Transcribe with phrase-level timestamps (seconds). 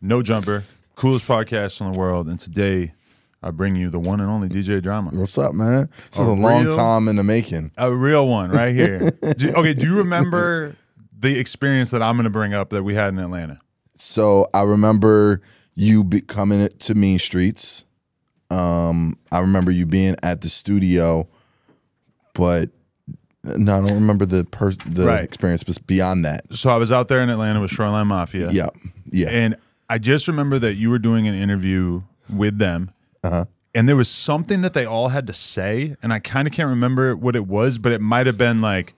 [0.00, 0.64] No Jumper,
[0.96, 2.28] coolest podcast in the world.
[2.28, 2.94] And today
[3.42, 5.10] I bring you the one and only DJ Drama.
[5.12, 5.88] What's up, man?
[5.90, 7.70] This is A a long time in the making.
[7.76, 9.10] A real one right here.
[9.36, 10.74] Do- okay, do you remember
[11.18, 13.60] the experience that I'm going to bring up that we had in Atlanta?
[13.96, 15.42] So I remember
[15.74, 17.84] you be coming to Mean Streets.
[18.50, 21.28] Um, I remember you being at the studio,
[22.34, 22.70] but
[23.44, 25.22] no, I don't remember the per- the Right.
[25.22, 25.62] experience.
[25.62, 28.48] But beyond that, So I was out there in Atlanta with Shoreline Mafia.
[28.50, 28.68] yeah,
[29.12, 29.54] yeah, And
[29.90, 32.92] I just remember that you were doing an interview with them.
[33.24, 33.46] Uh-huh.
[33.74, 35.96] And there was something that they all had to say.
[36.00, 38.94] And I kind of can't remember what it was, but it might have been like,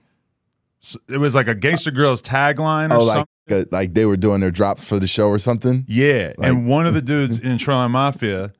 [1.09, 3.25] it was like a Gangsta Grillz tagline or oh, something.
[3.49, 5.83] like uh, like they were doing their drops for the show or something.
[5.87, 8.53] Yeah, Like- and one of the dudes in Shoreline Mafia,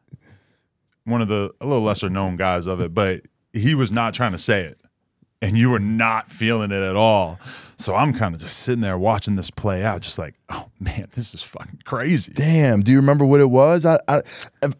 [1.03, 4.31] one of the a little lesser known guys of it, but he was not trying
[4.31, 4.81] to say it,
[5.41, 7.39] and you were not feeling it at all.
[7.83, 11.09] So I'm kind of just sitting there watching this play out, just like, oh man,
[11.15, 12.31] this is fucking crazy.
[12.31, 13.85] Damn, do you remember what it was?
[13.85, 14.21] I, I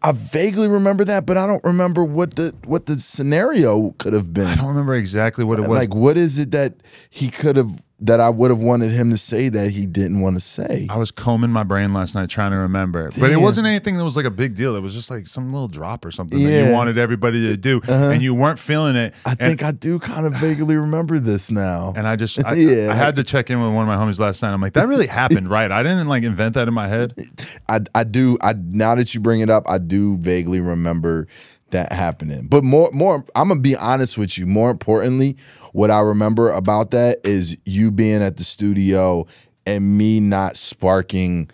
[0.02, 4.32] I vaguely remember that, but I don't remember what the what the scenario could have
[4.32, 4.46] been.
[4.46, 5.78] I don't remember exactly what it was.
[5.78, 6.76] like what is it that
[7.10, 10.36] he could have that I would have wanted him to say that he didn't want
[10.36, 10.86] to say?
[10.90, 14.04] I was combing my brain last night trying to remember, but it wasn't anything that
[14.04, 14.74] was like a big deal.
[14.76, 16.66] It was just like some little drop or something that Yeah.
[16.66, 18.10] you wanted everybody to do, uh-huh.
[18.10, 19.14] and you weren't feeling it.
[19.24, 21.92] I And- think I do kind of vaguely remember this now.
[21.96, 22.90] And I just, I, Yeah.
[22.90, 24.52] I had to check in with one of my homies last night.
[24.52, 25.70] I'm like, that really happened, right?
[25.70, 27.14] I didn't like invent that in my head.
[27.68, 31.26] I I do I now that you bring it up, I do vaguely remember
[31.70, 32.46] that happening.
[32.46, 34.46] But more more I'm gonna be honest with you.
[34.46, 35.36] More importantly,
[35.72, 39.26] what I remember about that is you being at the studio
[39.66, 41.50] and me not sparking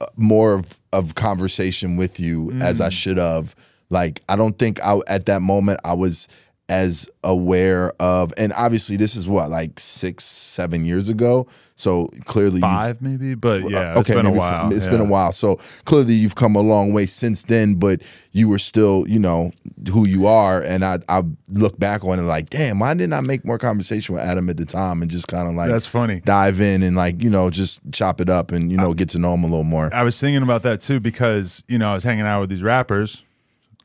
[0.00, 3.54] uh, more of, of conversation with you as I should have.
[3.90, 6.28] Like I don't think I at that moment I was
[6.68, 12.60] as aware of and obviously this is what like six seven years ago so clearly
[12.60, 14.72] Five, maybe, but yeah, uh, it's been a while.
[14.72, 14.92] It's yeah.
[14.92, 15.32] been a while.
[15.32, 19.50] So clearly you've come a long way since then, but you were still, you know,
[19.90, 20.62] who you are.
[20.62, 24.14] And I I look back on it like, damn, why didn't I make more conversation
[24.14, 26.20] with Adam at the time and just kind of like That's funny.
[26.20, 29.18] dive in and like, you know, just chop it up and, you know, get to
[29.18, 29.92] know him a little more.
[29.92, 32.62] I was thinking about that too because you know I was hanging out with these
[32.62, 33.24] rappers,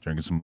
[0.02, 0.42] drinking some,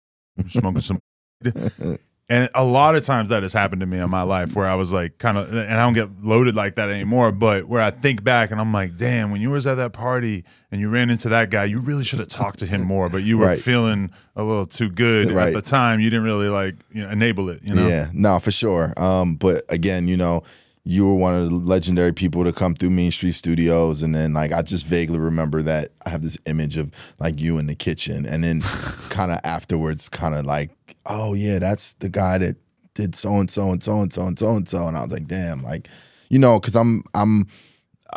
[0.48, 1.00] smoking some,
[2.32, 4.74] and a lot of times that has happened to me in my life where I
[4.74, 7.30] was like kind of, and I don't get loaded like that anymore.
[7.30, 10.44] But where I think back and I'm like, damn, when you was at that party
[10.70, 13.10] and you ran into that guy, you really should have talked to him more.
[13.10, 13.58] But you were Right.
[13.58, 16.00] feeling a little too good at the time.
[16.00, 17.60] You didn't really like you know, enable it.
[17.62, 18.94] You know, Yeah, no, for sure.
[18.96, 20.42] Um, but again, you know,
[20.84, 24.32] you were one of the legendary people to come through Mean Street Studios, and then
[24.34, 27.74] like I just vaguely remember that I have this image of like you in the
[27.76, 28.62] kitchen, and then
[29.10, 30.70] kind of afterwards, kind of like,
[31.06, 32.56] oh yeah, that's the guy that
[32.94, 35.12] did so and so and so and so and so and so, and I was
[35.12, 35.88] like, damn, like,
[36.28, 37.46] you know, because I'm I'm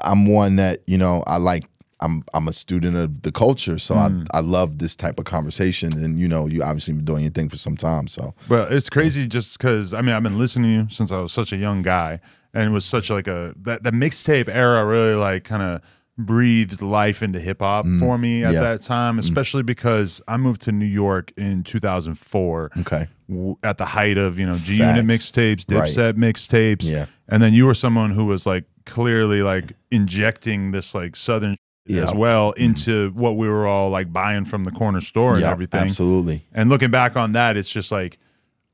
[0.04, 1.66] I'm one that you know I like.
[2.02, 4.28] I'm I'm a student of the culture, so I mm.
[4.32, 7.48] I love this type of conversation, and you know, you obviously been doing your thing
[7.48, 8.36] for some time, so.
[8.50, 11.32] But it's crazy just because I mean I've been listening to you since I was
[11.32, 12.20] such a young guy,
[12.54, 15.82] and it was such like a that the mixtape era really like kind of
[16.18, 18.54] breathed life into hip hop for me at Mm.
[18.54, 18.60] yeah.
[18.60, 18.64] Mm.
[18.64, 23.08] that time, especially because I moved to New York in 2004 Okay.
[23.30, 25.90] w- at the height of you know G Unit mixtapes, Right.
[25.90, 27.06] Dipset mixtapes, Yeah.
[27.28, 32.04] and then you were someone who was like clearly like injecting this like southern Yeah.
[32.04, 35.52] as well into what we were all like buying from the corner store and Yeah,
[35.52, 35.82] everything.
[35.82, 36.44] Absolutely.
[36.54, 38.18] And looking back on that, it's just like,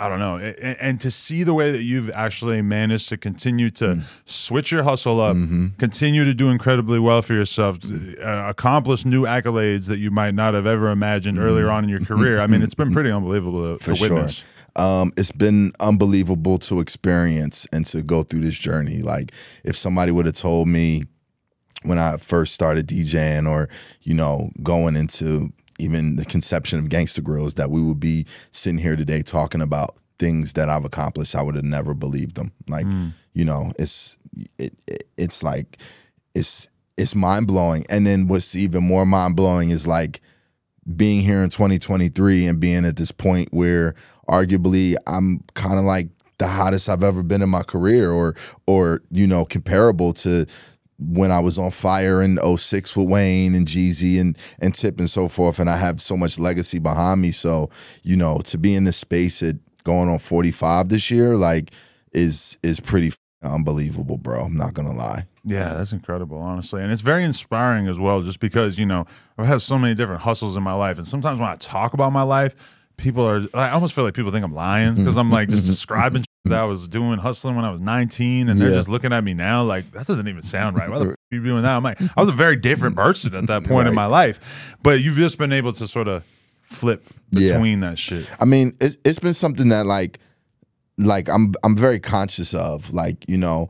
[0.01, 0.37] I don't know.
[0.37, 4.03] A- a- And, to see the way that you've actually managed to continue to Mm.
[4.25, 5.67] switch your hustle up, Mm-hmm.
[5.77, 10.53] continue to do incredibly well for yourself, uh, accomplish new accolades that you might not
[10.53, 12.41] have ever imagined earlier on in your career.
[12.41, 14.37] I mean, it's been pretty unbelievable to, For to witness.
[14.75, 14.83] sure.
[14.83, 19.01] Um, it's been unbelievable to experience and to go through this journey.
[19.01, 19.31] Like,
[19.63, 21.03] if somebody would have told me
[21.83, 23.67] when I first started DJing or,
[24.01, 28.79] you know, going into even the conception of Gangsta Grillz that we would be sitting
[28.79, 32.51] here today talking about things that I've accomplished, I would have never believed them.
[32.67, 33.07] Like, hmm.
[33.33, 34.17] you know, it's
[34.57, 35.77] it, it it's like
[36.35, 37.85] it's it's mind blowing.
[37.89, 40.21] And then what's even more mind blowing is like
[40.95, 43.93] being here in 2023 and being at this point where
[44.27, 48.35] arguably I'm kind of like the hottest I've ever been in my career or
[48.65, 50.45] or you know comparable to
[51.01, 55.09] when I was on fire in 06 with Wayne and Jeezy and and Tip and
[55.09, 57.69] so forth and I have so much legacy behind me so
[58.03, 61.71] you know to be in this space at going on 45 this year like
[62.11, 63.11] is is pretty
[63.43, 66.83] unbelievable bro I'm not to lie Yeah, that's incredible, honestly.
[66.83, 69.05] And it's very inspiring as well, just because, you know,
[69.37, 70.97] I've had so many different hustles in my life.
[70.97, 72.55] And sometimes when I talk about my life,
[72.97, 76.23] people are, I almost feel like people think I'm lying because I'm like just describing
[76.45, 76.57] that mm.
[76.57, 78.75] I was doing hustling when I was 19 and they're Yeah.
[78.75, 80.89] just looking at me now like that doesn't even sound right.
[80.89, 81.75] Why the f- are you doing that?
[81.75, 84.75] I'm like, I was a very different person at that point in my life.
[84.81, 86.23] But you've just been able to sort of
[86.61, 87.53] flip Yeah.
[87.53, 88.33] between that shit.
[88.39, 90.19] I mean, it, it's been something that like,
[90.97, 92.91] like I'm I'm very conscious of.
[92.93, 93.69] Like you know,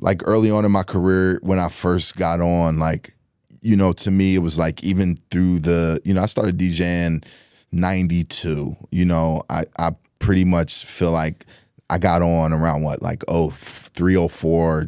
[0.00, 3.14] like early on in my career when I first got on, like
[3.62, 7.24] you know, to me it was like even through the you know I started DJing
[7.72, 8.76] '92.
[8.90, 11.46] You know, I I pretty much feel like
[11.90, 14.86] I got on around what like oh three oh four.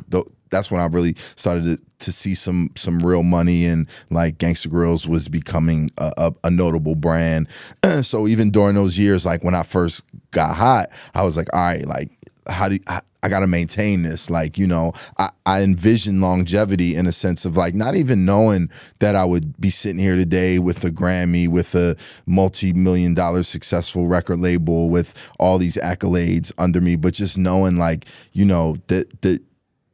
[0.50, 4.68] That's when I really started to, to see some some real money and like Gangsta
[4.68, 7.48] Grillz was becoming a, a, a notable brand.
[8.02, 11.60] so even during those years, like when I first got hot, I was like, all
[11.60, 12.10] right, like
[12.48, 14.30] how do I, I got to maintain this?
[14.30, 18.68] Like, you know, I, I envision longevity in a sense of like not even knowing
[18.98, 21.96] that I would be sitting here today with a Grammy, with a
[22.26, 27.76] multi million dollar successful record label, with all these accolades under me, but just knowing
[27.76, 29.40] like, you know, that the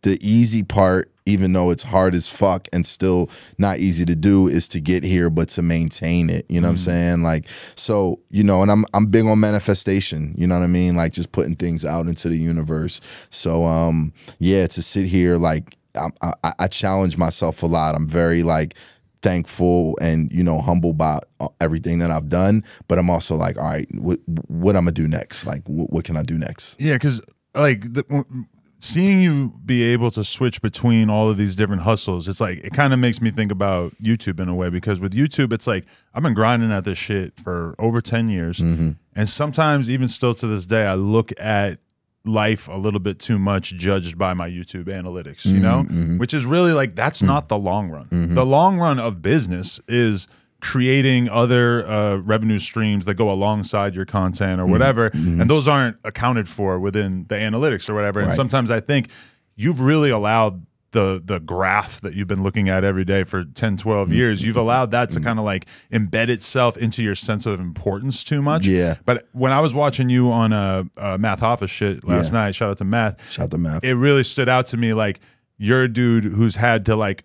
[0.03, 3.29] the easy part even though it's hard as fuck and still
[3.59, 6.47] not easy to do is to get here but to maintain it.
[6.49, 7.23] You know what i'm saying?
[7.23, 10.35] Like so you know and i'm i'm big on manifestation.
[10.39, 10.97] You know what i mean?
[10.97, 13.01] Like just putting things out into the universe.
[13.31, 17.95] So um yeah to sit here like I, I, I challenge myself a lot.
[17.95, 18.75] I'm very like
[19.21, 23.59] thankful and you know humble by uh, everything that I've done but I'm also like
[23.59, 25.45] all right what what I'm gonna do next?
[25.45, 26.81] Like what, what can I do next?
[26.81, 27.21] Yeah, because
[27.55, 28.25] like the,
[28.81, 32.73] seeing you be able to switch between all of these different hustles, it's like it
[32.73, 35.85] kind of makes me think about YouTube in a way because with YouTube, it's like
[36.15, 38.91] I've been grinding at this shit for over ten years, Mm-hmm.
[39.17, 41.79] and sometimes even still to this day, I look at
[42.25, 46.19] life a little bit too much judged by my YouTube analytics, you know, Mm-hmm.
[46.19, 48.09] which is really like that's not the long run.
[48.35, 50.29] The long run of business is
[50.61, 54.73] creating other uh, revenue streams that go alongside your content or Mm-hmm.
[54.73, 58.21] whatever, and those aren't accounted for within the analytics or whatever.
[58.21, 58.37] And Right.
[58.37, 59.09] sometimes I think
[59.57, 63.75] you've really allowed the the graph that you've been looking at every day for 10
[63.77, 63.83] Mm-hmm.
[63.83, 67.61] 12 years you've allowed that to kind of like embed itself into your sense of
[67.61, 68.95] importance too much Yeah.
[69.05, 72.39] but when i was watching you on a uh, uh, Math Hoffa's shit last Yeah.
[72.39, 75.21] night shout out to math shout the math it really stood out to me like
[75.59, 77.25] you're a dude who's had to like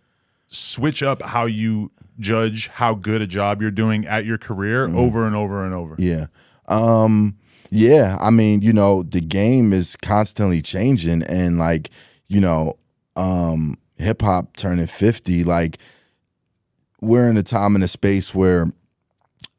[0.53, 1.89] switch up how you
[2.19, 4.97] judge how good a job you're doing at your career Mm-hmm.
[4.97, 6.27] over and over and over Yeah.
[6.67, 7.37] Um
[7.75, 11.89] yeah, I mean, you know, the game is constantly changing and like,
[12.27, 12.73] you know,
[13.15, 15.79] um hip hop turning 50 like
[17.01, 18.67] we're in a time and a space where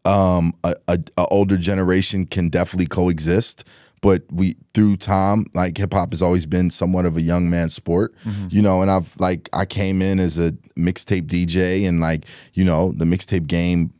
[0.05, 3.64] um a, a, a older generation can definitely coexist
[4.05, 7.71] but we through time like hip hop has always been somewhat of a young man
[7.71, 8.49] sport mm-hmm.
[8.51, 12.67] you know and I've like I came in as a mixtape DJ and like you
[12.67, 13.95] know the mixtape game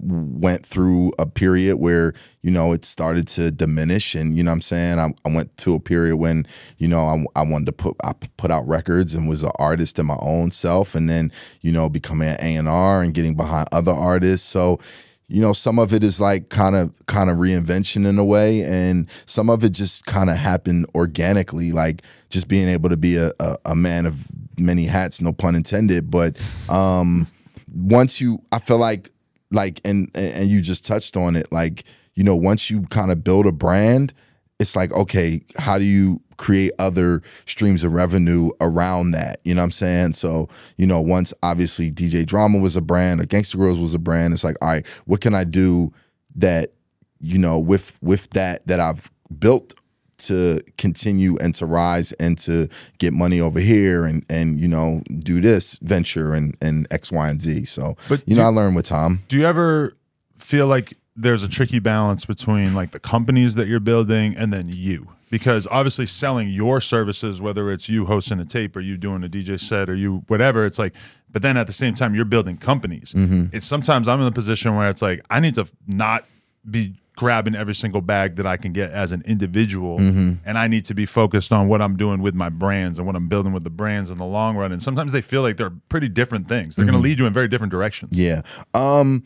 [0.00, 4.56] went through a period where you know it started to diminish and you know what
[4.56, 4.98] I'm saying?
[5.00, 6.46] I, I went to a period when
[6.78, 9.98] you know I, I wanted to put I put out records and was an artist
[9.98, 13.92] in my own self and then you know becoming an A&R and getting behind other
[13.92, 14.46] artists.
[14.46, 14.78] So
[15.28, 18.62] you know some of it is like kind of kind of reinvention in a way
[18.62, 23.16] and some of it just kind of happened organically like just being able to be
[23.16, 24.26] a, a, a man of
[24.58, 26.36] many hats no pun intended but
[26.68, 27.26] um
[27.72, 29.10] once you i feel like
[29.50, 31.84] like and and you just touched on it like
[32.14, 34.12] you know once you kind of build a brand
[34.58, 39.40] it's like okay how do you create other streams of revenue around that?
[39.44, 40.12] You know what i'm saying?
[40.14, 43.98] So you know once obviously dj drama was a brand or Gangsta Grillz was a
[43.98, 45.92] brand it's like all right what can i do
[46.36, 46.72] that
[47.20, 49.74] you know with with that that i've built
[50.18, 52.68] to continue and to rise and to
[52.98, 57.28] get money over here and and you know do this venture and and x y
[57.28, 57.64] and z?
[57.64, 59.20] So But you know do- i learned with tom.
[59.28, 59.96] do you ever
[60.36, 64.68] feel like there's a tricky balance between like the companies that you're building and then
[64.68, 65.08] you.
[65.30, 69.28] Because obviously selling your services whether it's you hosting a tape or you doing a
[69.28, 70.94] dj set or you whatever it's like
[71.30, 73.12] but then at the same time you're building companies.
[73.12, 73.54] Mm-hmm.
[73.54, 76.24] It's sometimes i'm in a position where it's like i need to not
[76.70, 79.98] be grabbing every single bag that i can get as an individual.
[79.98, 80.34] Mm-hmm.
[80.46, 83.16] And i need to be focused on what i'm doing with my brands and what
[83.16, 84.72] i'm building with the brands in the long run.
[84.72, 86.76] And sometimes they feel like they're pretty different things.
[86.76, 87.04] They're going to mm-hmm.
[87.04, 88.18] lead you in very different directions.
[88.18, 88.42] Yeah.
[88.72, 89.24] Um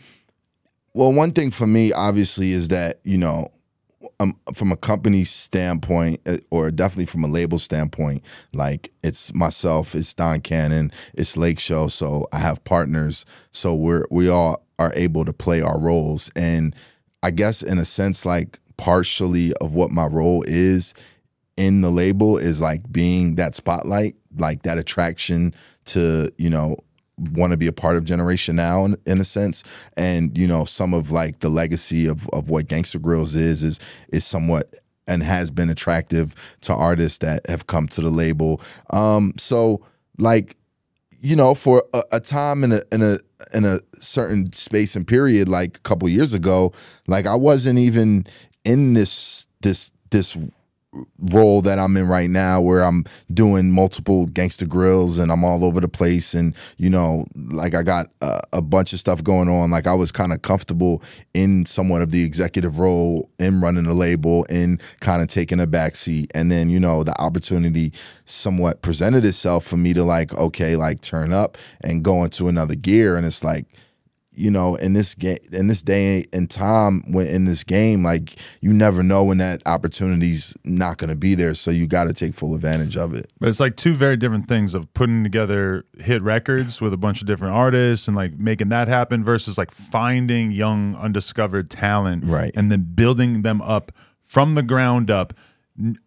[0.95, 3.49] well one thing for me obviously is that, you know,
[4.21, 9.95] um, from a company standpoint uh, or definitely from a label standpoint, like it's myself,
[9.95, 14.93] it's Don Cannon, it's Lake Show, so I have partners, so we're we all are
[14.95, 16.31] able to play our roles.
[16.35, 16.75] And
[17.23, 20.95] I guess in a sense like partially of what my role is
[21.57, 25.55] in the label is like being that spotlight, like that attraction
[25.87, 26.77] to, you know,
[27.19, 29.63] want to be a part of Generation Now in, in a sense.
[29.97, 33.79] And, you know, some of like the legacy of, of what Gangsta Grillz is, is
[34.13, 34.75] is somewhat
[35.07, 38.61] and has been attractive to artists that have come to the label.
[38.91, 39.85] Um, so
[40.19, 40.57] like
[41.23, 43.17] you know, for a, a, time in a in a
[43.55, 46.73] in a certain space and period, like a couple years ago,
[47.07, 48.27] like I wasn't even
[48.65, 50.37] in this this this
[51.19, 55.65] role that I'm in right now where I'm doing multiple Gangsta Grillz and I'm all
[55.65, 59.49] over the place and you know like I got a, a bunch of stuff going
[59.49, 59.71] on.
[59.71, 63.95] Like I was kind of comfortable in somewhat of the executive role in running the
[63.95, 66.27] label and kind of taking a backseat.
[66.35, 67.93] And then you know the opportunity
[68.27, 72.75] somewhat presented itself for me to like okay like turn up and go into another
[72.75, 73.17] gear.
[73.17, 73.67] And it's like
[74.35, 78.39] you know, in this game, in this day and time, when in this game, like
[78.61, 81.55] you never know when that opportunity's not going to be there.
[81.55, 83.33] So you got to take full advantage of it.
[83.39, 87.21] But it's like two very different things of putting together hit records with a bunch
[87.21, 92.53] of different artists and like making that happen versus like finding young undiscovered talent, right,
[92.55, 95.35] and then building them up from the ground up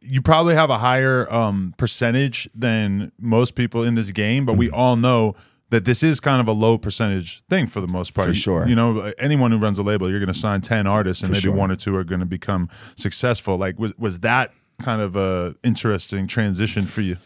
[0.02, 4.68] you probably have a higher um, percentage than most people in this game, but we
[4.68, 4.76] mm-hmm.
[4.76, 5.36] all know
[5.70, 8.28] that this is kind of a low percentage thing for the most part.
[8.28, 8.68] For sure.
[8.68, 11.34] You know, anyone who runs a label, you're going to sign 10 artists and for
[11.34, 11.56] maybe sure.
[11.56, 13.58] one or two are going to become successful.
[13.58, 17.18] Like, was, was that kind of a interesting transition for you?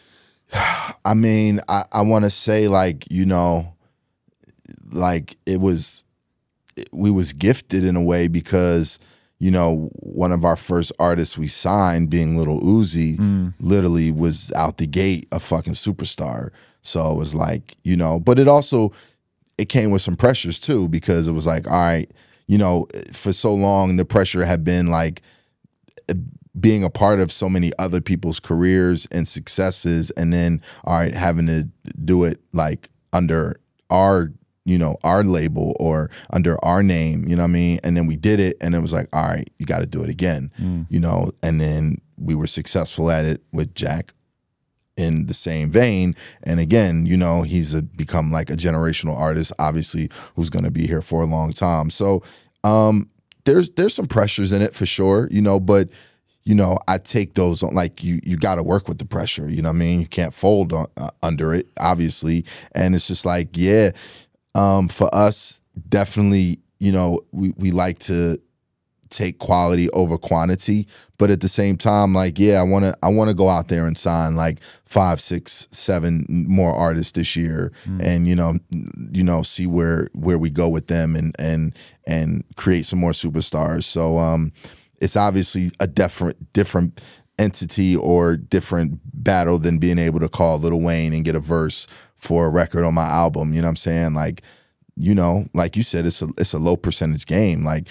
[1.04, 3.74] I mean, I, I want to say like, you know,
[4.90, 6.04] like it was,
[6.92, 8.98] we was gifted in a way because–
[9.40, 13.54] you know, one of our first artists we signed, being Lil Uzi, mm.
[13.58, 16.50] literally was out the gate a fucking superstar.
[16.82, 18.92] So it was like, you know, but it also
[19.56, 22.10] it came with some pressures too because it was like, all right,
[22.46, 25.22] you know, for so long the pressure had been like
[26.58, 31.14] being a part of so many other people's careers and successes and then all right
[31.14, 31.68] having to
[32.04, 34.32] do it like under our
[34.64, 37.80] you know, our label or under our name, you know what I mean?
[37.82, 40.02] And then we did it and it was like, all right, you got to do
[40.02, 40.86] it again, mm.
[40.90, 41.30] you know?
[41.42, 44.12] And then we were successful at it with Jack
[44.96, 46.14] in the same vein.
[46.42, 50.70] And again, you know, he's a, become like a generational artist, obviously, who's going to
[50.70, 51.90] be here for a long time.
[51.90, 52.22] So,
[52.62, 53.08] um,
[53.44, 55.88] there's there's some pressures in it for sure, you know, but
[56.44, 59.48] you know, I take those on like you you got to work with the pressure,
[59.48, 60.00] you know what I mean?
[60.00, 62.44] You can't fold on, uh, under it, obviously.
[62.72, 63.92] And it's just like, yeah,
[64.54, 68.40] um, for us, definitely, you know, we, we like to
[69.10, 70.86] take quality over quantity
[71.18, 73.66] but at the same time like yeah i want to i want to go out
[73.66, 78.00] there and sign like five six seven more artists this year mm.
[78.00, 78.56] and you know
[79.10, 81.76] you know see where where we go with them and and
[82.06, 84.52] and create some more superstars so um
[85.00, 87.00] it's obviously a different different
[87.40, 91.86] entity or different battle than being able to call Lil Wayne and get a verse
[92.20, 93.52] for a record on my album.
[93.52, 94.14] You know what I'm saying?
[94.14, 94.42] Like,
[94.96, 97.64] you know, like you said, it's a it's a low percentage game.
[97.64, 97.88] Like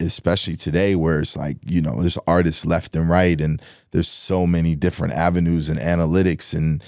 [0.00, 4.46] especially today where it's like you know there's artists left and right and there's so
[4.46, 6.82] many different avenues and analytics and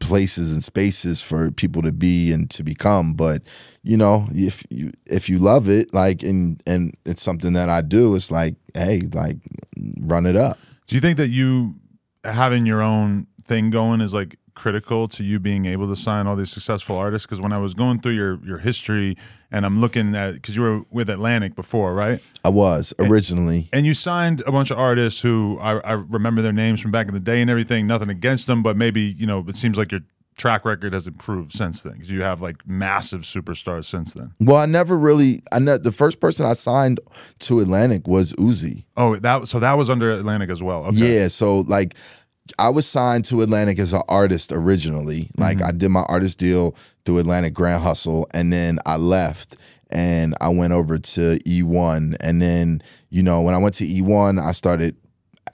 [0.00, 3.42] places and spaces for people to be and to become but
[3.82, 7.82] you know if you if you love it like and and it's something that I
[7.82, 9.36] do it's like hey like
[10.00, 10.58] run it up
[10.88, 11.76] do you think that you
[12.24, 16.34] having your own thing going is like critical to you being able to sign all
[16.34, 17.26] these successful artists?
[17.26, 19.16] Because when I was going through your your history
[19.52, 22.20] and I'm looking at because you were with Atlantic before, right?
[22.44, 26.42] I was originally, and, and, you signed a bunch of artists who I, I remember
[26.42, 27.86] their names from back in the day and everything.
[27.86, 30.00] Nothing against them, but maybe you know it seems like your
[30.36, 34.32] track record has improved since then because you have like massive superstars since then.
[34.38, 35.42] Well, I never really.
[35.52, 37.00] I know the first person I signed
[37.40, 38.84] to Atlantic was Uzi.
[38.96, 40.84] Oh, that so that was under Atlantic as well.
[40.86, 41.20] Okay.
[41.20, 41.94] Yeah, so like
[42.58, 45.30] I was signed to Atlantic as an artist originally.
[45.36, 45.68] Like mm-hmm.
[45.68, 49.56] I did my artist deal through Atlantic Grand Hustle, and then I left
[49.90, 52.16] and I went over to E1.
[52.20, 54.96] And then, you know, when I went to E1, I started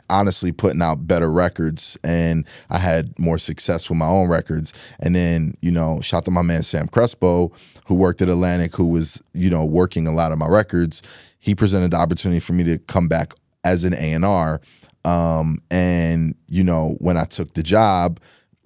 [0.08, 4.72] honestly putting out better records and I had more success with my own records.
[5.00, 7.52] And then, you know, shout to my man Sam Crespo,
[7.86, 11.02] who worked at Atlantic, who was, you know, working a lot of my records.
[11.38, 13.34] He presented the opportunity for me to come back
[13.64, 14.60] as an A&R
[15.04, 18.20] um, and you know, when I took the job,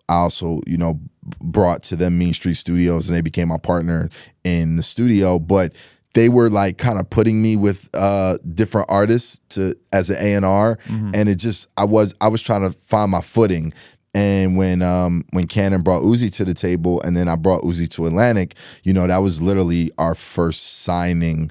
[0.08, 1.00] I also you know
[1.40, 4.08] brought to them Mean Street Studios, and they became my partner
[4.44, 5.38] in the studio.
[5.38, 5.74] But
[6.14, 10.34] they were like kind of putting me with uh, different artists to as an A
[10.34, 11.10] and R, mm-hmm.
[11.14, 13.72] and it just I was I was trying to find my footing.
[14.14, 17.86] And when um, when Cannon brought Uzi to the table, and then I brought Uzi
[17.90, 21.50] to Atlantic, you know that was literally our first signing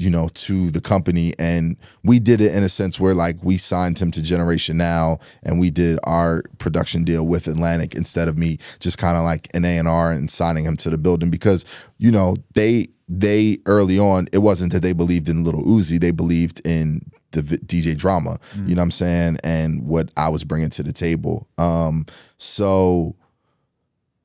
[0.00, 1.34] you know, to the company.
[1.38, 5.18] And we did it in a sense where like we signed him to Generation Now
[5.42, 9.48] and we did our production deal with Atlantic instead of me just kind of like
[9.54, 11.64] an A&R and signing him to the building because,
[11.98, 16.12] you know, they they early on, it wasn't that they believed in Lil Uzi, they
[16.12, 20.70] believed in the DJ drama, you know what I'm saying, and what I was bringing
[20.70, 21.48] to the table.
[21.58, 23.16] Um, so,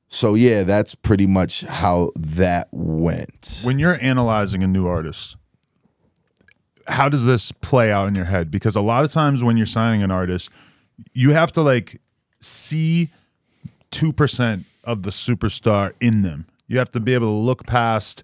[0.08, 3.60] so yeah, that's pretty much how that went.
[3.64, 5.36] when you're analyzing a new artist
[6.88, 8.50] how does this play out in your head?
[8.50, 10.50] Because a lot of times when you're signing an artist
[11.12, 12.00] you have to like
[12.40, 13.10] see
[13.92, 16.46] 2% of the superstar in them.
[16.68, 18.22] You have to be able to look past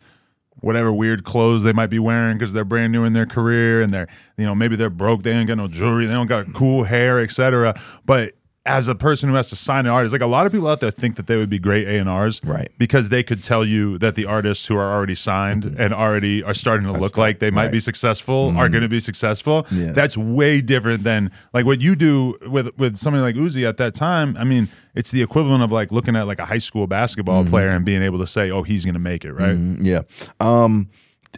[0.61, 3.93] whatever weird clothes they might be wearing because they're brand new in their career and
[3.93, 6.85] they're you know maybe they're broke they ain't got no jewelry they don't got cool
[6.85, 10.47] hair etc but as a person who has to sign an artist like a lot
[10.47, 12.69] of people out there think that they would be great a&rs Right.
[12.79, 16.55] because they could tell you that the artists who are already signed and already are
[16.55, 17.83] starting to look like they might be right.
[17.83, 19.67] successful are going to be successful.
[19.73, 19.91] Yeah.
[19.91, 23.95] That's way different than like what you do with with somebody like Uzi at that
[23.95, 24.37] time.
[24.39, 27.71] I mean, it's the equivalent of like looking at like a high school basketball player
[27.71, 29.57] and being able to say, "Oh, he's going to make it," right?
[29.57, 30.03] Mm, Yeah.
[30.39, 30.89] Um,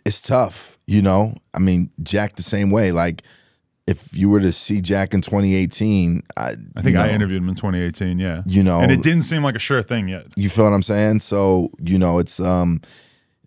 [0.05, 1.37] it's tough, you know.
[1.55, 2.93] I mean, Jack the same way.
[2.93, 3.23] Like,
[3.87, 7.49] if you were to see Jack in 2018, I, I think you I interviewed him
[7.49, 8.19] in 2018.
[8.19, 10.27] Yeah, You know- and it didn't seem like a sure thing yet.
[10.37, 11.21] You feel what I'm saying?
[11.21, 12.81] So you know, it's um,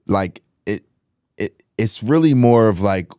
[0.06, 0.82] like it,
[1.38, 3.12] it, it's really more of like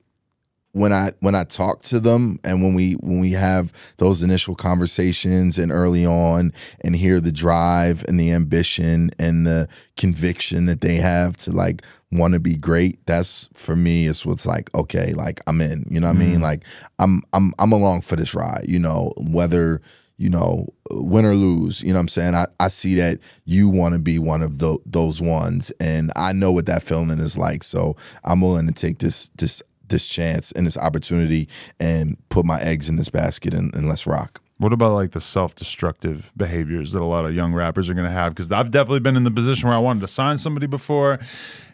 [0.78, 4.54] when I when I talk to them and when we when we have those initial
[4.54, 10.80] conversations and early on and hear the drive and the ambition and the conviction that
[10.80, 11.82] they have to like
[12.12, 16.00] want to be great that's for me it's what's like okay like I'm in you
[16.00, 16.35] know what I mean?
[16.35, 16.42] Mm-hmm.
[16.42, 16.64] Like
[16.99, 19.82] I'm I'm I'm along for this ride you know whether
[20.16, 22.35] you know win or lose you know what I'm saying?
[22.35, 26.32] I, I see that you want to be one of tho- those ones and I
[26.32, 30.52] know what that feeling is like so I'm willing to take this this this chance
[30.52, 31.49] and this opportunity
[31.80, 34.40] and put my eggs in this basket and, and let's rock.
[34.59, 38.11] What about like the self-destructive behaviors that a lot of young rappers are going to
[38.12, 38.35] have?
[38.35, 41.21] Because I've definitely been in the position where I wanted to sign somebody before,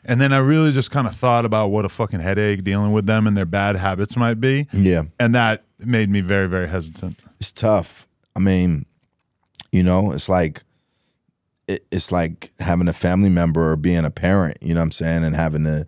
[0.04, 3.06] and then I really just kind of thought about what a fucking headache dealing with
[3.06, 7.18] them and their bad habits might be, Yeah, and that made me very, very hesitant.
[7.40, 8.06] it's tough.
[8.37, 8.85] I mean,
[9.73, 10.62] you know, it's like
[11.66, 14.59] it, it's like having a family member or being a parent.
[14.61, 15.87] You know what I'm saying, and having to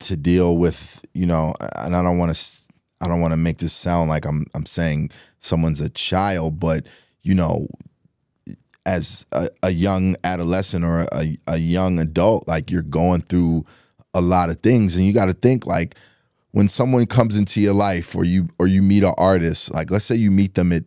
[0.00, 1.54] to deal with you know.
[1.76, 2.60] And I don't want to
[3.00, 6.86] I don't want to make this sound like I'm I'm saying someone's a child, but
[7.22, 7.66] you know,
[8.86, 13.64] as a, a young adolescent or a, a young adult, like you're going through
[14.14, 15.94] a lot of things, and you got to think like
[16.52, 20.04] when someone comes into your life or you or you meet an artist, like let's
[20.04, 20.84] say you meet them at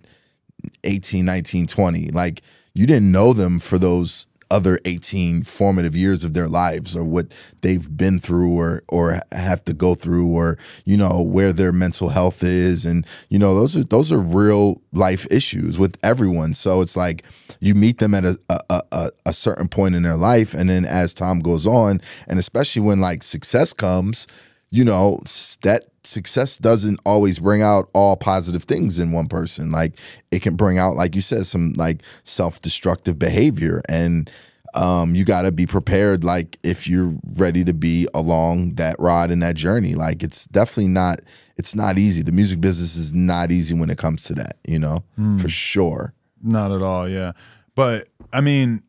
[0.83, 2.41] 18, 19, 20, like
[2.73, 7.27] you didn't know them for those other 18 formative years of their lives or what
[7.61, 12.09] they've been through or or have to go through or you know where their mental
[12.09, 12.85] health is.
[12.85, 16.53] And you know those are those are real life issues with everyone.
[16.53, 17.25] So it's like
[17.59, 20.53] you meet them at a a, a, a certain point in their life.
[20.53, 24.27] And then as time goes on and especially when like success comes
[24.73, 25.21] you know
[25.61, 29.71] that success doesn't always bring out all positive things in one person.
[29.71, 29.99] Like
[30.31, 33.83] it can bring out like you said some like self-destructive behavior.
[33.87, 34.31] And
[34.73, 39.29] um, you got to be prepared like if you're ready to be along that ride
[39.29, 39.93] and that journey.
[39.93, 41.19] Like it's definitely not
[41.55, 42.23] it's not easy.
[42.23, 45.03] The music business is not easy when it comes to that you know?
[45.39, 46.15] For sure.
[46.41, 47.33] Not at all, yeah.
[47.75, 48.81] But I mean,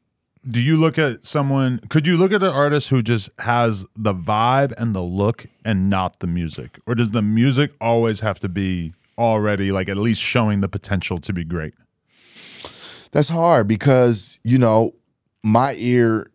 [0.48, 1.78] do you look at someone?
[1.88, 5.88] Could you look at an artist who just has the vibe and the look and
[5.88, 10.20] not the music, or does the music always have to be already like at least
[10.20, 11.74] showing the potential to be great?
[13.12, 14.94] That's hard because, you know,
[15.42, 16.30] my ear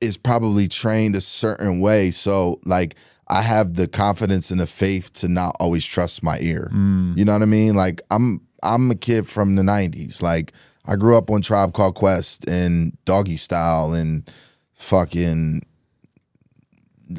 [0.00, 2.10] is probably trained a certain way.
[2.10, 2.96] So, like,
[3.28, 6.70] I have the confidence and the faith to not always trust my ear.
[6.72, 7.16] Mm.
[7.18, 7.74] You know what I mean?
[7.74, 10.22] Like, I'm I'm a kid from the '90s.
[10.22, 10.52] Like,
[10.86, 14.30] I grew up on Tribe Called Quest and Doggy Style and
[14.74, 15.62] fucking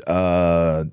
[0.07, 0.83] uh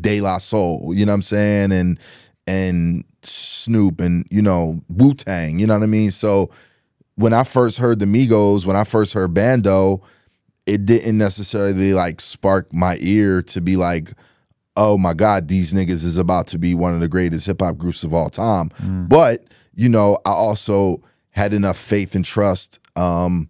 [0.00, 1.72] De La Soul, you know what I'm saying?
[1.72, 1.98] And
[2.46, 6.10] and Snoop and you know, Wu Tang, you know what I mean?
[6.10, 6.50] So
[7.14, 10.02] when I first heard the Migos, when I first heard Bando,
[10.66, 14.12] it didn't necessarily like spark my ear to be like,
[14.76, 17.76] oh my God, these niggas is about to be one of the greatest hip hop
[17.76, 18.70] groups of all time.
[19.08, 23.48] But, you know, I also had enough faith and trust um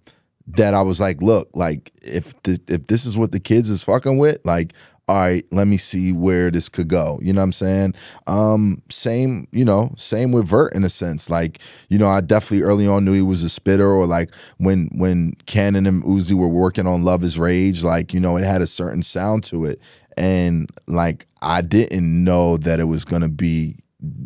[0.57, 3.83] that I was like, look, like if the, if this is what the kids is
[3.85, 4.73] fucking with, like,
[5.09, 7.19] all right, let me see where this could go.
[7.21, 7.95] You know what I'm saying?
[8.29, 11.29] Um, same, you know, same with Vert in a sense.
[11.29, 14.89] Like, you know, I definitely early on knew he was a spitter, or like when
[14.93, 18.63] when Cannon and Uzi were working on Luv Is Rage, like, you know, it had
[18.63, 19.81] a certain sound to it.
[20.17, 23.77] And like I didn't know that it was gonna be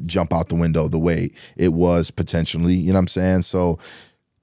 [0.06, 3.42] jump out the window the way it was potentially, you know what I'm saying?
[3.42, 3.78] So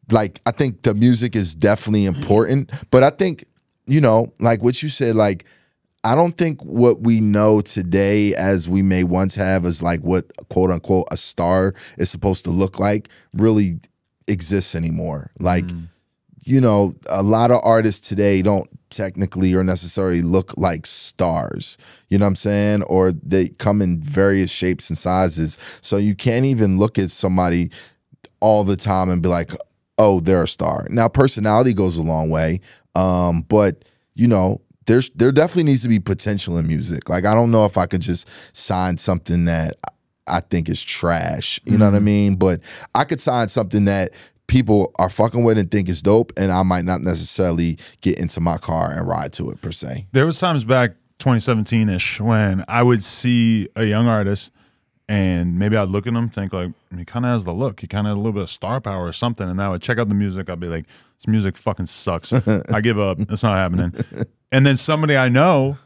[0.09, 3.45] like I think the music is definitely important, but I think
[3.87, 5.45] you know, like what you said, like
[6.03, 10.25] I don't think what we know today as we may once have as like what
[10.49, 13.79] quote unquote a star is supposed to look like really
[14.27, 15.31] exists anymore.
[15.39, 15.89] Like, mm.
[16.51, 21.77] You know, a lot of artists today don't technically or necessarily look like stars.
[22.09, 22.83] You know what I'm saying?
[22.83, 25.57] Or they come in various shapes and sizes.
[25.79, 27.71] So you can't even look at somebody
[28.41, 29.51] all the time and be like,
[29.97, 30.87] oh, they're a star.
[30.89, 32.59] Now, personality goes a long way.
[32.95, 37.07] Um, but you know, there's there definitely needs to be potential in music.
[37.07, 39.77] Like I don't know if I could just sign something that
[40.27, 41.61] I think is trash.
[41.63, 42.35] You know what I mean?
[42.35, 42.59] But
[42.93, 44.11] I could sign something that
[44.51, 48.41] people are fucking with and think is dope, and I might not necessarily get into
[48.41, 50.07] my car and ride to it per se.
[50.11, 54.51] There was times back 2017 ish when I would see a young artist
[55.07, 57.87] and maybe I'd look at him, think like he kind of has the look, he
[57.87, 59.81] kind of has a little bit of star power or something, and then I would
[59.81, 60.49] check out the music.
[60.49, 60.85] I'd be like,
[61.17, 62.33] this music fucking sucks.
[62.33, 63.19] I give up.
[63.29, 63.93] It's not happening.
[64.51, 65.77] And then somebody I know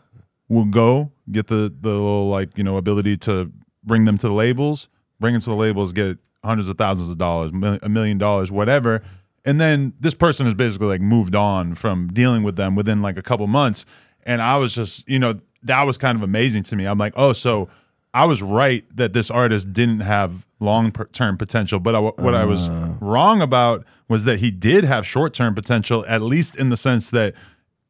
[0.50, 3.52] will go get the the little like you know ability to
[3.84, 4.88] bring them to the labels,
[5.20, 9.02] bring them to the labels, get hundreds of thousands of dollars, a million dollars, whatever.
[9.44, 13.18] And then this person has basically like moved on from dealing with them within like
[13.18, 13.86] a couple months.
[14.24, 16.86] And I was just, you know, that was kind of amazing to me.
[16.86, 17.70] I'm like, oh, so
[18.14, 22.46] I was right that this artist didn't have long term potential, but I, what I
[22.46, 22.96] was uh.
[23.02, 27.10] wrong about was that he did have short term potential, at least in the sense
[27.10, 27.36] that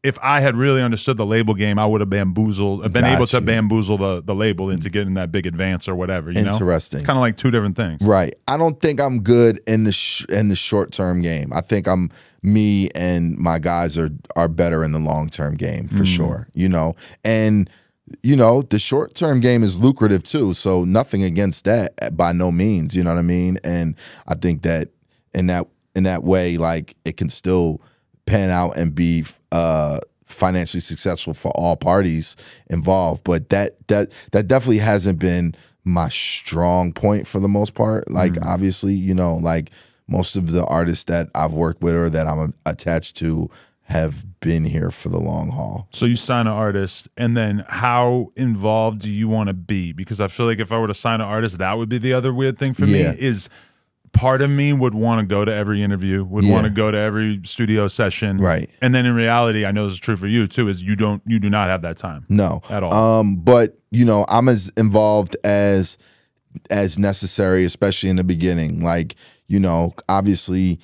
[0.05, 3.25] if I had really understood the label game, I would have bamboozled, been Got able
[3.25, 6.31] to bamboozle the, the label into getting that big advance or whatever.
[6.31, 6.99] You know, Interesting.
[6.99, 8.01] It's kind of like two different things.
[8.01, 8.35] Right.
[8.47, 11.51] I don't think I'm good in the sh- in the short term game.
[11.51, 12.11] I think I'm
[12.43, 16.47] me and my guys are are better in the long term game for sure.
[16.53, 17.67] You know, and
[18.21, 20.53] you know the short term game is lucrative too.
[20.53, 22.95] So nothing against that uh, by no means.
[22.95, 23.57] You know what I mean?
[23.63, 23.95] And
[24.27, 24.89] I think that
[25.33, 25.65] in that
[25.95, 27.81] in that way, like it can still
[28.25, 32.35] pan out and be uh financially successful for all parties
[32.67, 38.09] involved but that that that definitely hasn't been my strong point for the most part
[38.09, 39.69] like obviously you know like
[40.07, 43.49] most of the artists that I've worked with or that I'm attached to
[43.83, 48.31] have been here for the long haul So you sign an artist, and then how
[48.35, 49.93] involved do you want to be?
[49.93, 52.13] Because I feel like if I were to sign an artist, that would be the
[52.13, 53.11] other weird thing for Yeah.
[53.13, 53.19] me.
[53.19, 53.47] Is
[54.15, 56.54] part of me would want to go to every interview, would Yeah.
[56.54, 58.69] want to go to every studio session, Right.
[58.82, 60.67] And then in reality, I know this is true for you too.
[60.69, 62.25] Is you don't, you do not have that time.
[62.30, 62.93] No, At all.
[62.93, 65.97] Um, but you know, I'm as involved as
[66.69, 68.80] as necessary, especially in the beginning.
[68.82, 69.15] Like,
[69.47, 70.80] you know, obviously,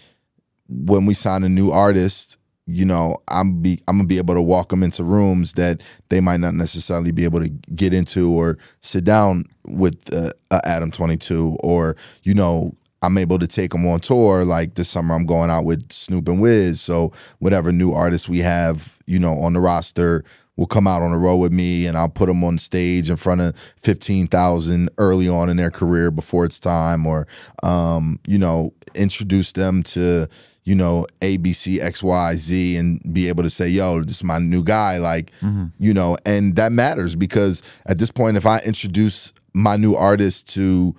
[0.67, 4.41] when we sign a new artist, you know, I'm be I'm gonna be able to
[4.41, 8.58] walk them into rooms that they might not necessarily be able to get into or
[8.82, 12.76] sit down with uh, uh, Adam 22 or you know.
[13.02, 14.46] I'm able to take them on tour.
[14.46, 16.82] Like this summer, I'm going out with Snoop and Wiz.
[16.82, 20.24] So whatever new artists we have, you know, on the roster,
[20.58, 23.16] will come out on the road with me, and I'll put them on stage in
[23.16, 27.28] front of fifteen thousand early on in their career before it's time, or
[27.64, 30.28] um, you know, introduce them to
[30.64, 34.38] you know ABC X Y Z, and be able to say, "Yo, this is my
[34.38, 35.32] new guy." Like,
[35.80, 40.48] you know, and that matters because at this point, if I introduce my new artist
[40.54, 40.96] to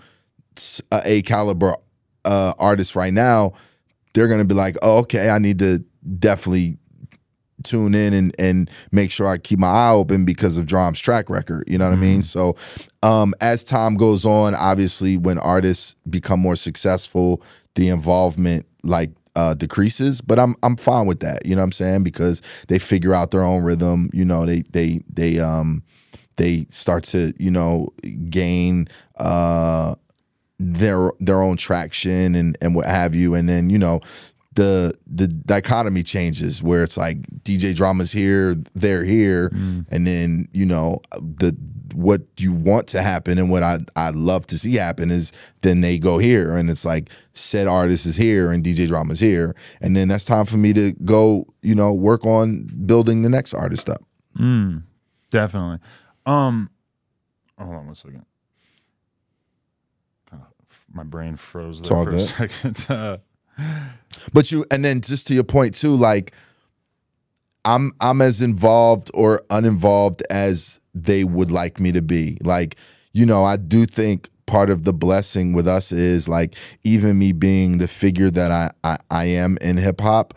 [0.93, 1.77] a caliber
[2.25, 3.53] uh, artist right now,
[4.15, 5.85] they're gonna be like, "Oh, okay, I need to
[6.19, 6.79] definitely
[7.63, 11.31] tune in and and make sure I keep my eye open because of Drum's track
[11.31, 11.65] record.
[11.67, 12.23] You know what I mean?
[12.23, 12.57] So
[13.03, 17.43] um as time goes on, obviously when artists become more successful,
[17.75, 21.47] the involvement like uh decreases, but I'm I'm fine with that.
[21.47, 22.03] You know what I'm saying?
[22.03, 25.83] Because they figure out their own rhythm, you know, they they they um
[26.37, 27.89] they start to, you know,
[28.29, 29.95] gain uh
[30.63, 33.35] their their own traction and and what have you.
[33.35, 34.01] And then you know
[34.55, 39.51] the the dichotomy changes where it's like DJ drama's here they're here.
[39.91, 41.57] And then you know the
[41.95, 45.81] what you want to happen and what I I love to see happen is then
[45.83, 49.55] they go here and it's like said artist is here and DJ drama's here.
[49.81, 53.55] And then that's time for me to go you know work on building the next
[53.55, 54.03] artist up.
[54.39, 54.85] Mm,
[55.31, 55.79] Definitely.
[56.27, 56.69] Um,
[57.59, 58.25] hold on one second.
[60.93, 62.21] My brain froze there for good.
[62.21, 62.87] a second.
[62.89, 63.19] Uh,
[64.33, 66.33] But you and then just to your point too, like
[67.65, 72.39] I'm I'm as involved or uninvolved as they would like me to be.
[72.43, 72.77] Like,
[73.13, 77.33] you know, I do think part of the blessing with us is like even me
[77.33, 80.35] being the figure that I I, I am in hip hop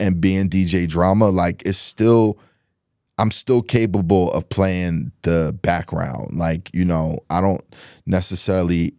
[0.00, 2.38] and being DJ drama, like it's still
[3.18, 6.36] I'm still capable of playing the background.
[6.36, 7.62] Like, you know, I don't
[8.04, 8.92] necessarily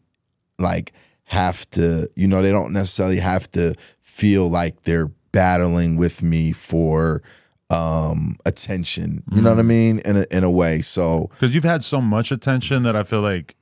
[0.59, 0.93] like
[1.25, 6.51] have to, you know, they don't necessarily have to feel like they're battling with me
[6.51, 7.21] for
[7.69, 9.23] um attention.
[9.33, 9.99] You know what I mean?
[9.99, 10.81] In a in a way.
[10.81, 13.55] So because you've had so much attention that I feel like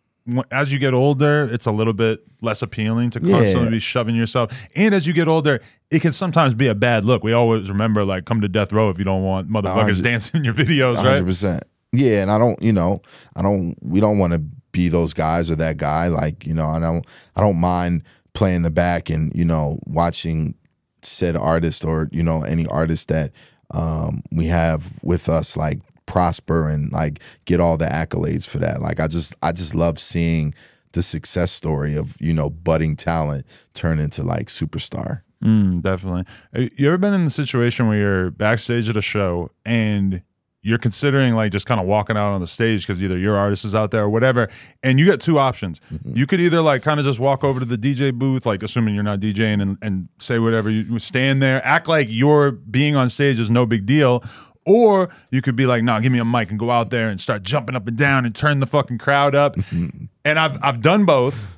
[0.52, 3.70] as you get older, it's a little bit less appealing to constantly Yeah.
[3.70, 4.52] be shoving yourself.
[4.76, 5.60] And as you get older,
[5.92, 7.24] it can sometimes be a bad look.
[7.24, 10.44] We always remember like come to death row if you don't want motherfuckers dancing in
[10.46, 11.26] your videos, hundred right?
[11.26, 11.64] percent.
[11.92, 13.02] Yeah, and I don't, you know,
[13.36, 13.76] I don't.
[13.82, 14.42] We don't want to
[14.76, 16.08] be those guys or that guy.
[16.10, 17.06] Like, you know, I don't.
[17.36, 20.56] I don't mind playing the back and you know watching
[21.02, 23.32] said artist or you know any artist that
[23.72, 28.82] um, we have with us like prosper and like get all the accolades for that.
[28.82, 30.54] Like, I just, I just love seeing
[30.92, 35.22] the success story of you know budding talent turn into like superstar.
[35.44, 36.26] Mm, definitely.
[36.56, 40.22] Uh, You ever been in the situation where you're backstage at a show and
[40.66, 43.66] you're considering like just kind of walking out on the stage because either your artist
[43.66, 44.50] is out there or whatever,
[44.82, 45.80] and you get two options.
[45.94, 46.18] Mm-hmm.
[46.18, 48.96] You could either like kind of just walk over to the DJ booth, like assuming
[48.96, 50.72] you're not DJing, and, and say whatever.
[50.72, 54.24] You stand there, act like your being on stage is no big deal.
[54.66, 57.22] Or you could be like, no, give me a mic and go out there and
[57.22, 59.56] start jumping up and down and turn the fucking crowd up.
[59.56, 60.06] Mm-hmm.
[60.26, 61.55] and I've I've done both.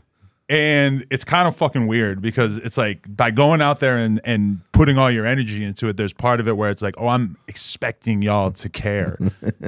[0.50, 4.62] And it's kind of fucking weird because it's like by going out there and, and
[4.72, 7.36] putting all your energy into it, there's part of it where it's like, oh, I'm
[7.50, 9.18] expecting y'all to care.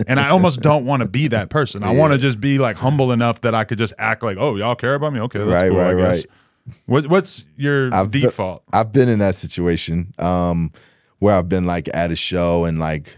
[0.08, 1.84] and I almost don't want to be that person.
[1.84, 4.56] I want to just be like humble enough that I could just act like, oh,
[4.56, 5.20] y'all care about me?
[5.20, 6.26] Okay, that's Right, cool, I right, guess.
[6.26, 6.76] right.
[6.86, 8.63] What, what's your I've default?
[8.72, 10.72] I've been in that situation um,
[11.18, 13.18] where I've been like at a show and like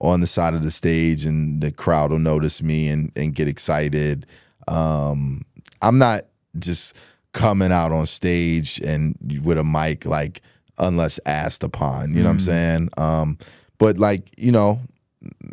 [0.00, 3.48] on the side of the stage, and the crowd will notice me and and get
[3.48, 4.26] excited.
[4.68, 5.44] Um,
[5.80, 6.26] I'm not
[6.60, 6.96] just
[7.32, 10.42] coming out on stage and with a mic like
[10.78, 12.14] unless asked upon.
[12.14, 12.88] You know what I'm saying?
[12.96, 13.38] Um,
[13.78, 14.80] but like you know,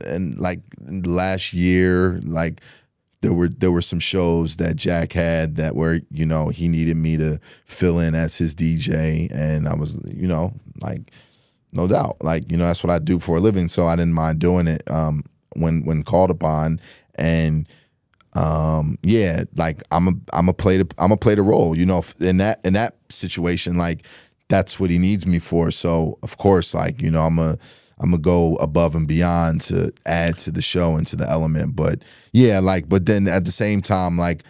[0.06, 2.62] and like last year, like
[3.22, 6.98] there were there were some shows that Jack had that were you know he needed
[6.98, 11.12] me to fill in as his DJ, and I was you know like
[11.72, 14.14] no doubt like you know that's what I do for a living, so I didn't
[14.14, 15.24] mind doing it um,
[15.56, 16.80] when when called upon,
[17.16, 17.68] and
[18.36, 21.86] um, yeah, like I'm a I'm a play the I'm a play the role, you
[21.86, 24.06] know, in that in that situation, like
[24.50, 25.72] that's what he needs me for.
[25.72, 27.58] So of course, like you know, I'm a
[28.00, 31.76] I'm gonna go above and beyond to add to the show and to the element.
[31.76, 34.44] But yeah, like, but then at the same time, like,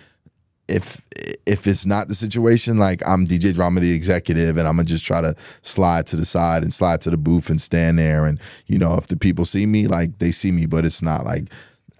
[0.67, 1.05] if
[1.45, 5.05] if it's not the situation, like I'm DJ Drama, the executive, and I'm gonna just
[5.05, 8.39] try to slide to the side and slide to the booth and stand there, and
[8.65, 11.49] you know, if the people see me, like they see me, but it's not like.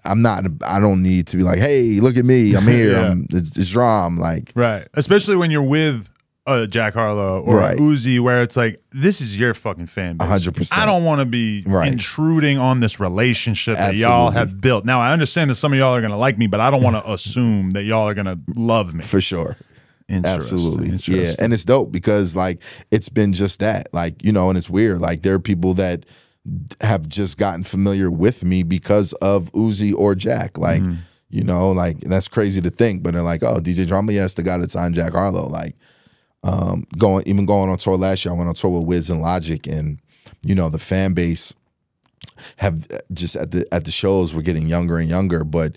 [0.06, 0.44] I'm not.
[0.66, 2.54] I don't need to be like, "Hey, look at me!
[2.54, 2.92] I'm here.
[2.92, 3.10] Yeah.
[3.10, 4.86] I'm, it's, it's Drum." Like, Right.
[4.94, 6.08] Especially when you're with
[6.48, 7.76] a Jack Harlow or Right.
[7.76, 10.28] Uzi, where it's like, this is your fucking fan base.
[10.28, 10.78] 100%.
[10.78, 11.90] I don't want to be Right.
[11.92, 14.84] intruding on this relationship that y'all have built.
[14.84, 16.84] Now, I understand that some of y'all are going to like me, but I don't
[16.84, 19.02] want to assume that y'all are going to love me.
[19.02, 19.56] for sure.
[20.08, 20.56] Interesting.
[20.56, 21.14] Absolutely.
[21.20, 21.34] Yeah.
[21.40, 23.88] And it's dope because like it's been just that.
[23.92, 25.00] Like, you know, and it's weird.
[25.00, 26.06] Like there are people that
[26.80, 30.58] have just gotten familiar with me because of Uzi or Jack.
[30.58, 30.94] Like, Mm-hmm.
[31.30, 34.34] you know, like that's crazy to think, but they're like, oh, DJ Drama, yeah, that's
[34.34, 35.48] the guy that signed Jack Harlow.
[35.48, 35.74] Like,
[36.44, 39.20] um, going even going on tour last year, I went on tour with Wiz and
[39.20, 40.00] Logic, and
[40.42, 41.52] you know, the fan base
[42.56, 45.76] have just at the at the shows we're getting younger and younger, but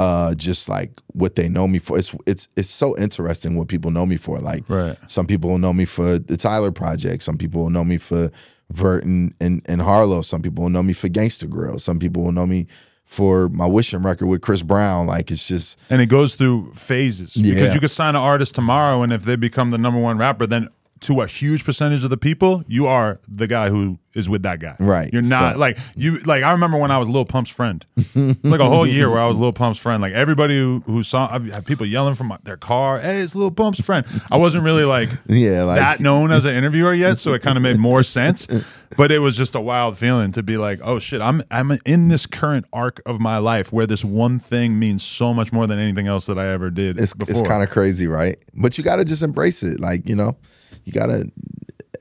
[0.00, 1.98] uh just like what they know me for.
[1.98, 4.38] It's it's it's so interesting what people know me for.
[4.38, 4.96] Like Right.
[5.06, 7.22] some people will know me for the Tyler Project.
[7.22, 8.30] Some people will know me for
[8.70, 10.22] Vert and, and, and Harlow.
[10.22, 11.78] Some people will know me for Gangsta Grill.
[11.78, 12.66] Some people will know me
[13.04, 15.06] for my Wishing record with Chris Brown.
[15.06, 19.02] Like it's just and it goes through phases because you could sign an artist tomorrow,
[19.02, 20.68] and if they become the number one rapper, then
[21.00, 24.58] to a huge percentage of the people, you are the guy who is with that
[24.58, 24.74] guy.
[24.80, 25.08] Right.
[25.12, 26.42] You're not So- like you like.
[26.42, 27.84] I remember when I was Lil Pump's friend,
[28.42, 30.02] like a whole year where I was Lil Pump's friend.
[30.02, 33.34] Like everybody who, who saw, I had people yelling from my, their car, "Hey, it's
[33.36, 37.18] Lil Pump's friend." I wasn't really like yeah, like that known as an interviewer yet,
[37.18, 38.46] so it kind of made more sense.
[38.96, 42.08] But it was just a wild feeling to be like, oh shit, I'm I'm in
[42.08, 45.78] this current arc of my life where this one thing means so much more than
[45.78, 47.36] anything else that I ever did it's before.
[47.38, 48.36] it's kind of crazy, right?
[48.52, 49.78] But you got to just embrace it.
[49.78, 50.36] Like you know,
[50.84, 51.30] you got to.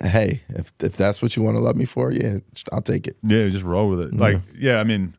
[0.02, 2.38] Hey, if if that's what you want to love me for, yeah,
[2.72, 3.18] I'll take it.
[3.22, 4.14] yeah, just roll with it.
[4.14, 5.14] Like, yeah, I mean,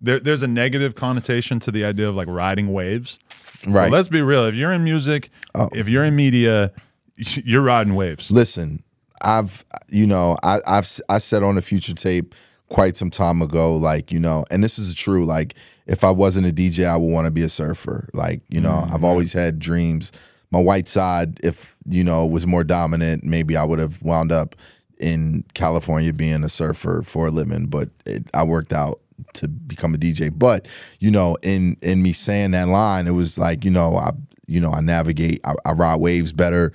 [0.00, 3.18] there, there's a negative connotation to the idea of like riding waves.
[3.66, 3.90] Right.
[3.90, 4.46] let's be real.
[4.46, 5.68] If you're in music, Oh.
[5.72, 6.72] if you're in media,
[7.16, 8.30] you're riding waves.
[8.30, 8.82] Listen,
[9.22, 12.34] I've you know I I've I said on a future tape
[12.68, 15.26] quite some time ago, like you know, and this is true.
[15.26, 15.54] Like
[15.86, 18.08] if I wasn't a DJ, I would want to be a surfer.
[18.14, 18.94] Like you know, mm-hmm.
[18.94, 20.12] I've always had dreams.
[20.50, 24.56] My white side, if you know, was more dominant, maybe I would have wound up
[24.98, 27.66] in California being a surfer for a living.
[27.66, 29.00] But it, I worked out
[29.34, 30.30] to become a DJ.
[30.36, 34.10] But you know, in in me saying that line, it was like you know I
[34.46, 36.72] you know I navigate, I, I ride waves better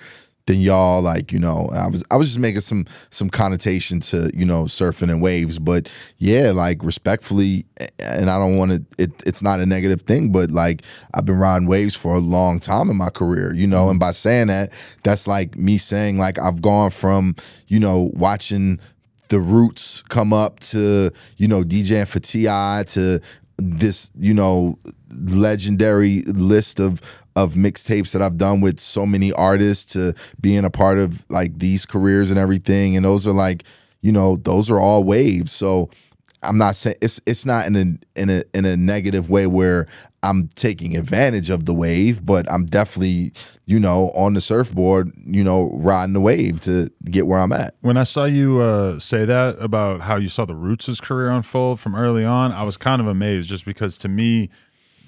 [0.48, 1.02] than y'all.
[1.02, 4.64] Like you know, I was I was just making some some connotation to you know
[4.64, 7.66] surfing and waves, but yeah, like respectfully,
[8.00, 8.86] and I don't want to.
[8.98, 12.60] It, it's not a negative thing, but like I've been riding waves for a long
[12.60, 14.08] time in my career, you know, and mm-hmm.
[14.08, 14.72] by saying that,
[15.04, 17.36] that's like me saying like I've gone from
[17.68, 18.80] you know watching
[19.30, 23.20] the roots come up to you know DJing for Ti to
[23.58, 24.78] this you know
[25.16, 30.70] legendary list of of mixtapes that I've done with so many artists to being a
[30.70, 33.64] part of like these careers and everything and those are like
[34.02, 35.90] you know those are all waves so
[36.46, 39.88] I'm not saying it's it's not in a in a in a negative way where
[40.24, 43.32] I'm taking advantage of the wave, but I'm definitely,
[43.66, 47.76] you know, on the surfboard, you know, riding the wave to get where I'm at.
[47.82, 51.80] When I saw you uh, say that about how you saw the Roots' career unfold
[51.80, 54.50] from early on, I was kind of amazed just because to me,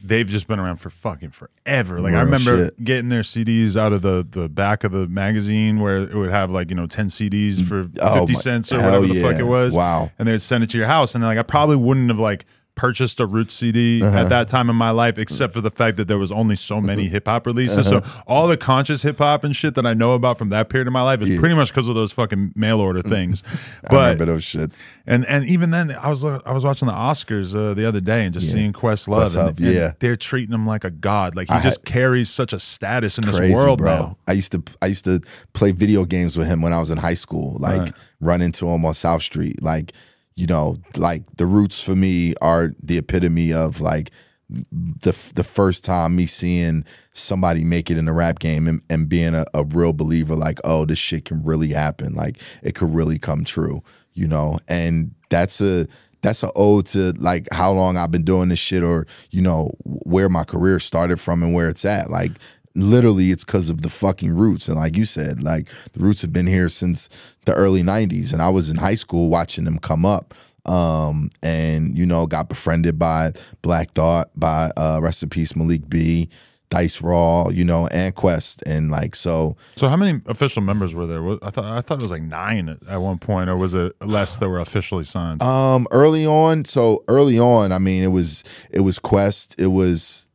[0.04, 2.00] they've just been around for fucking forever.
[2.00, 2.84] Like I remember shit.
[2.84, 6.52] getting their CDs out of the the back of the magazine where it would have
[6.52, 9.40] like you know ten CDs mm, for Oh fifty my- cents or whatever the fuck
[9.40, 9.76] it was.
[9.76, 10.12] Wow.
[10.20, 12.46] And they'd send it to your house, and like I probably wouldn't have like
[12.78, 14.18] purchased a Roots CD Uh-huh.
[14.20, 16.80] at that time in my life, except for the fact that there was only so
[16.80, 17.92] many hip hop releases.
[17.92, 18.02] Uh-huh.
[18.06, 20.88] So all the conscious hip hop and shit that I know about from that period
[20.88, 23.44] of my life is pretty much because of those fucking mail order things.
[23.90, 24.88] But those shits.
[25.06, 28.24] and and even then, I was I was watching the Oscars uh, the other day
[28.24, 29.92] and just seeing Questlove, Questlove, and, and yeah.
[30.00, 31.36] they're treating him like a god.
[31.36, 33.96] Like he I just carries such a status in this Crazy, world bro.
[33.96, 34.18] now.
[34.28, 35.22] I used to I used to
[35.54, 37.58] play video games with him when I was in high school.
[37.60, 37.94] Like Right.
[38.20, 39.62] run into him on South Street.
[39.62, 39.92] Like,
[40.38, 44.12] you know, like the roots for me are the epitome of like
[44.50, 49.10] the the first time me seeing somebody make it in the rap game and, and
[49.10, 52.14] being a, a real believer like oh this shit can really happen.
[52.14, 53.84] Like it could really come true
[54.18, 54.58] you know?
[54.68, 55.88] And that's a
[56.24, 59.72] that's a ode to like how long I've been doing this shit or you know
[59.86, 62.10] where my career started from and where it's at.
[62.10, 62.32] Like
[62.78, 66.32] literally it's because of the fucking roots and like you said like the roots have
[66.32, 67.10] been here since
[67.46, 70.34] the early 90s and I was in high school watching them come up
[70.68, 75.90] um, and you know got befriended by Black Thought, by uh, rest in peace Malik
[75.90, 76.30] B,
[76.70, 79.56] Dice Raw, you know, and Quest, and like so.
[79.76, 81.26] So how many official members were there?
[81.42, 83.94] I thought I thought it was like nine at, at one point, or was it
[84.02, 85.42] less that were officially signed?
[85.42, 90.27] Um, early on, so early on, I mean, it was it was Quest, it was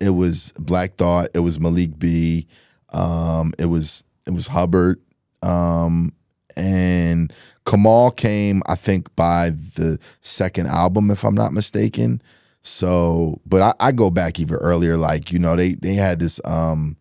[0.00, 2.46] it was Black Thought, it was Malik B,
[2.92, 5.00] um, it was it was Hubbard,
[5.42, 6.12] um,
[6.56, 7.32] and
[7.66, 12.22] Kamal came, I think, by the second album, if I'm not mistaken.
[12.62, 14.96] So, but I, I go back even earlier.
[14.96, 16.40] Like you know, they they had this.
[16.44, 16.96] um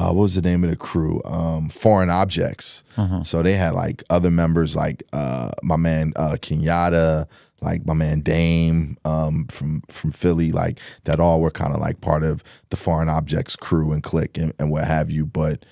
[0.00, 1.20] uh, what was the name of the crew?
[1.26, 2.84] Um, Foreign Objects.
[3.22, 7.28] So they had like other members, like uh, my man uh, Kenyatta,
[7.60, 11.20] like my man Dame um, from from Philly, like that.
[11.20, 14.70] All were kind of like part of the Foreign Objects crew and clique and, and
[14.70, 15.26] what have you.
[15.26, 15.66] But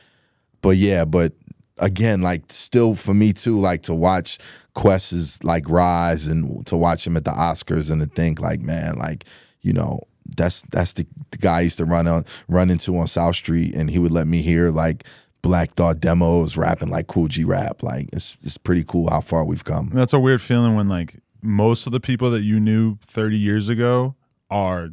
[0.61, 1.33] but yeah, but
[1.79, 4.39] again, like still for me too, like to watch
[4.75, 8.97] Quest's like rise and to watch him at the Oscars and to think like, man,
[8.97, 9.25] like
[9.63, 10.01] you know,
[10.37, 13.75] that's that's the, the guy I used to run on run into on South Street,
[13.75, 15.05] and he would let me hear like
[15.43, 17.83] Black Thought demos rapping like Kool G Rap.
[17.83, 19.91] Like it's it's pretty cool how far we've come.
[19.93, 23.69] That's a weird feeling when like most of the people that you knew 30 years
[23.69, 24.17] ago
[24.51, 24.91] are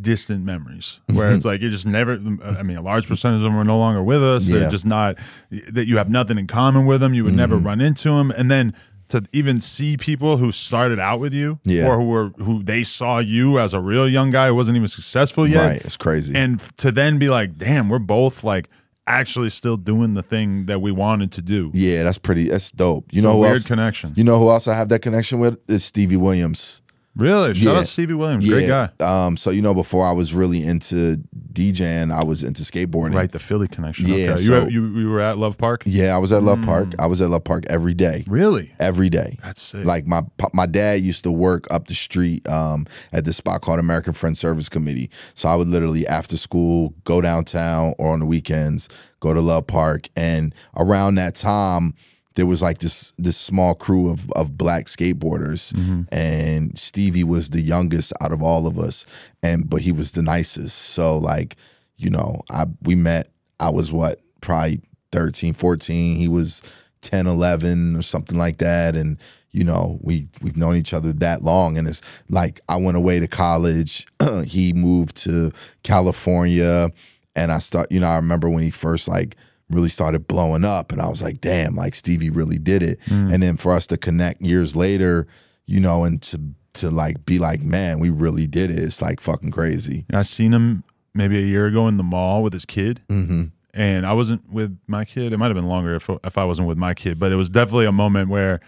[0.00, 1.36] distant memories where Mm-hmm.
[1.36, 4.02] it's like you just never i mean a large percentage of them are no longer
[4.02, 4.60] with us Yeah.
[4.60, 5.18] they're just not
[5.50, 7.66] that you have nothing in common with them you would never Mm-hmm.
[7.66, 8.72] run into them and then
[9.12, 11.88] to even see people who started out with you Yeah.
[11.88, 14.88] or who were who they saw you as a real young guy who wasn't even
[14.88, 16.34] successful yet Right, it's crazy.
[16.36, 18.68] and to then be like damn we're both like
[19.06, 22.48] actually still doing the thing that we wanted to do yeah, that's pretty.
[22.48, 23.06] That's dope.
[23.12, 23.66] You It's know a who weird else?
[23.66, 25.58] connection You know who else I have that connection with?
[25.68, 26.81] Is Stevie Williams.
[27.14, 27.80] Really shout Yeah.
[27.80, 31.18] out Stevie Williams great guy Um, so you know, before I was really into
[31.52, 33.14] DJing, I was into skateboarding.
[33.14, 34.06] Right, the Philly connection.
[34.08, 34.42] Yeah, okay.
[34.42, 35.82] so- you, you you were at Love Park.
[35.84, 36.64] Yeah, I was at Love Mm.
[36.64, 36.88] Park.
[36.98, 38.24] I was at Love Park every day.
[38.26, 38.72] Really?
[38.80, 39.36] Every day.
[39.42, 39.84] That's sick.
[39.84, 40.22] Like my
[40.54, 44.38] my dad used to work up the street um, at this spot called American Friends
[44.40, 45.10] Service Committee.
[45.34, 48.88] So I would literally after school go downtown or on the weekends
[49.20, 50.08] go to Love Park.
[50.16, 51.94] And around that time,
[52.34, 56.02] there was like this this small crew of of black skateboarders, mm-hmm.
[56.10, 59.06] and Stevie was the youngest out of all of us,
[59.42, 60.78] and but he was the nicest.
[60.78, 61.56] So like
[61.96, 63.28] you know, I we met.
[63.60, 66.16] I was what probably 13, 14.
[66.16, 66.62] He was
[67.02, 68.96] 10, 11 or something like that.
[68.96, 69.18] And,
[69.52, 71.78] you know, we, we've known each other that long.
[71.78, 74.06] And it's like I went away to college.
[74.44, 75.52] he moved to
[75.82, 76.90] California.
[77.34, 79.36] And I start, you know, I remember when he first like
[79.72, 80.92] really started blowing up.
[80.92, 82.98] And I was like, damn, like Stevie really did it.
[83.10, 85.26] And then for us to connect years later,
[85.66, 86.40] you know, and to
[86.74, 88.78] to like be like, man, we really did it.
[88.78, 90.06] It's like fucking crazy.
[90.12, 93.44] I seen him maybe a year ago in the mall with his kid, Mm-hmm.
[93.74, 95.32] and I wasn't with my kid.
[95.34, 97.50] It might have been longer if if I wasn't with my kid, but it was
[97.50, 98.60] definitely a moment where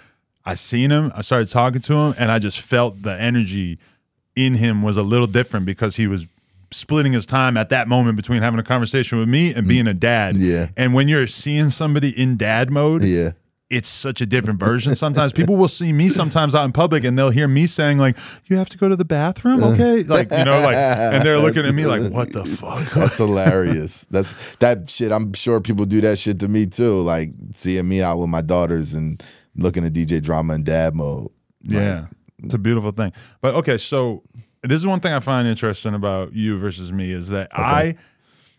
[0.45, 3.79] I seen him, I started talking to him, and I just felt the energy
[4.37, 6.27] in him was a little different because he was
[6.75, 9.95] splitting his time at that moment between having a conversation with me and being a
[9.95, 10.37] dad.
[10.37, 10.69] Yeah.
[10.77, 13.31] And when you're seeing somebody in dad mode, Yeah.
[13.71, 14.95] it's such a different version.
[14.95, 18.17] Sometimes people will see me sometimes out in public and they'll hear me saying like,
[18.47, 21.65] "You have to go to the bathroom, okay?" Like you know, like, and they're looking
[21.65, 24.07] at me like, "What the fuck?" That's hilarious.
[24.11, 25.11] That's that shit.
[25.13, 27.01] I'm sure people do that shit to me too.
[27.03, 29.23] Like seeing me out with my daughters and
[29.57, 31.29] looking at DJ drama in dad mode.
[31.63, 32.07] Yeah,
[32.43, 33.13] it's a beautiful thing.
[33.41, 34.23] But okay, so
[34.65, 37.97] this is one thing I find interesting about you versus me is that I,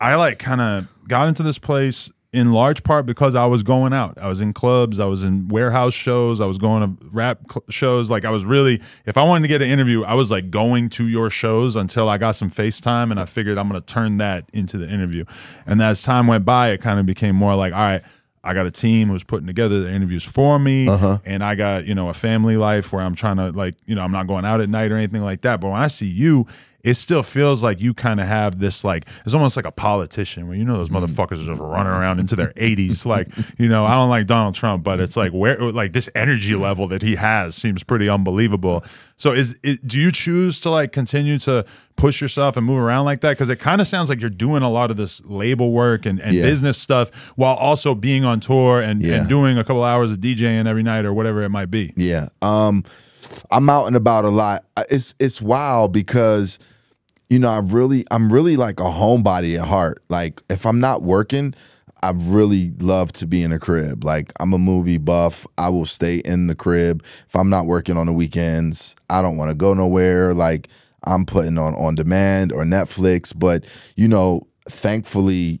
[0.00, 3.92] I like kind of got into this place in large part because I was going
[3.94, 4.18] out.
[4.18, 5.00] I was in clubs.
[5.00, 6.40] I was in warehouse shows.
[6.40, 8.10] I was going to rap cl- shows.
[8.10, 10.90] Like I was really, if I wanted to get an interview, I was like going
[10.90, 14.18] to your shows until I got some FaceTime, and I figured I'm going to turn
[14.18, 15.24] that into the interview.
[15.66, 18.02] And as time went by, it kind of became more like, all right.
[18.46, 21.18] I got a team who's putting together the interviews for me, uh-huh.
[21.24, 24.02] and I got you know a family life where I'm trying to like you know
[24.02, 25.60] I'm not going out at night or anything like that.
[25.60, 26.46] But when I see you,
[26.82, 30.46] it still feels like you kind of have this like it's almost like a politician
[30.48, 33.04] where you know those motherfuckers are just running around into their 80s.
[33.06, 36.54] Like you know I don't like Donald Trump, but it's like where like this energy
[36.54, 38.84] level that he has seems pretty unbelievable.
[39.18, 41.64] So is it, do you choose to like continue to
[41.96, 43.30] push yourself and move around like that?
[43.30, 46.20] Because it kind of sounds like you're doing a lot of this label work and,
[46.20, 46.42] and Yeah.
[46.42, 49.20] business stuff while also being on tour and, Yeah.
[49.20, 51.94] and doing a couple hours of DJing every night or whatever it might be.
[51.96, 52.28] Yeah.
[52.42, 52.84] Um
[53.50, 54.64] I'm out and about a lot.
[54.90, 56.58] It's it's wild because
[57.28, 60.02] you know, I really I'm really like a homebody at heart.
[60.08, 61.54] Like if I'm not working,
[62.02, 64.04] I really love to be in a crib.
[64.04, 65.46] Like I'm a movie buff.
[65.58, 67.02] I will stay in the crib.
[67.04, 70.34] If I'm not working on the weekends, I don't want to go nowhere.
[70.34, 70.68] Like
[71.04, 73.64] I'm putting on on demand or Netflix, but
[73.96, 75.60] you know, thankfully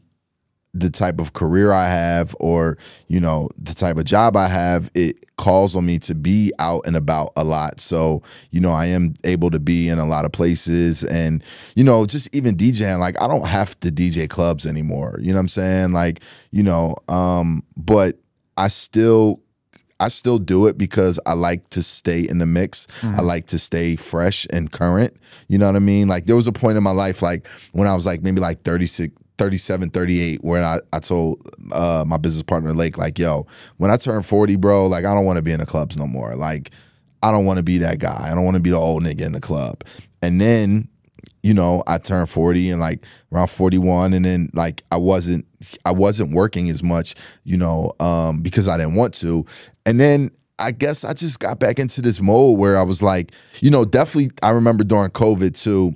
[0.78, 2.76] the type of career I have or,
[3.08, 6.86] you know, the type of job I have, it calls on me to be out
[6.86, 7.80] and about a lot.
[7.80, 11.42] So, you know, I am able to be in a lot of places and,
[11.74, 15.18] you know, just even DJing, like I don't have to DJ clubs anymore.
[15.20, 15.92] You know what I'm saying?
[15.92, 16.20] Like,
[16.50, 18.18] you know, um, but
[18.56, 19.40] I still
[19.98, 22.86] I still do it because I like to stay in the mix.
[23.02, 25.16] I like to stay fresh and current.
[25.48, 26.06] You know what I mean?
[26.06, 28.62] Like there was a point in my life like when I was like maybe like
[28.62, 33.90] 36 37 38 where I, I told uh, my business partner Lake like yo when
[33.90, 36.34] I turn 40 bro like I don't want to be in the clubs no more.
[36.36, 36.70] Like
[37.22, 38.30] I don't want to be that guy.
[38.30, 39.82] I don't want to be the old nigga in the club.
[40.22, 40.88] And then
[41.42, 45.46] you know, I turned 40 and like around 41 and then like I wasn't
[45.84, 47.14] I wasn't working as much,
[47.44, 49.44] you know, um because I didn't want to.
[49.84, 53.32] And then I guess I just got back into this mode where I was like,
[53.60, 55.94] you know, definitely I remember during COVID too,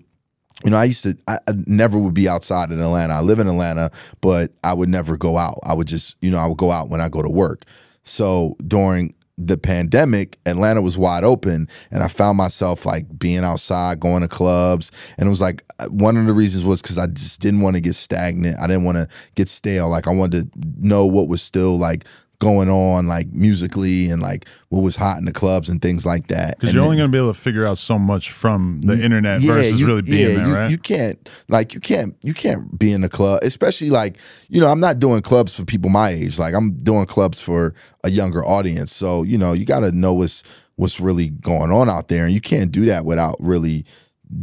[0.65, 3.15] you know, I used to, I, I never would be outside in Atlanta.
[3.15, 3.91] I live in Atlanta,
[4.21, 5.59] but I would never go out.
[5.65, 7.63] I would just, you know, I would go out when I go to work.
[8.05, 13.99] So during the pandemic, Atlanta was wide open, and I found myself like being outside,
[13.99, 17.41] going to clubs, and it was like one of the reasons was because I just
[17.41, 18.59] didn't want to get stagnant.
[18.61, 19.89] I didn't want to get stale.
[19.89, 22.05] Like I wanted to know what was still like
[22.41, 26.27] going on, like musically, and like what was hot in the clubs and things like
[26.27, 26.59] that.
[26.59, 29.01] Because you're then- only going to be able to figure out so much from the
[29.01, 30.71] internet versus you- really being yeah, there, you, right?
[30.73, 34.17] You can't like you can't you can't be in the club, especially like
[34.49, 36.37] you know I'm not doing clubs for people my age.
[36.39, 38.91] Like I'm doing clubs for a younger audience.
[38.91, 40.43] So you know you got to know what's
[40.75, 43.85] what's really going on out there, and you can't do that without really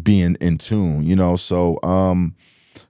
[0.03, 1.03] being in tune.
[1.03, 2.35] You know, so um,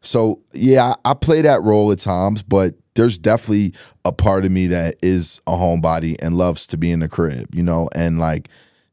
[0.01, 3.73] so yeah, I, I play that role at times, but there's definitely
[4.03, 7.55] a part of me that is a homebody and loves to be in the crib,
[7.55, 8.49] you know, and like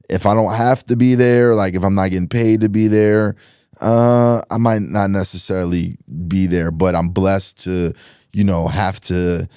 [0.09, 2.87] if I don't have to be there, like if I'm not getting paid to be
[2.87, 3.35] there,
[3.81, 5.97] uh, I might not necessarily
[6.29, 7.95] be there, but I'm blessed to,
[8.33, 9.49] you know, have to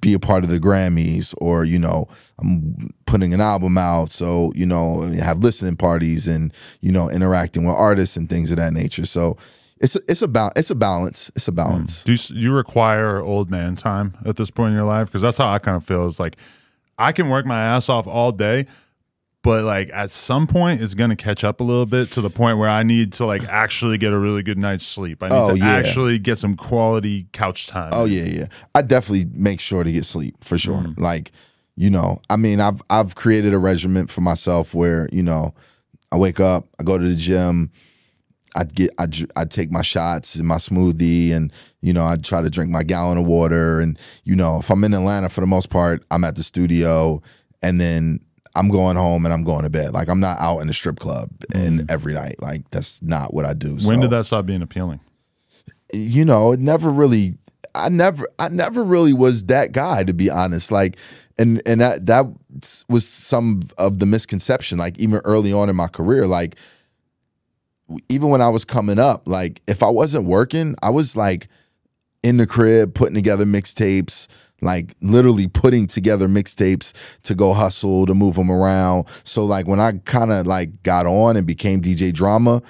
[0.00, 2.06] be a part of the Grammys or, you know,
[2.38, 4.10] I'm putting an album out.
[4.10, 8.58] So, you know, have listening parties and, you know, interacting with artists and things of
[8.58, 9.06] that nature.
[9.06, 9.36] So
[9.80, 11.30] it's a, it's about, it's a balance.
[11.36, 12.04] It's a balance.
[12.04, 15.08] Do you, you require old man time at this point in your life?
[15.08, 16.06] Because that's how I kind of feel.
[16.06, 16.36] Is like
[16.98, 18.66] I can work my ass off all day,
[19.42, 22.56] but like at some point it's gonna catch up a little bit to the point
[22.58, 25.22] where I need to like actually get a really good night's sleep.
[25.22, 25.66] I need Oh, to yeah.
[25.72, 27.90] actually get some quality couch time.
[27.92, 28.46] Oh yeah, yeah.
[28.74, 30.78] I definitely make sure to get sleep for sure.
[30.82, 30.98] Mm.
[31.00, 31.32] Like,
[31.76, 35.52] you know, I mean, I've I've created a regimen for myself where you know,
[36.12, 37.70] I wake up, I go to the gym,
[38.54, 42.40] I get I I take my shots and my smoothie, and you know, I'd try
[42.40, 45.46] to drink my gallon of water, and you know, if I'm in Atlanta for the
[45.46, 47.22] most part, I'm at the studio,
[47.62, 48.20] and then.
[48.56, 49.94] I'm going home and I'm going to bed.
[49.94, 52.36] Like I'm not out in the strip club and every night.
[52.40, 53.70] Like that's not what I do.
[53.70, 53.88] Mm.
[53.88, 55.00] When So did that stop being appealing?
[55.92, 57.36] you know, it never really
[57.74, 60.70] I never I never really was that guy to be honest.
[60.70, 60.96] Like
[61.38, 62.26] and and that that
[62.88, 66.56] was some of the misconception like even early on in my career like
[68.08, 71.48] even when I was coming up like if I wasn't working, I was like
[72.22, 74.28] in the crib putting together mixtapes,
[74.60, 76.92] like literally putting together mixtapes
[77.22, 79.06] to go hustle to move them around.
[79.24, 82.62] So like when I kind of like got on and became DJ Drama,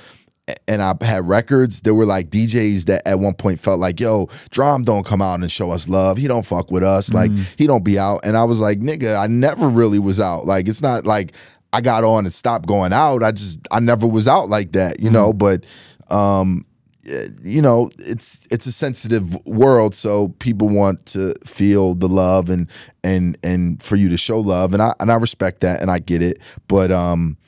[0.68, 4.28] and I had records, there were like DJs that at one point felt like, yo,
[4.50, 6.18] Drum don't come out and show us love.
[6.18, 7.12] He don't fuck with us.
[7.14, 7.44] Like mm-hmm.
[7.56, 8.20] he don't be out.
[8.24, 10.44] And I was like, nigga, I never really was out.
[10.44, 11.32] Like it's not like
[11.74, 13.24] I got on and stopped going out.
[13.24, 15.32] I just I never was out like that, you know.
[15.32, 15.64] But
[16.08, 16.64] um,
[17.08, 22.48] eh, you know, it's it's a sensitive world, so people want to feel the love
[22.48, 22.70] and
[23.02, 25.98] and and for you to show love, and I and I respect that and I
[25.98, 26.38] get it.
[26.68, 27.38] But um,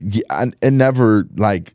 [0.00, 1.74] yeah, I, it never like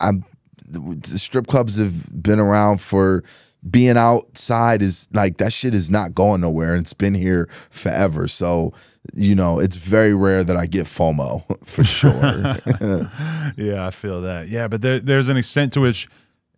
[0.00, 0.24] I'm
[0.68, 3.24] the strip clubs have been around for
[3.68, 8.28] being outside is like that shit is not going nowhere and it's been here forever.
[8.28, 8.72] So,
[9.14, 12.12] you know, it's very rare that I get FOMO for sure.
[13.56, 14.48] yeah, I feel that.
[14.48, 16.08] Yeah, but there, there's an extent to which,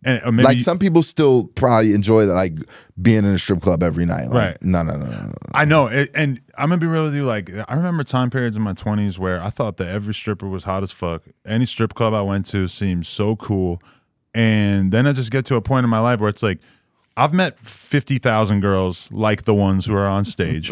[0.03, 2.57] and maybe like some people still probably enjoy like
[2.99, 4.29] being in a strip club every night.
[4.29, 4.57] Like, Right.
[4.63, 5.21] No, no, no, no.
[5.27, 5.33] no.
[5.53, 7.23] I know, and I'm gonna be real with you.
[7.23, 10.63] Like, I remember time periods in my 20s where I thought that every stripper was
[10.63, 11.23] hot as fuck.
[11.45, 13.79] Any strip club I went to seemed so cool,
[14.33, 16.59] and then I just get to a point in my life where it's like,
[17.21, 20.71] I've met 50,000 girls like the ones who are on stage.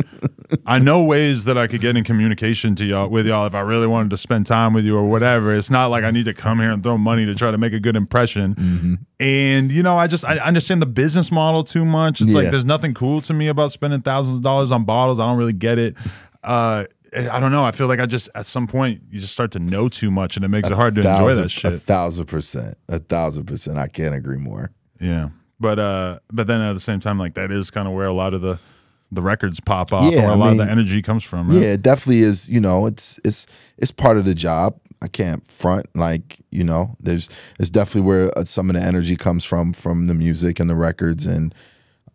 [0.65, 3.59] I know ways that I could get in communication to y'all with y'all if I
[3.59, 5.53] really wanted to spend time with you or whatever.
[5.55, 7.73] It's not like I need to come here and throw money to try to make
[7.73, 8.97] a good impression.
[9.19, 12.19] And you know, I just I understand the business model too much.
[12.19, 15.19] It's like there's nothing cool to me about spending thousands of dollars on bottles.
[15.19, 15.95] I don't really get it.
[16.43, 16.85] Uh
[17.15, 17.63] I don't know.
[17.63, 20.35] I feel like I just at some point you just start to know too much
[20.35, 22.75] and it makes it hard to enjoy that A thousand percent.
[22.87, 23.77] A thousand percent.
[23.77, 24.71] I can't agree more.
[24.99, 25.29] Yeah.
[25.59, 28.13] But uh but then at the same time like that is kind of where a
[28.13, 28.59] lot of the
[29.11, 31.57] the records pop off Yeah, or a I lot of the energy comes from, right?
[31.61, 32.49] Yeah, it definitely is.
[32.49, 33.47] You know, it's it's
[33.77, 34.79] it's part of the job.
[35.01, 36.95] I can't front like you know.
[36.99, 37.29] There's
[37.59, 40.75] it's definitely where uh, some of the energy comes from from the music and the
[40.75, 41.55] records, and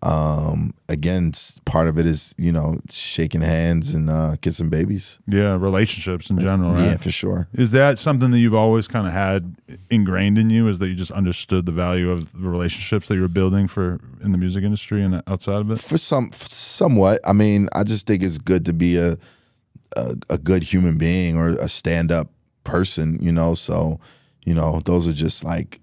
[0.04, 1.32] um, again,
[1.64, 5.18] part of it is you know shaking hands and uh, kissing babies.
[5.26, 6.84] Yeah, relationships in general, right?
[6.84, 7.48] Yeah, for sure.
[7.54, 9.56] Is that something that you've always kind of had
[9.90, 10.68] ingrained in you?
[10.68, 13.98] Is that you just understood the value of the relationships that you were building for
[14.22, 15.80] in the music industry and outside of it?
[15.80, 17.20] For some, somewhat.
[17.24, 19.16] I mean, I just think it's good to be a
[19.96, 22.28] a, a good human being or a stand up
[22.62, 23.18] person.
[23.22, 24.00] You know, so
[24.44, 25.80] you know those are just like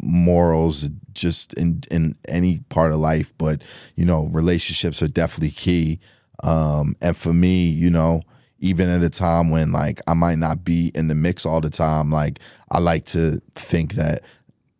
[0.00, 3.62] morals just in in any part of life but
[3.96, 6.00] you know relationships are definitely key.
[6.42, 8.22] Um and for me you know
[8.58, 11.70] even at a time when like I might not be in the mix all the
[11.70, 12.38] time like
[12.70, 14.22] I like to think that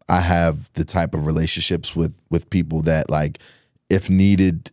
[0.08, 3.38] I have the type of relationships with with people that like
[3.90, 4.70] if needed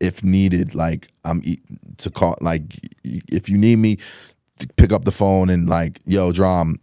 [0.00, 1.42] if needed like I'm
[1.98, 2.62] to call like
[3.04, 3.98] if you need me
[4.76, 6.80] pick up the phone and like yo drum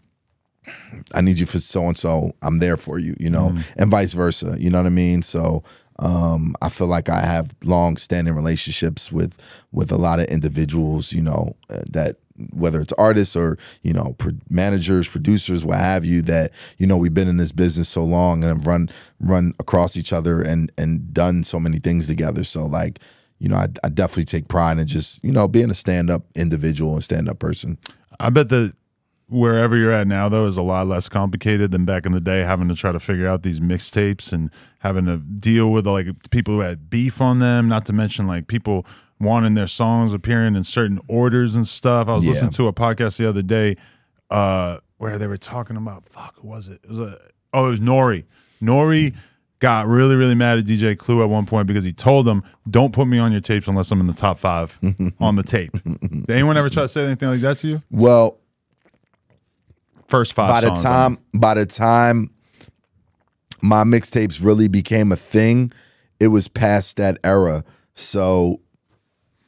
[1.14, 2.36] I need you for so and so.
[2.42, 4.56] I'm there for you, you know, and vice versa.
[4.60, 5.22] You know what I mean?
[5.22, 5.64] So
[6.00, 9.38] um, I feel like I have long standing relationships with
[9.72, 12.18] with a lot of individuals, you know, uh, that
[12.52, 16.98] whether it's artists or you know pro- managers, producers, what have you, that you know
[16.98, 18.90] we've been in this business so long and have run
[19.20, 22.44] run across each other and and done so many things together.
[22.44, 23.00] So like.
[23.38, 26.24] You know, I, I definitely take pride in just you know being a stand up
[26.36, 27.78] individual and stand up person.
[28.18, 28.74] I bet that
[29.28, 32.42] wherever you're at now though is a lot less complicated than back in the day
[32.42, 36.54] having to try to figure out these mixtapes and having to deal with like people
[36.54, 38.86] who had beef on them not to mention like people
[39.20, 42.08] wanting their songs appearing in certain orders and stuff.
[42.08, 42.32] I was Yeah.
[42.32, 43.78] listening to a podcast the other day
[44.30, 46.80] uh where they were talking about fuck was it?
[46.84, 47.18] It was a
[47.54, 48.26] oh it was nori.
[48.62, 49.16] Nori
[49.60, 52.94] got really really mad at dj clue at one point because he told them don't
[52.94, 54.78] put me on your tapes unless i'm in the top five
[55.20, 55.72] on the tape.
[55.84, 57.82] Did anyone ever try to say anything like that to you?
[57.90, 58.38] Well,
[60.08, 62.30] first five by the time by the time
[63.62, 65.72] my mixtapes really became a thing,
[66.20, 67.64] it was past that era.
[67.94, 68.62] So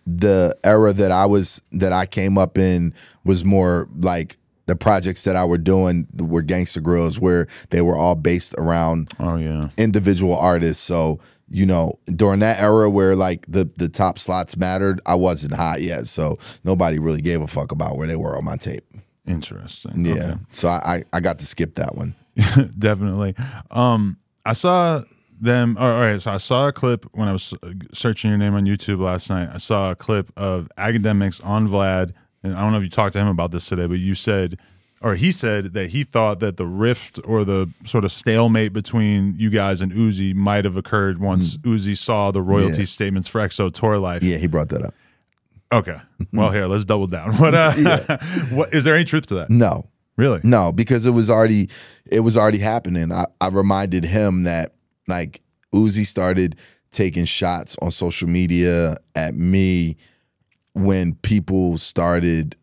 [0.05, 2.93] the era that I was that I came up in
[3.24, 7.97] was more like the projects that I were doing were Gangsta Grillz, where they were
[7.97, 10.84] all based around oh yeah individual artists.
[10.84, 15.53] So you know, during that era where like the the top slots mattered, I wasn't
[15.53, 18.86] hot yet, so nobody really gave a fuck about where they were on my tape.
[19.28, 20.05] Interesting.
[20.05, 20.34] Yeah, Okay.
[20.53, 22.15] so I, I I got to skip that one.
[22.80, 23.36] Definitely.
[23.71, 25.03] Um, I saw
[25.39, 25.75] them.
[25.78, 26.19] All right.
[26.21, 29.30] So I saw a clip when I was uh, searching your name on YouTube last
[29.30, 29.49] night.
[29.53, 32.11] I saw a clip of Akademiks on Vlad.
[32.43, 34.57] And I don't know if you talked to him about this today, but you said
[35.01, 39.36] or he said that he thought that the rift or the sort of stalemate between
[39.38, 42.80] you guys and Uzi might have occurred once Uzi saw the royalty.
[42.80, 42.86] Yeah.
[42.86, 44.19] statements for XO Tour Llif3.
[44.23, 44.93] Yeah, he brought that up.
[45.72, 45.97] Okay.
[46.32, 47.36] Well, here, let's double down.
[47.38, 47.74] What, uh,
[48.51, 49.49] what is there any truth to that?
[49.49, 50.41] No, Really?
[50.43, 51.70] No, because it was already
[52.11, 53.11] it was already happening.
[53.11, 54.74] I, I reminded him that
[55.07, 55.41] like
[55.74, 56.57] Uzi started
[56.91, 59.95] taking shots on social media at me
[60.74, 62.55] when people started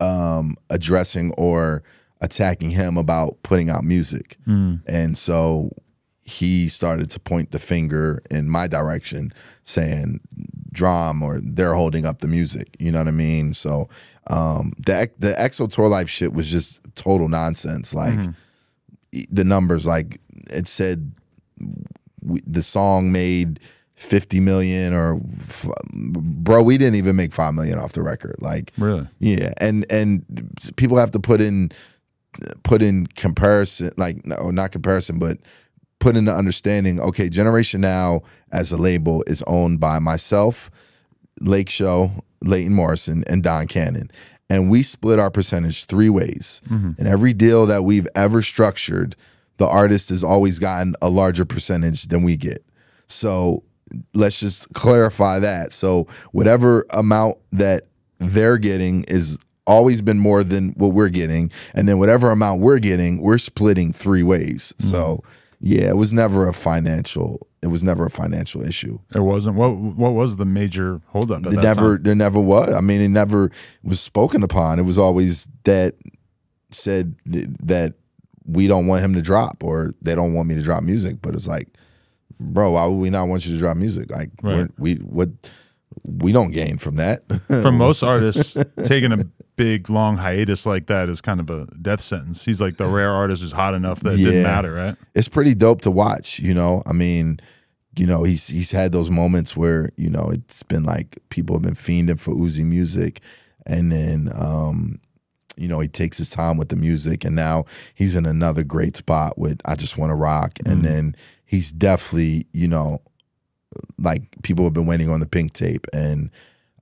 [0.00, 1.82] um addressing or
[2.22, 4.38] attacking him about putting out music.
[4.46, 5.70] And so
[6.22, 9.32] he started to point the finger in my direction
[9.64, 10.20] saying
[10.76, 13.88] drum or they're holding up the music you know what i mean so
[14.28, 18.18] um the the XO Tour Llif3 shit was just total nonsense like
[19.12, 20.20] e- the numbers like
[20.60, 20.98] it said
[22.22, 23.60] we, the song made
[23.94, 28.72] 50 million or f- bro we didn't even make 5 million off the record like
[28.78, 29.06] Really?
[29.18, 30.24] yeah, and and
[30.76, 31.70] people have to put in
[32.64, 35.38] put in comparison, like no, not comparison, but
[36.06, 37.00] put into understanding.
[37.00, 40.70] Okay, Generation Now as a label is owned by myself,
[41.40, 42.12] Lake Show,
[42.44, 44.12] Leighton Morrison, and Don Cannon,
[44.48, 46.62] and we split our percentage three ways.
[46.70, 46.92] Mm-hmm.
[46.98, 49.16] And every deal that we've ever structured,
[49.56, 52.64] the artist has always gotten a larger percentage than we get.
[53.08, 53.64] So
[54.14, 55.72] let's just clarify that.
[55.72, 57.88] So whatever amount that
[58.18, 62.78] they're getting is always been more than what we're getting, and then whatever amount we're
[62.78, 64.72] getting, we're splitting three ways.
[64.78, 64.92] Mm-hmm.
[64.92, 65.24] So
[65.66, 67.46] yeah, it was never a financial.
[67.62, 68.98] It was never a financial issue.
[69.14, 69.56] It wasn't.
[69.56, 71.44] What What was the major holdup?
[71.46, 72.02] At It never, time?
[72.04, 72.72] there never was.
[72.72, 73.50] I mean, it never
[73.82, 74.78] was spoken upon.
[74.78, 75.94] It was always that
[76.70, 77.94] said that
[78.44, 81.16] we don't want him to drop, or they don't want me to drop music.
[81.20, 81.68] But it's like,
[82.38, 84.10] bro, why would we not want you to drop music?
[84.10, 84.56] Like, Right.
[84.56, 85.30] we're, we what
[86.04, 87.22] we don't gain from that.
[87.48, 89.24] For most artists, taking a
[89.56, 92.44] big long hiatus like that is kind of a death sentence.
[92.44, 94.96] He's like the rare artist who's hot enough that it didn't matter, right?
[95.14, 96.38] it's pretty dope to watch.
[96.38, 97.40] You know, I mean,
[97.98, 101.62] you know, he's he's had those moments where you know it's been like people have
[101.62, 103.20] been fiending for Uzi music,
[103.66, 105.00] and then um,
[105.56, 108.96] you know he takes his time with the music, and now he's in another great
[108.96, 113.00] spot with I just want to rock, and then he's definitely you know
[113.98, 116.30] like people have been waiting on the pink tape, and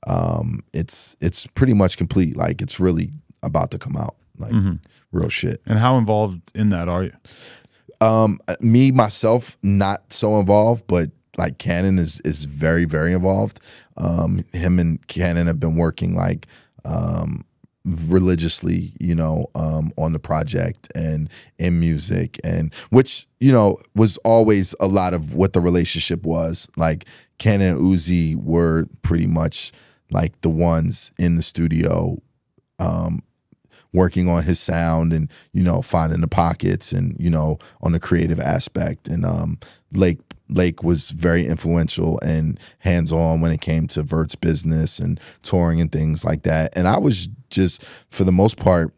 [0.06, 2.36] um, it's it's pretty much complete.
[2.36, 3.10] Like it's really
[3.42, 4.52] about to come out, like
[5.12, 5.60] real shit.
[5.66, 7.12] And how involved in that are you?
[8.00, 13.60] Um, me myself, not so involved, but like Cannon is is very very involved.
[13.96, 16.46] Um, him and Cannon have been working like
[16.84, 17.44] um
[17.84, 21.28] religiously, you know, um, on the project and
[21.58, 26.68] in music, and which you know was always a lot of what the relationship was.
[26.76, 27.04] Like
[27.38, 29.72] Cannon and Uzi were pretty much
[30.10, 32.20] like the ones in the studio
[32.78, 33.22] um,
[33.92, 38.00] working on his sound and you know finding the pockets and you know on the
[38.00, 39.08] creative aspect.
[39.08, 39.58] And um
[39.92, 40.18] lake
[40.50, 45.90] lake was very influential and hands-on when it came to vert's business and touring and
[45.90, 46.72] things like that.
[46.76, 48.92] And i was just for the most part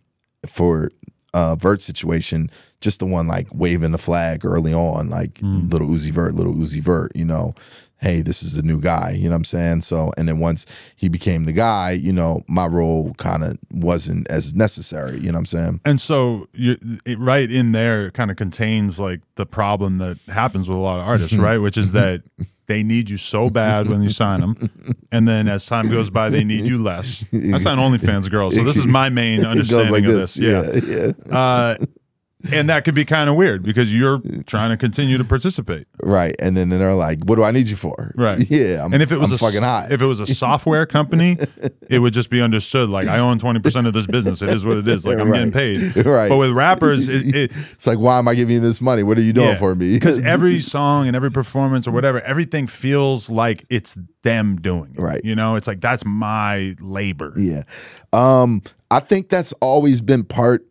[0.46, 0.90] for
[1.36, 5.68] uh vert situation just the one like waving the flag early on like hmm.
[5.68, 7.54] Lil Uzi Vert Lil Uzi Vert you know
[7.98, 9.80] hey, this is the new guy, you know what I'm saying?
[9.80, 10.66] So, and then once
[10.96, 15.32] he became the guy, you know, my role kind of wasn't as necessary, you know
[15.32, 15.80] what I'm saying?
[15.84, 20.68] And so, you it, right in there, kind of contains like the problem that happens
[20.68, 21.44] with a lot of artists, mm-hmm.
[21.44, 21.58] right?
[21.58, 21.98] Which is mm-hmm.
[22.38, 26.10] that they need you so bad when you sign them, and then as time goes
[26.10, 27.24] by, they need you less.
[27.32, 30.34] I sign OnlyFans girls, so this is my main understanding like of this.
[30.34, 30.84] this.
[30.84, 31.12] Yeah.
[31.26, 31.36] yeah.
[31.36, 31.76] Uh,
[32.52, 35.86] and that could be kind of weird because you're trying to continue to participate.
[36.02, 36.34] Right.
[36.38, 38.12] And then they're like, what do I need you for?
[38.16, 38.38] Right.
[38.56, 38.84] Yeah.
[38.84, 39.92] I'm, And if it was I'm a fucking hot.
[39.92, 41.36] if it was a software company,
[41.90, 42.88] it would just be understood.
[42.88, 44.40] Like I own twenty percent of this business.
[44.40, 45.04] It is what it is.
[45.04, 45.96] Like I'm getting paid.
[46.06, 46.28] Right.
[46.28, 49.02] But with rappers, it, it it's like, why am I giving you this money?
[49.02, 49.94] What are you doing for me?
[49.94, 55.00] Because every song and every performance or whatever, everything feels like it's them doing it.
[55.00, 55.20] Right.
[55.24, 57.32] You know, it's like that's my labor.
[57.36, 57.62] Yeah.
[58.12, 60.65] Um, I think that's always been part,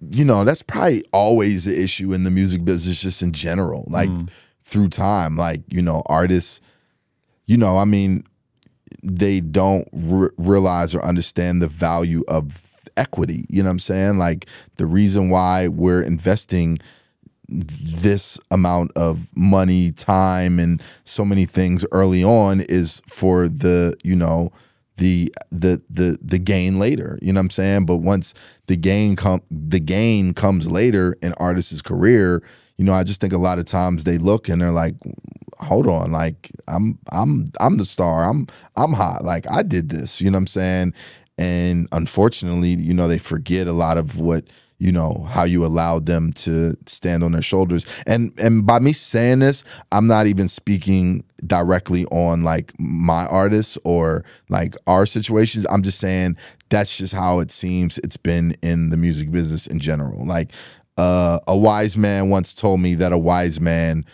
[0.00, 4.10] you know, that's probably always the issue in the music business, just in general, like
[4.10, 4.28] mm.
[4.62, 5.36] through time.
[5.36, 6.60] Like, you know, artists,
[7.46, 8.24] you know, I mean,
[9.02, 12.62] they don't re- realize or understand the value of
[12.96, 13.44] equity.
[13.48, 14.18] You know what I'm saying?
[14.18, 16.78] Like, the reason why we're investing
[17.48, 24.16] this amount of money, time, and so many things early on is for the, you
[24.16, 24.50] know,
[24.96, 27.18] the the the the gain later.
[27.22, 27.86] You know what I'm saying?
[27.86, 28.34] But once
[28.66, 32.42] the gain come the gain comes later in artists' career,
[32.78, 34.94] you know, I just think a lot of times they look and they're like,
[35.58, 38.24] hold on, like I'm I'm I'm the star.
[38.24, 39.24] I'm I'm hot.
[39.24, 40.94] Like I did this, you know what I'm saying?
[41.36, 44.44] and unfortunately, you know, they forget a lot of what
[44.78, 47.86] you know how you allowed them to stand on their shoulders.
[48.06, 53.78] And and by me saying this i'm not even speaking directly on like my artists
[53.84, 55.66] or like our situations.
[55.70, 56.36] I'm just saying
[56.68, 60.24] that's just how it seems it's been in the music business in general.
[60.24, 60.52] Like
[60.96, 64.04] uh, a wise man once told me that a wise man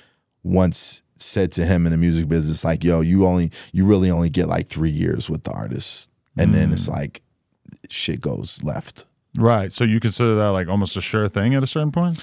[0.42, 4.30] once said to him in the music business like yo you only you really only
[4.30, 6.08] get like three years with the artist.
[6.38, 7.20] And then it's like
[7.90, 9.04] shit goes left
[9.37, 9.72] Right.
[9.72, 12.22] So you consider that like almost a sure thing at a certain point?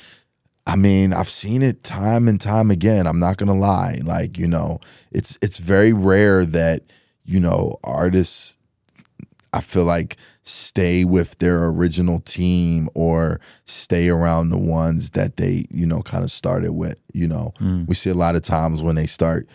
[0.66, 3.08] I mean, I've seen it time and time again.
[3.08, 4.00] I'm not gonna lie.
[4.04, 4.80] Like, you know,
[5.12, 6.84] it's it's very rare that,
[7.24, 8.58] you know, artists
[9.54, 15.66] I feel like stay with their original team or stay around the ones that they,
[15.72, 17.00] you know, kind of started with.
[17.14, 17.88] You know, mm.
[17.88, 19.48] we see a lot of times when they start,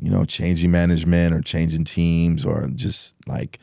[0.00, 3.58] you know, changing management or changing teams or just like,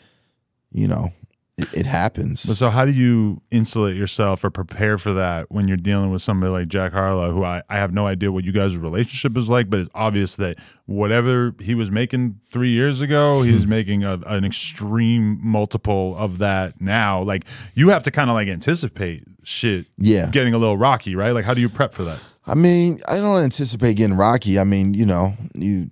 [0.71, 1.13] you know,
[1.59, 2.41] it, it happens.
[2.57, 6.51] So how do you insulate yourself or prepare for that when you're dealing with somebody
[6.51, 9.69] like Jack Harlow, who I, I have no idea what you guys' relationship is like,
[9.69, 13.69] but it's obvious that whatever he was making three years ago, he's hmm.
[13.69, 17.21] making a, an extreme multiple of that now.
[17.21, 20.29] Like you have to kind of like anticipate shit Yeah.
[20.31, 21.31] getting a little rocky, right?
[21.31, 22.19] Like how do you prep for that?
[22.45, 24.57] I mean, I don't anticipate getting rocky.
[24.57, 25.91] I mean, you know, you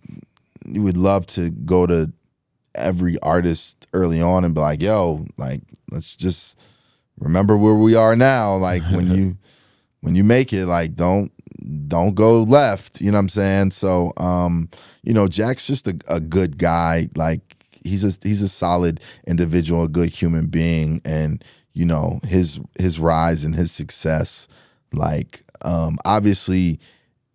[0.65, 2.11] you would love to go to
[2.77, 5.61] every artist early on and be like, "Yo, like,
[5.91, 6.57] let's just
[7.19, 8.55] remember where we are now.
[8.55, 9.37] Like when you
[10.01, 11.31] when you make it, like, don't
[11.87, 13.71] don't go left." You know what I'm saying?
[13.71, 14.69] So, um,
[15.03, 17.09] you know, Jack's just a, a good guy.
[17.15, 17.41] Like
[17.83, 22.99] he's a he's a solid individual, a good human being, and you know his his
[22.99, 24.47] rise and his success.
[24.93, 26.79] Like, um, obviously,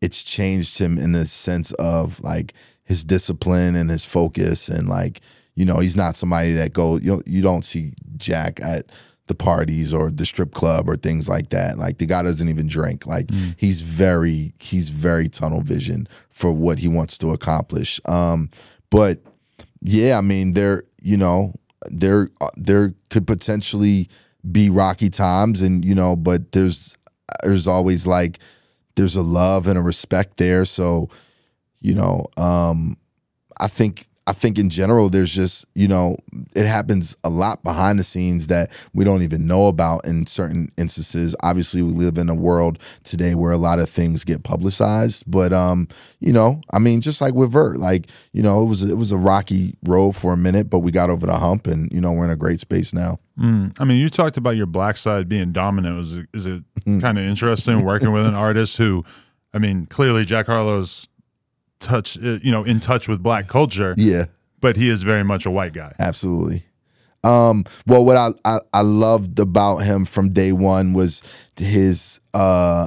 [0.01, 2.55] it's changed him in the sense of like
[2.85, 5.21] his discipline and his focus and like
[5.55, 8.87] you know he's not somebody that go you know, you don't see Jack at
[9.27, 11.79] the parties or the strip club or things like that.
[11.79, 13.07] Like the guy doesn't even drink.
[13.07, 18.01] Like he's very he's very tunnel vision for what he wants to accomplish.
[18.07, 18.51] Um
[18.91, 19.23] but
[19.81, 21.55] yeah I mean there you know
[21.87, 24.09] there uh, there could potentially
[24.51, 26.97] be rocky times and you know but there's
[27.45, 28.39] there's always like
[28.97, 30.65] there's a love and a respect there.
[30.65, 31.09] So
[31.83, 32.97] you know um
[33.61, 36.17] i think i think in general there's just you know
[36.55, 40.71] it happens a lot behind the scenes that we don't even know about in certain
[40.79, 45.25] instances obviously we live in a world today where a lot of things get publicized
[45.27, 45.89] but um
[46.21, 49.11] you know i mean just like with vert like you know it was it was
[49.11, 52.13] a rocky road for a minute but we got over the hump and you know
[52.13, 53.75] we're in a great space now Mm.
[53.81, 56.07] I mean, you talked about your black side being dominant.
[56.13, 59.05] It, is it kind of interesting working with an artist who,
[59.55, 61.09] I mean, clearly Jack Harlow's
[61.83, 64.25] touch, uh, you know, in touch with black culture, yeah
[64.63, 65.93] but he is very much a white guy.
[65.99, 66.65] Absolutely.
[67.25, 71.23] Um, well, what I, I I loved about him from day one was
[71.57, 72.87] his uh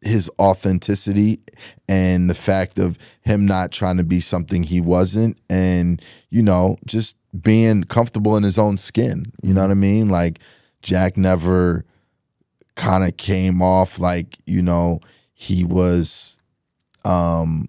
[0.00, 1.40] his authenticity
[1.86, 6.78] and the fact of him not trying to be something he wasn't, and you know,
[6.86, 9.24] just being comfortable in his own skin.
[9.42, 10.08] You know what I mean?
[10.08, 10.40] Like
[10.82, 11.84] Jack never
[12.76, 15.00] kind of came off like you know
[15.34, 16.38] he was
[17.04, 17.68] um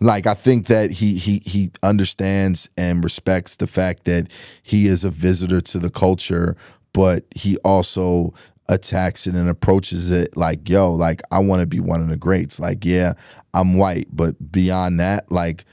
[0.00, 4.30] like I think that he he he understands and respects the fact that
[4.62, 6.56] he is a visitor to the culture,
[6.92, 8.34] but he also
[8.68, 12.16] attacks it and approaches it like, yo, like I want to be one of the
[12.16, 12.58] greats.
[12.58, 13.14] Like, yeah,
[13.52, 15.64] I'm white, but beyond that, like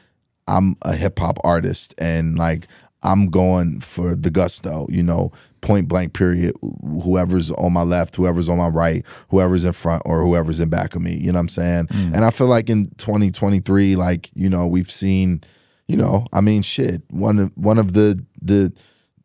[0.48, 2.68] I'm a hip hop artist and like
[3.04, 5.32] I'm going for the gusto, you know,
[5.62, 6.56] point blank period.
[6.82, 10.96] Whoever's on my left, whoever's on my right, whoever's in front or whoever's in back
[10.96, 11.16] of me.
[11.16, 11.88] You know what I'm saying?
[11.88, 12.16] Mm.
[12.16, 15.42] And I feel like in 2023, like, you know, we've seen,
[15.88, 17.02] you know, I mean shit.
[17.10, 18.74] One of one of the the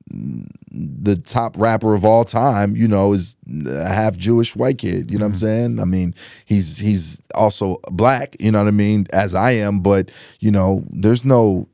[0.08, 5.10] the top rapper of all time, you know, is a half Jewish white kid.
[5.10, 5.46] You know what I'm mm-hmm.
[5.46, 5.80] saying?
[5.80, 6.14] I mean,
[6.44, 8.36] he's he's also black.
[8.40, 9.06] You know what I mean?
[9.12, 11.68] As I am, but you know, there's no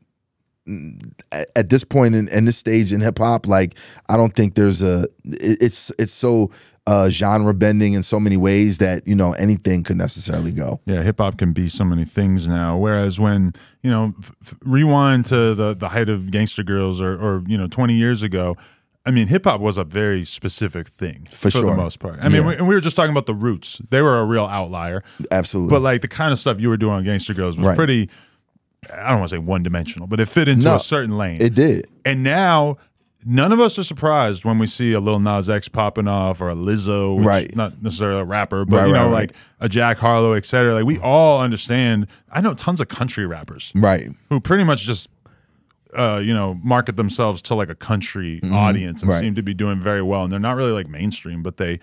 [1.57, 3.77] at this point in, in this stage in hip hop, like
[4.09, 5.07] I don't think there's a.
[5.25, 6.51] It's it's so
[6.87, 10.81] uh, genre bending in so many ways that you know anything could necessarily go.
[10.87, 12.77] Yeah, hip hop can be so many things now.
[12.79, 13.53] Whereas when
[13.83, 17.67] you know, f- rewind to the the height of Gangsta Grillz or or you know,
[17.67, 18.57] twenty years ago.
[19.05, 21.75] I mean, hip hop was a very specific thing For the sure.
[21.77, 22.21] most part.
[22.23, 22.49] I mean, Yeah.
[22.51, 25.03] we, and we were just talking about the Roots; they were a real outlier.
[25.33, 25.71] Absolutely.
[25.75, 27.75] But like the kind of stuff you were doing on Gangsta Grillz was Right.
[27.77, 28.09] pretty.
[28.91, 31.41] I don't want to say one dimensional, but it fit into No, a certain lane.
[31.41, 31.87] it did.
[32.05, 32.77] and now
[33.25, 36.51] none of us are surprised when we see a Lil Nas X popping off or
[36.51, 37.55] a Lizzo, which Right.
[37.55, 39.13] not necessarily a rapper, but Right, you know, right, right.
[39.31, 40.75] like a Jack Harlow, et cetera.
[40.75, 42.09] Like we all understand.
[42.33, 44.11] I know tons of country rappers Right.
[44.31, 45.09] who pretty much just
[45.95, 49.15] uh, you know, market themselves to like a country audience and Mm-hmm.
[49.19, 49.21] Right.
[49.21, 50.23] seem to be doing very well.
[50.25, 51.81] And they're not really like mainstream, but they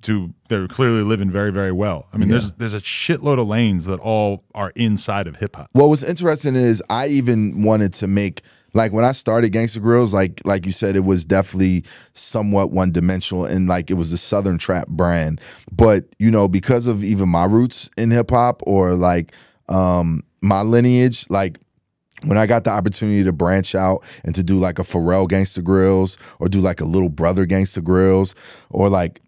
[0.00, 2.08] do they're clearly living very very well.
[2.12, 5.68] I mean, there's there's a shitload of lanes that all are inside of hip hop.
[5.72, 8.42] What was interesting is I even wanted to make
[8.74, 12.92] like when I started Gangsta Grillz, like like you said, it was definitely somewhat one
[12.92, 15.40] dimensional and like it was a Southern trap brand.
[15.70, 19.34] But you know, because of even my roots in hip hop or like
[19.68, 21.58] um my lineage, like
[22.24, 25.62] when I got the opportunity to branch out and to do like a Pharrell Gangsta
[25.62, 28.34] Grillz or do like a Little Brother Gangsta Grillz
[28.70, 29.20] or like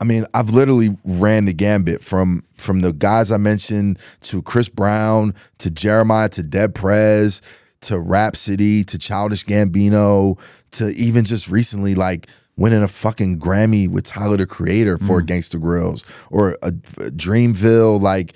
[0.00, 4.68] I mean, I've literally ran the gambit from from the guys I mentioned to Chris
[4.68, 7.42] Brown to Jeremih to Dead Prez
[7.80, 10.38] to Rapsody to Childish Gambino
[10.72, 15.26] to even just recently like winning a fucking Grammy with Tyler the Creator for mm.
[15.26, 18.34] Gangsta Grillz or a, a Dreamville like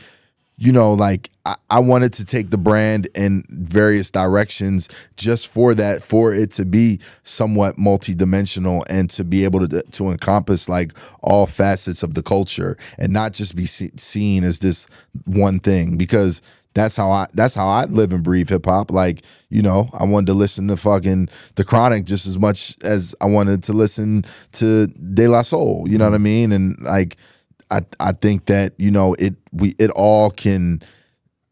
[0.63, 5.75] you know, like I, I wanted to take the brand in various directions just for
[5.75, 10.93] that, for it to be somewhat multidimensional and to be able to to encompass like
[11.21, 14.87] all facets of the culture and not just be se- seen as this
[15.25, 16.43] one thing because
[16.75, 18.91] that's how I that's how I live and breathe hip hop.
[18.91, 23.15] Like, you know, I wanted to listen to fucking The Chronic just as much as
[23.21, 25.87] I wanted to listen to De La Soul.
[25.89, 26.25] You know what I mm-hmm.
[26.25, 26.53] mean?
[26.53, 27.17] And like
[27.71, 30.83] I I think that you know it we it all can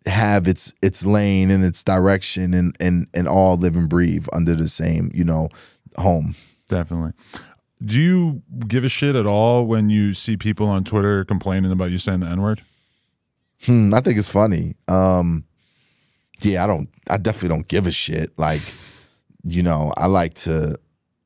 [0.06, 4.54] have its its lane and its direction and and and all live and breathe under
[4.54, 5.48] the same you know
[5.96, 6.34] home.
[6.68, 7.12] Definitely.
[7.82, 11.90] Do you give a shit at all when you see people on Twitter complaining about
[11.90, 12.62] you saying the N word?
[13.64, 14.74] Hmm, I think it's funny.
[14.88, 15.44] Um,
[16.42, 16.88] yeah, I don't.
[17.08, 18.38] I definitely don't give a shit.
[18.38, 18.62] Like,
[19.44, 20.78] you know, I like to,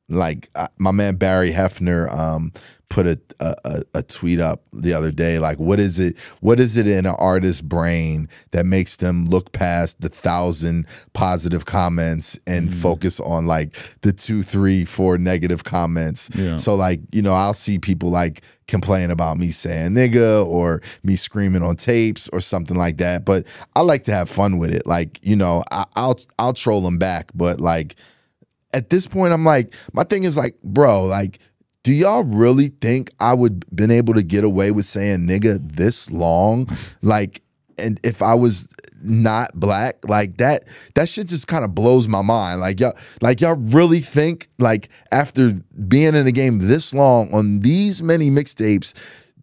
[0.07, 2.51] like, uh, my man Barry Hefner um,
[2.89, 5.39] put a, a a- tweet up the other day.
[5.39, 6.17] Like, what is it?
[6.41, 11.65] What is it in an artist's brain that makes them look past the thousand positive
[11.65, 16.29] comments and focus on like the two, three, four negative comments?
[16.35, 16.57] Yeah.
[16.57, 21.15] So like, you know, I'll see people like complain about me saying nigga or me
[21.15, 23.25] screaming on tapes or something like that.
[23.25, 24.85] But I like to have fun with it.
[24.85, 27.31] Like, you know, I, I'll I'll troll them back.
[27.33, 27.95] But like
[28.75, 31.39] at this point, I'm like, my thing is like, bro, like,
[31.83, 36.11] do y'all really think I would been able to get away with saying nigga this
[36.11, 36.67] long?
[37.01, 37.41] Like,
[37.77, 40.65] and if I was not black, like that,
[40.95, 42.59] that shit just kind of blows my mind.
[42.59, 45.53] Like y'all, like y'all really think like after
[45.87, 48.93] being in the game this long on these many mixtapes,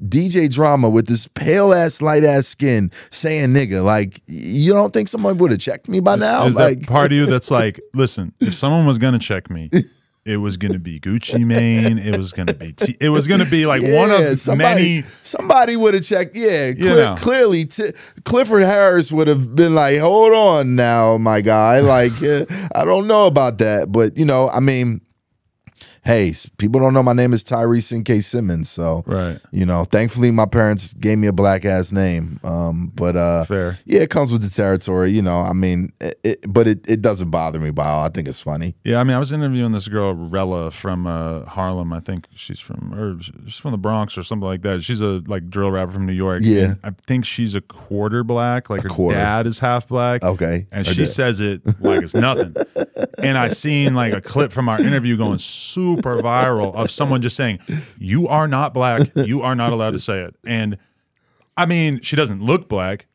[0.02, 5.08] DJ Drama with this pale ass, light ass skin saying nigga, like you don't think
[5.08, 6.46] someone would have checked me by now?
[6.46, 9.70] Is like that part of you that's like, listen, if someone was gonna check me,
[10.24, 11.98] it was gonna be Gucci Mane.
[11.98, 15.02] It was gonna be T- it was gonna be like one of somebody, many.
[15.22, 16.36] Somebody would have checked.
[16.36, 17.14] Yeah, You know.
[17.18, 17.92] clearly, t-
[18.24, 21.80] Clifford Harris would have been like, "Hold on, now, my guy.
[21.80, 22.44] Like, uh,
[22.74, 25.00] I don't know about that, but you know, I mean."
[26.04, 29.38] Hey, people don't know my name is Tyree Cinque Simmons, so Right.
[29.52, 29.84] you know.
[29.84, 33.78] Thankfully, my parents gave me a black ass name, um, but uh, Fair.
[33.86, 35.38] yeah, it comes with the territory, you know.
[35.42, 38.04] I mean, it, it, but it, it doesn't bother me by all.
[38.04, 38.74] I think it's funny.
[38.82, 41.92] Yeah, I mean, I was interviewing this girl Rella from uh, Harlem.
[41.92, 44.82] I think she's from or she's from the Bronx or something like that.
[44.82, 46.40] She's a like drill rapper from New York.
[46.44, 46.74] Yeah.
[46.82, 48.68] I think she's a quarter black.
[48.70, 49.18] Like her quarter.
[49.18, 50.24] dad is half black.
[50.24, 52.54] Okay, and she says it like it's nothing.
[53.22, 57.36] and I seen like a clip from our interview going super viral of someone just
[57.36, 57.58] saying,
[57.98, 59.02] "You are not black.
[59.16, 60.78] You are not allowed to say it." And
[61.56, 63.06] I mean, she doesn't look black,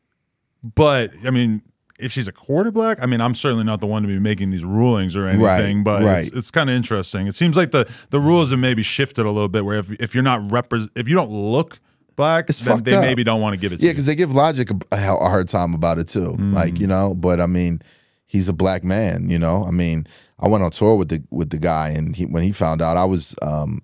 [0.62, 1.62] but I mean.
[2.00, 4.50] If she's a quarter black, I mean, I'm certainly not the one to be making
[4.50, 6.18] these rulings or anything, Right, but right.
[6.24, 7.26] it's, it's kind of interesting.
[7.26, 10.14] It seems like the the rules have maybe shifted a little bit, where if if
[10.14, 11.80] you're not repres if you don't look
[12.14, 13.02] black, It's then they up.
[13.02, 15.28] maybe don't want to give it to Yeah, because they give Logic a, a a
[15.28, 16.36] hard time about it too.
[16.38, 16.80] Like mm.
[16.82, 17.82] you know, but I mean,
[18.28, 19.28] he's a black man.
[19.28, 20.06] You know, I mean,
[20.38, 22.96] I went on tour with the with the guy, and he, when he found out
[22.96, 23.82] I was um,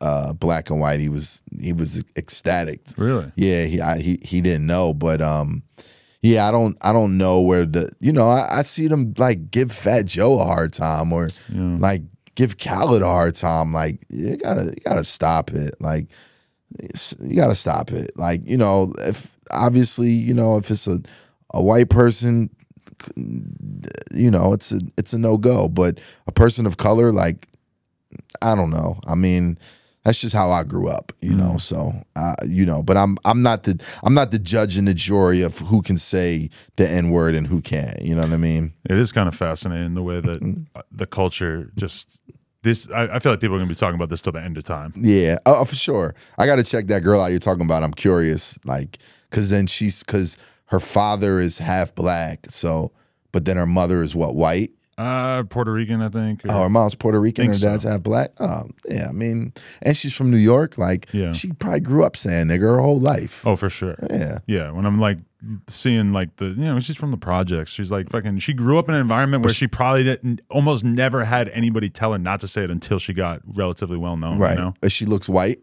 [0.00, 2.80] uh, black and white, he was he was ecstatic.
[2.96, 3.32] Really?
[3.34, 5.64] Yeah, he I, he he didn't know, but um,
[6.22, 9.50] yeah, I don't I don't know where the you know I, I see them like
[9.50, 11.28] give Fat Joe a hard time or
[11.80, 12.02] like
[12.34, 13.72] give Khaled a hard time.
[13.72, 15.74] Like you gotta you gotta stop it.
[15.80, 16.08] Like
[17.20, 18.12] you gotta stop it.
[18.16, 21.00] Like you know if obviously you know if it's a
[21.54, 22.50] a white person,
[23.16, 25.68] you know it's a it's a no go.
[25.68, 27.48] But a person of color, like
[28.42, 29.00] I don't know.
[29.06, 29.58] I mean,
[30.04, 31.56] that's just how I grew up, you know.
[31.56, 34.94] So, uh, you know, but I'm I'm not the I'm not the judge and the
[34.94, 38.00] jury of who can say the n word and who can't.
[38.02, 38.72] You know what I mean?
[38.88, 40.62] It is kind of fascinating the way that Mm-hmm.
[40.74, 42.20] uh, the culture just
[42.62, 42.90] this.
[42.90, 44.56] I, I feel like people are going to be talking about this till the end
[44.58, 44.92] of time.
[44.96, 46.14] Yeah, oh, for sure.
[46.38, 47.82] I got to check that girl out you're talking about.
[47.82, 48.98] I'm curious, like,
[49.30, 50.36] cause then she's cause
[50.66, 52.92] her father is half black, so
[53.32, 54.70] but then her mother is what white.
[54.98, 56.42] Uh, Puerto Rican, I think.
[56.46, 57.48] or- Oh, her mom's Puerto Rican.
[57.48, 57.90] Her dad's so.
[57.90, 58.30] half black.
[58.40, 59.08] Oh, yeah.
[59.10, 59.52] I mean,
[59.82, 60.78] and she's from New York.
[60.78, 61.32] Like, Yeah.
[61.32, 63.46] she probably grew up saying nigga her whole life.
[63.46, 63.94] oh, for sure.
[64.08, 64.38] Yeah.
[64.46, 65.18] Yeah, when I'm like
[65.68, 67.72] seeing like the you know she's from the projects.
[67.72, 68.38] She's like fucking.
[68.38, 72.12] She grew up in an environment where she probably didn't, almost never had anybody tell
[72.12, 74.38] her not to say it until she got relatively well known.
[74.38, 74.56] Right.
[74.56, 75.58] You know, She looks white.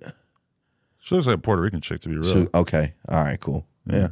[0.99, 2.23] she looks like a Puerto Rican chick to be real.
[2.43, 2.93] She- okay.
[3.09, 3.39] All right.
[3.39, 3.65] Cool.
[3.87, 4.09] Yeah.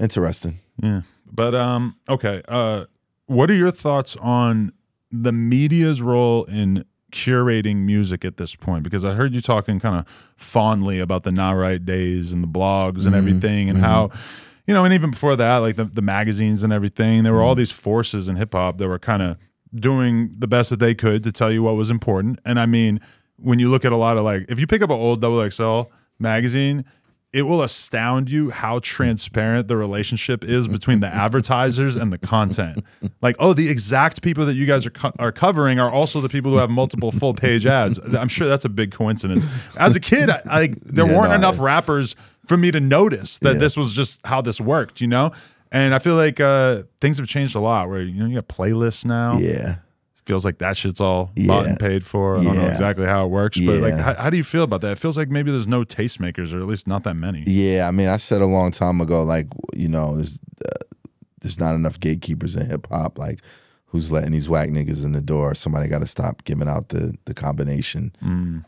[0.00, 0.60] Interesting.
[0.82, 1.02] Yeah.
[1.30, 2.84] But um okay, uh
[3.26, 4.72] what are your thoughts on
[5.10, 8.82] the media's role in curating music at this point?
[8.84, 13.06] Because I heard you talking kind of fondly about the DatPiff days and the blogs
[13.06, 14.10] and everything and how
[14.68, 17.54] you know, and even before that, like the, the magazines and everything, there were all
[17.54, 19.38] these forces in hip hop that were kind of
[19.74, 22.38] doing the best that they could to tell you what was important.
[22.44, 23.00] And I mean,
[23.36, 25.50] when you look at a lot of like, if you pick up an old Double
[25.50, 26.84] XL magazine,
[27.32, 32.82] it will astound you how transparent the relationship is between the advertisers and the content.
[33.20, 36.30] Like, oh, the exact people that you guys are co- are covering are also the
[36.30, 37.98] people who have multiple full page ads.
[37.98, 39.44] I'm sure that's a big coincidence.
[39.76, 42.16] As a kid, I, I there Yeah, weren't no, enough I- rappers
[42.46, 43.58] for me to notice that Yeah.
[43.60, 45.32] this was just how this worked, you know.
[45.70, 47.90] And I feel like uh, things have changed a lot.
[47.90, 49.76] Where you know you got playlists now Yeah.
[50.28, 52.38] Feels like that shit's all bought and paid for.
[52.38, 54.82] I don't know exactly how it works, but like, how, how do you feel about
[54.82, 54.92] that?
[54.92, 57.44] It feels like maybe there's no tastemakers, or at least not that many.
[57.46, 57.88] Yeah.
[57.88, 60.84] I mean, I said a long time ago, like, you know, there's, uh,
[61.40, 63.18] there's not enough gatekeepers in hip hop.
[63.18, 63.40] Like,
[63.86, 65.54] who's letting these whack niggas in the door?
[65.54, 68.12] Somebody got to stop giving out the the combination.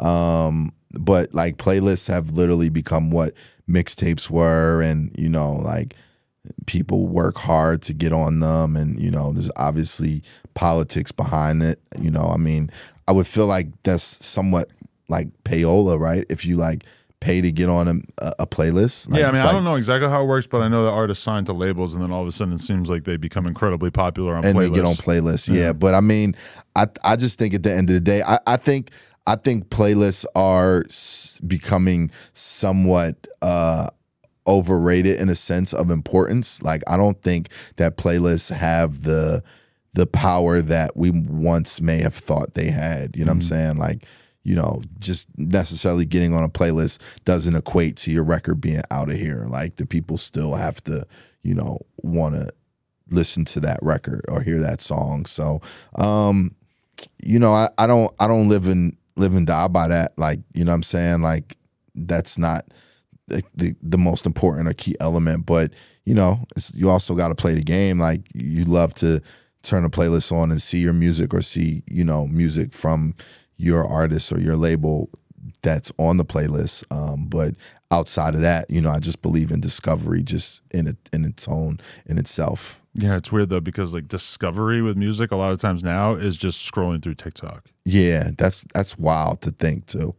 [0.01, 3.35] Um, but like playlists have literally become what
[3.69, 5.95] mixtapes were, and you know, like
[6.67, 10.23] people work hard to get on them, and you know, there's obviously
[10.55, 11.81] politics behind it.
[11.99, 12.71] You know, I mean,
[13.07, 14.71] I would feel like that's somewhat
[15.09, 16.25] like payola, right?
[16.29, 16.85] If you like
[17.21, 19.11] pay to get on a, a, playlist.
[19.11, 20.85] Like, yeah, I mean, I like- don't know exactly how it works, but I know
[20.85, 23.19] that artists sign to labels, and then all of a sudden it seems like they
[23.19, 24.69] become incredibly popular on and playlists.
[24.69, 25.55] they get on playlists.
[25.55, 25.73] Yeah.
[25.75, 26.35] but I mean,
[26.75, 28.91] I I just think at the end of the day, I, I think
[29.27, 30.85] I think playlists are
[31.47, 33.89] becoming somewhat uh,
[34.51, 36.63] overrated in a sense of importance.
[36.63, 39.43] Like I don't think that playlists have the
[39.95, 43.17] the power that we once may have thought they had.
[43.17, 43.77] You know what I'm saying?
[43.79, 44.05] Like.
[44.43, 49.11] You know, just necessarily getting on a playlist doesn't equate to your record being out
[49.11, 49.45] of here.
[49.47, 51.07] Like the people still have to,
[51.43, 52.49] you know, want to
[53.11, 55.27] listen to that record or hear that song.
[55.27, 55.61] So,
[55.97, 56.55] um,
[57.23, 60.15] you know, I, I don't I don't live and live and die by that.
[60.17, 61.21] Like, you know what I'm saying?
[61.21, 61.59] Like
[61.95, 62.65] that's not
[63.31, 65.47] the the, the most important or key element.
[65.47, 65.73] But,
[66.05, 67.99] you know, it's, you also gotta play the game.
[67.99, 69.23] Like you love to
[69.63, 73.15] turn a playlist on and see your music or see, you know, music from
[73.57, 75.11] your artist or your label
[75.63, 76.85] that's on the playlist.
[76.91, 77.55] Um, but
[77.91, 81.49] outside of that, you know, I just believe in discovery just in it in its
[81.49, 82.81] own in itself.
[82.95, 86.37] Yeah, it's weird though because like discovery with music a lot of times now is
[86.37, 87.67] just scrolling through TikTok.
[87.85, 90.15] Yeah, that's that's wild to think too.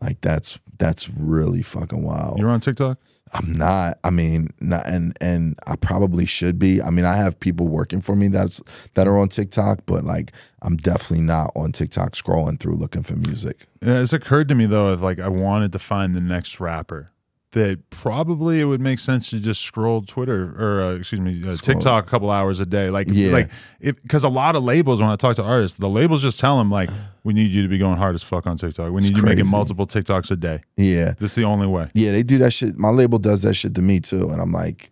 [0.00, 2.38] Like that's that's really fucking wild.
[2.38, 2.98] You're on TikTok?
[3.32, 3.98] I'm not.
[4.02, 6.82] I mean, not, and and I probably should be.
[6.82, 8.60] I mean, I have people working for me that's
[8.94, 10.32] that are on TikTok, but like
[10.62, 13.66] I'm definitely not on TikTok scrolling through looking for music.
[13.82, 17.12] Yeah, It's occurred to me though, if like I wanted to find the next rapper,
[17.52, 21.56] that probably it would make sense to just scroll Twitter or uh, excuse me uh,
[21.56, 22.90] TikTok a couple hours a day.
[22.90, 23.32] Like, Yeah.
[23.32, 26.58] like because a lot of labels when I talk to artists, the labels just tell
[26.58, 26.90] them like,
[27.24, 28.92] we need you to be going hard as fuck on TikTok.
[28.92, 30.60] We need you making multiple TikToks a day.
[30.76, 31.90] Yeah, That's the only way.
[31.92, 32.78] yeah, they do that shit.
[32.78, 34.90] My label does that shit to me too, and I'm like,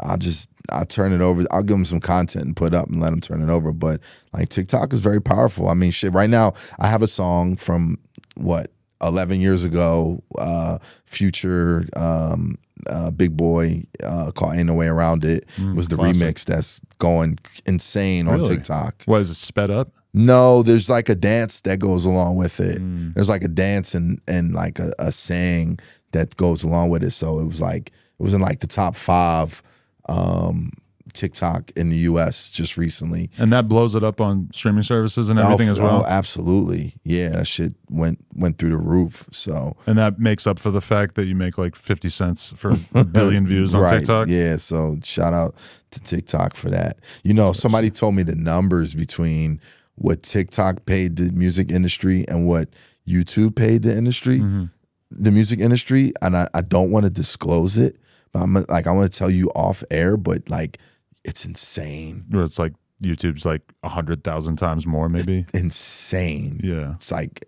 [0.00, 1.42] I'll just I'll turn it over.
[1.50, 3.72] I'll give them some content and put up and let them turn it over.
[3.72, 4.00] But
[4.32, 5.68] like TikTok is very powerful.
[5.68, 6.12] I mean, shit.
[6.12, 7.98] Right now, I have a song from
[8.36, 8.70] what
[9.02, 10.22] 11 years ago.
[10.36, 12.56] Uh, Future, um,
[12.88, 16.22] uh, Big Boi, uh, called "Ain't No Way Around It" was the classic.
[16.22, 19.02] remix that's going insane on TikTok.
[19.06, 19.92] What is it sped up?
[20.14, 22.80] No, there's like a dance that goes along with it.
[22.80, 23.14] Mm.
[23.14, 25.78] There's like a dance and and like a, a saying
[26.12, 27.10] that goes along with it.
[27.10, 29.62] So it was like it was in like the top five
[30.08, 30.72] um
[31.18, 33.28] TikTok in the US just recently.
[33.38, 36.02] And that blows it up on streaming services and everything Oh, as well.
[36.04, 36.94] oh, absolutely.
[37.04, 39.26] Yeah, that shit went went through the roof.
[39.32, 42.70] So and that makes up for the fact that you make like 50 cents for
[42.94, 43.98] a billion views on right.
[43.98, 44.28] TikTok.
[44.28, 45.54] Yeah, so shout out
[45.90, 47.00] to TikTok for that.
[47.24, 49.60] You know, somebody told me the numbers between
[49.96, 52.68] what TikTok paid the music industry and what
[53.08, 54.64] YouTube paid the industry, Mm-hmm.
[55.10, 57.98] the music industry, and I, I don't want to disclose it,
[58.32, 60.78] but I'm like I want to tell you off air, but like
[61.24, 62.24] it's insane.
[62.32, 65.46] It's like YouTube's like a hundred thousand times more, maybe.
[65.54, 66.60] insane.
[66.64, 66.94] Yeah.
[66.94, 67.44] It's like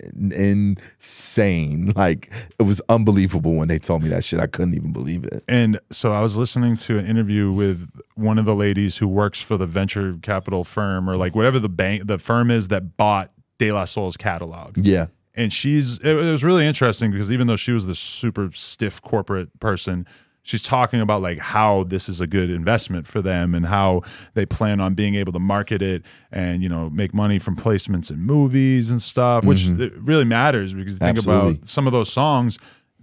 [0.71, 1.93] insane.
[2.01, 4.41] Like it was unbelievable when they told me that shit.
[4.41, 5.43] I couldn't even believe it.
[5.49, 9.41] And so I was listening to an interview with one of the ladies who works
[9.41, 13.33] for the venture capital firm or like whatever the bank the firm is that bought
[13.59, 14.79] De La Soul's catalog.
[14.79, 15.07] Yeah.
[15.35, 19.03] and she's it, it was really interesting because even though she was this super stiff
[19.03, 20.07] corporate person
[20.43, 24.03] she's talking about like how this is a good investment for them and how
[24.35, 28.11] they plan on being able to market it and you know make money from placements
[28.11, 31.51] in movies and stuff which it really matters because you think Absolutely.
[31.57, 32.59] about some of those songs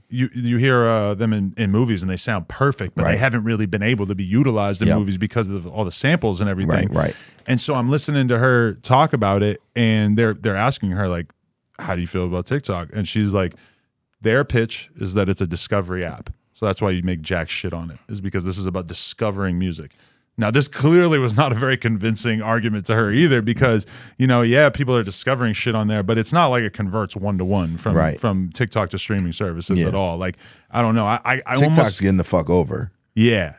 [0.09, 3.43] you you hear uh, them in, in movies and they sound perfect but they haven't
[3.43, 4.97] really been able to be utilized in Yep.
[4.97, 7.15] movies because of all the samples and everything Right, right.
[7.45, 11.27] and so I'm listening to her talk about it, and they're they're asking her like,
[11.77, 13.53] "How do you feel about TikTok?" And she's like,
[14.21, 17.73] "Their pitch is that it's a discovery app, so that's why you make jack shit
[17.73, 19.91] on it, is because this is about discovering music."
[20.39, 23.85] Now, this clearly was not a very convincing argument to her either, because
[24.19, 27.15] you know, yeah, people are discovering shit on there, but it's not like it converts
[27.15, 28.19] one to one from Right.
[28.19, 29.87] from TikTok to streaming services Yeah.
[29.87, 30.17] at all.
[30.17, 30.37] Like,
[30.69, 32.91] I don't know, I I, I TikTok's almost getting the fuck over.
[33.15, 33.55] yeah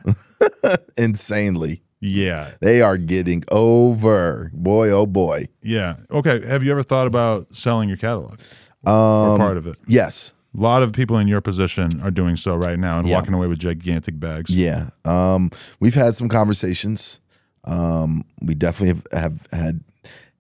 [0.97, 1.83] Insanely.
[2.01, 4.51] yeah They are getting over.
[4.55, 5.49] Boy, oh boy.
[5.63, 5.97] yeah.
[6.11, 8.39] Okay, have you ever thought about selling your catalog
[8.87, 8.93] or
[9.35, 9.77] Um, part of it?
[9.89, 10.33] yes.
[10.59, 13.15] A lot of people in your position are doing so right now and Yeah.
[13.17, 14.51] walking away with gigantic bags.
[14.51, 14.91] Yeah.
[15.05, 17.21] Um, we've had some conversations.
[17.65, 19.81] Um, we definitely have, have had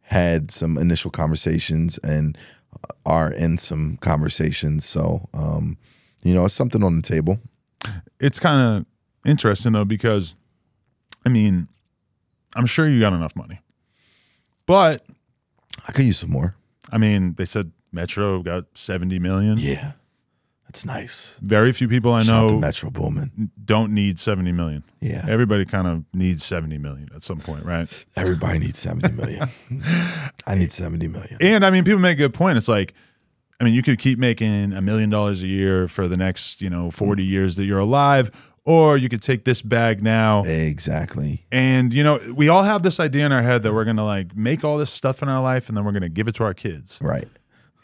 [0.02, 2.36] had some initial conversations and
[3.06, 4.84] are in some conversations.
[4.86, 5.76] So, um,
[6.24, 7.38] you know, it's something on the table.
[8.18, 8.86] It's kind of
[9.30, 10.34] interesting though because,
[11.24, 11.68] I mean,
[12.56, 13.60] I'm sure you got enough money,
[14.66, 15.04] but
[15.86, 16.56] I could use some more.
[16.90, 19.58] I mean, they said Metro got 70 million.
[19.58, 19.92] Yeah.
[20.68, 21.38] That's nice.
[21.42, 23.50] Very few people I Shout out to know Metro Boomin.
[23.64, 24.84] don't need 70 million.
[25.00, 25.24] Yeah.
[25.26, 27.88] Everybody kind of needs 70 million at some point, right?
[28.16, 29.48] Everybody needs 70 million.
[30.46, 31.38] I need 70 million.
[31.40, 32.58] And I mean, people make a good point.
[32.58, 32.92] It's like,
[33.58, 36.68] I mean, you could keep making a million dollars a year for the next, you
[36.68, 38.30] know, 40 years that you're alive,
[38.66, 41.46] or you could take this bag now Exactly.
[41.50, 44.36] And you know, we all have this idea in our head that we're gonna like
[44.36, 46.52] make all this stuff in our life and then we're gonna give it to our
[46.52, 46.98] kids.
[47.00, 47.26] Right.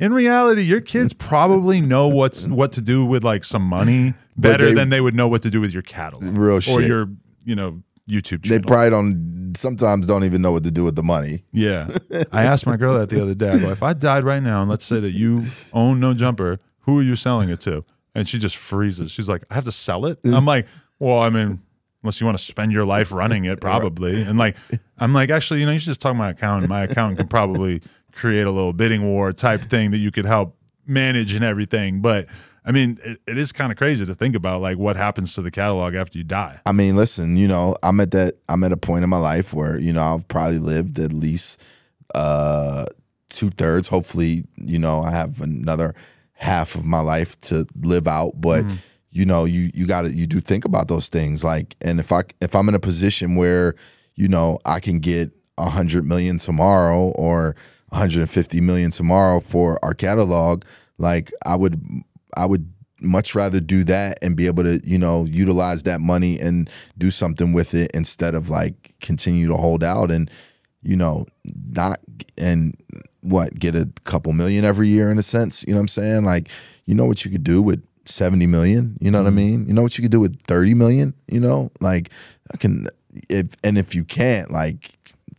[0.01, 4.66] In reality, your kids probably know what's what to do with like some money better
[4.66, 6.36] they- than they would know what to do with your catalog.
[6.36, 6.86] Real Or shit.
[6.88, 7.09] your,
[7.45, 8.59] you know, YouTube Channel.
[8.61, 11.45] They probably don't, sometimes don't even know what to do with the money.
[11.53, 11.88] yeah.
[12.32, 13.51] I asked my girl that the other day.
[13.51, 16.59] I go, if I died right now and let's say that you own no jumper,
[16.80, 17.84] who are you selling it to?
[18.14, 19.11] And she just freezes.
[19.11, 20.18] She's like, I have to sell it?
[20.24, 20.66] I'm like,
[20.99, 21.61] well, I mean,
[22.03, 24.22] unless you want to spend your life running it, probably.
[24.22, 24.57] And like,
[24.99, 26.68] I'm like, actually, you know, you should just talk to my accountant.
[26.68, 27.80] My accountant can probably
[28.14, 30.56] create a little bidding war type thing that you could help
[30.86, 32.00] manage and everything.
[32.00, 32.26] But
[32.64, 35.42] I mean, it, it is kind of crazy to think about like what happens to
[35.42, 36.60] the catalog after you die.
[36.64, 39.52] I mean, listen, you know, I'm at that I'm at a point in my life
[39.52, 41.62] where, you know, I've probably lived at least
[42.14, 42.86] uh
[43.28, 43.88] two thirds.
[43.88, 45.94] Hopefully, you know, I have another
[46.32, 48.40] half of my life to live out.
[48.40, 48.64] But
[49.10, 51.44] you know, you you gotta you do think about those things.
[51.44, 53.74] Like and if I if I'm in a position where,
[54.16, 57.54] you know, I can get a hundred million tomorrow or
[57.91, 60.64] 150 million tomorrow for our catalog,
[60.99, 61.80] like I would
[62.37, 66.39] I would much rather do that and be able to, you know, utilize that money
[66.41, 70.30] and do something with it instead of like continue to hold out and,
[70.82, 72.01] you know, not
[72.39, 72.76] and
[73.20, 75.64] what, get a couple million every year in a sense.
[75.66, 76.24] You know what I'm saying?
[76.24, 76.51] Like,
[76.87, 79.37] you know what you could do with 70 million, you know what I mm-hmm.
[79.37, 79.68] mean?
[79.68, 81.70] You know what you could do with 30 million, you know?
[81.80, 82.11] Like
[82.53, 82.89] I can
[83.28, 84.93] if and if you can't, like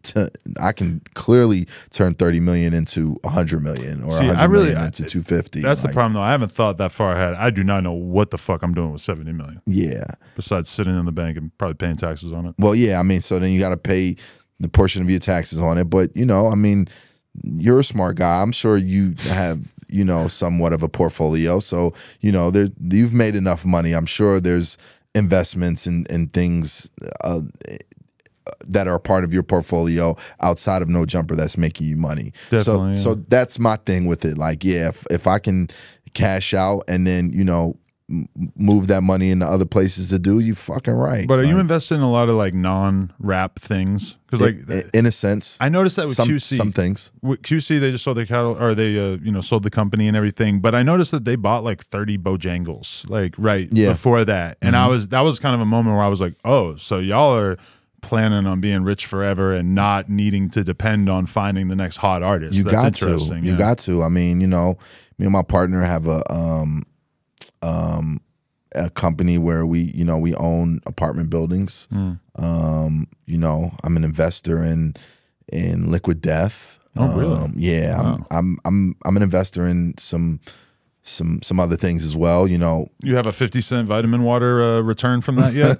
[0.05, 0.29] to,
[0.59, 4.77] I can clearly turn 30 million into 100 million or See, 100 I really- million
[4.81, 5.61] I- into 250.
[5.61, 6.21] That's the problem though.
[6.21, 7.33] I haven't thought that far ahead.
[7.35, 10.05] I do not know what the fuck I'm doing with 70 million Yeah.
[10.35, 12.55] besides sitting in the bank and probably paying taxes on it.
[12.57, 14.15] Well, yeah, I mean, so then you got to pay
[14.59, 15.89] the portion of your taxes on it.
[15.89, 16.87] But, you know, I mean,
[17.43, 18.41] you're a smart guy.
[18.41, 21.59] I'm sure you have, you know, somewhat of a portfolio.
[21.59, 23.91] So, you know, there you've made enough money.
[23.93, 24.77] I'm sure there's
[25.13, 26.89] investments and and things
[27.23, 27.41] uh,
[28.67, 32.31] that are part of your portfolio outside of no jumper that's making you money.
[32.49, 33.15] Definitely, so yeah.
[33.15, 34.37] so that's my thing with it.
[34.37, 35.67] Like, yeah, if if I can
[36.13, 37.77] cash out and then, you know,
[38.55, 41.27] move that money into other places to do, you fucking right.
[41.27, 44.17] But are you Like, invested in a lot of like non-rap things?
[44.29, 46.57] Because like in a sense, I noticed that with some QC.
[46.57, 47.11] some things.
[47.21, 50.07] with QC they just sold their cattle or they uh, you know sold the company
[50.07, 50.59] and everything.
[50.59, 53.85] But I noticed that they bought like 30 Bojangles like right Yeah.
[53.85, 53.93] Mm-hmm.
[53.93, 54.57] before that.
[54.61, 56.99] And I was that was kind of a moment where I was like, "Oh, so
[56.99, 57.57] y'all are
[58.05, 62.23] planning on being rich forever and not needing to depend on finding the next hot
[62.23, 63.39] artist." You That's got to.
[63.41, 63.57] You yeah.
[63.57, 64.03] got to.
[64.03, 64.77] I mean, you know,
[65.17, 66.83] me and my partner have a um
[67.61, 68.21] um
[68.75, 71.87] a company where we, you know, we own apartment buildings.
[71.93, 72.19] Mm.
[72.37, 74.95] Um you know, I'm an investor in
[75.51, 76.79] in Liquid Death.
[76.97, 77.35] Oh, really?
[77.37, 78.13] Um, yeah, Wow.
[78.15, 80.39] I'm, I'm I'm I'm an investor in some
[81.07, 82.47] some some other things as well.
[82.47, 85.77] You know, You have a 50 cent vitamin water uh, return from that yet?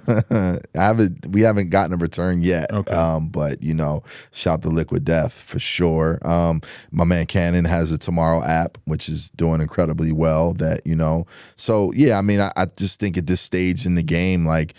[0.76, 2.72] I haven't we haven't gotten a return yet.
[2.72, 2.94] Okay.
[2.94, 6.18] Um, but you know, shout the Liquid Death for sure.
[6.22, 6.60] Um,
[6.92, 10.52] my man Cannon has a Tomorrow app, which is doing incredibly well.
[10.54, 11.26] That you know,
[11.56, 14.74] so yeah, I mean, I, I just think at this stage in the game, like.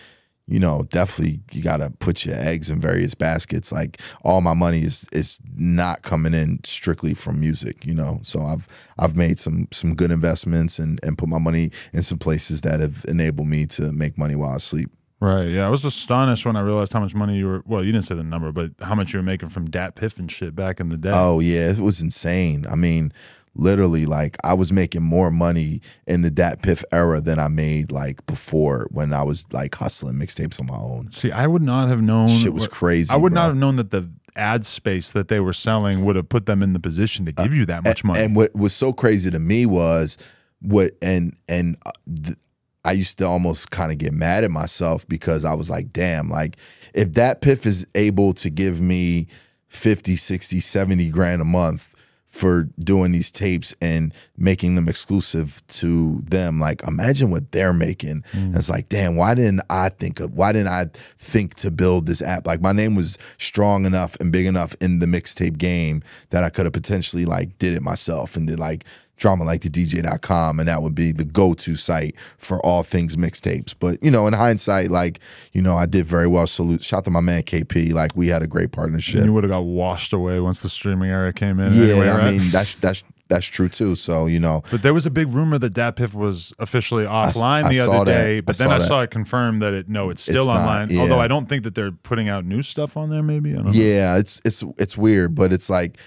[0.48, 3.72] You know, definitely you gotta put your eggs in various baskets.
[3.72, 8.20] Like all my money is is not coming in strictly from music, you know.
[8.24, 8.68] So I've
[8.98, 12.80] I've made some some good investments and, and put my money in some places that
[12.80, 14.90] have enabled me to make money while I sleep.
[15.20, 15.50] right.
[15.50, 15.68] Yeah.
[15.68, 18.16] I was astonished when I realized how much money you were, well, you didn't say
[18.16, 20.98] the number, but how much you were making from DatPiff and shit back in the
[20.98, 21.12] day.
[21.14, 22.66] Oh yeah, it was insane.
[22.72, 23.12] I mean,
[23.58, 28.26] literally, like I was making more money in the DatPiff era than I made like
[28.26, 31.12] before when I was like hustling mixtapes on my own.
[31.12, 32.30] See, I would not have known.
[32.30, 33.12] Shit was crazy.
[33.12, 33.42] I would bro.
[33.42, 36.62] not have known that the ad space that they were selling would have put them
[36.62, 38.22] in the position to give you that much money.
[38.22, 40.18] And what was so crazy to me was
[40.62, 41.92] what and and uh,
[42.24, 42.38] th-
[42.86, 46.30] I used to almost kind of get mad at myself because I was like, damn,
[46.30, 46.58] like
[46.94, 49.28] if DatPiff is able to give me
[49.68, 51.94] 50, 60, 70 grand a month
[52.38, 58.24] for doing these tapes and making them exclusive to them, like imagine what they're making.
[58.32, 60.86] And It's like, damn, why didn't I think of why didn't I
[61.18, 62.46] think to build this app?
[62.46, 66.50] Like my name was strong enough and big enough in the mixtape game that I
[66.50, 68.86] could have potentially like did it myself and did like
[69.18, 73.74] drama like the DJ.com and that would be the go-to site for all things mixtapes.
[73.78, 75.20] But you know, in hindsight, like,
[75.54, 76.48] you know, I did very well.
[76.48, 77.92] Salute shout to my man KP.
[77.94, 79.16] Like we had a great partnership.
[79.18, 81.74] and you would have got washed away once the streaming era came in.
[81.74, 82.32] yeah, anyway, I right?
[82.38, 83.96] mean that's that's that's true too.
[83.96, 87.70] So, you know, But there was a big rumor that DatPiff was officially offline I
[87.74, 88.06] the other that.
[88.06, 88.38] day.
[88.38, 88.88] I But then saw I that.
[88.88, 90.90] saw it confirmed that it no, it's still It's not, online.
[90.92, 91.02] yeah.
[91.02, 93.22] Although I don't think that they're putting out new stuff on there.
[93.22, 93.72] Maybe I don't know.
[93.74, 95.98] Yeah, it's it's it's weird, but it's like,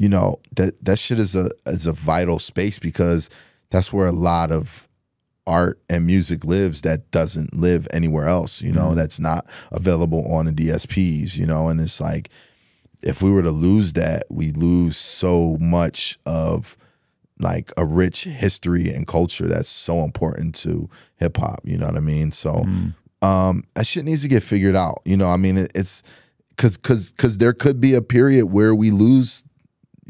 [0.00, 3.28] you know, that that shit is a is a vital space because
[3.68, 4.88] that's where a lot of
[5.46, 10.46] art and music lives that doesn't live anywhere else, you know, that's not available on
[10.46, 12.30] the DSPs, you know, and it's like
[13.02, 16.78] if we were to lose that, we lose so much of
[17.38, 21.96] like a rich history and culture that's so important to hip hop, you know what
[21.96, 22.32] I mean?
[22.32, 22.64] So
[23.20, 25.02] um that shit needs to get figured out.
[25.04, 26.02] You know, I mean it, it's
[26.56, 29.44] cuz cuz cuz there could be a period where we lose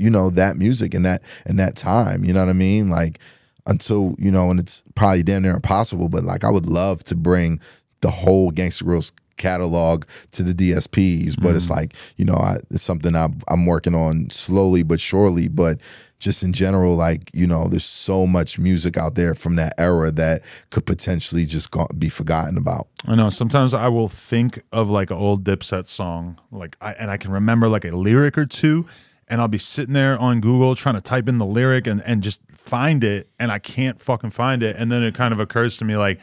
[0.00, 2.90] you know that music and that and that time, you know what I mean?
[2.90, 3.20] Like
[3.66, 7.14] until, you know, and it's probably damn near impossible, but like I would love to
[7.14, 7.60] bring
[8.00, 11.74] the whole Gangsta Grillz catalog to the DSPs, but it's mm-hmm.
[11.74, 15.80] like, you know, I, it's something I'm, I'm working on slowly but surely, but
[16.18, 20.10] just in general, like, you know, there's so much music out there from that era
[20.10, 22.88] that could potentially just go, be forgotten about.
[23.06, 23.30] I know.
[23.30, 27.32] Sometimes I will think of like an old Dipset song, like, I, and I can
[27.32, 28.84] remember like a lyric or two,
[29.30, 32.22] and I'll be sitting there on Google trying to type in the lyric and and
[32.22, 35.76] just find it, and I can't fucking find it, and then it kind of occurs
[35.78, 36.20] to me like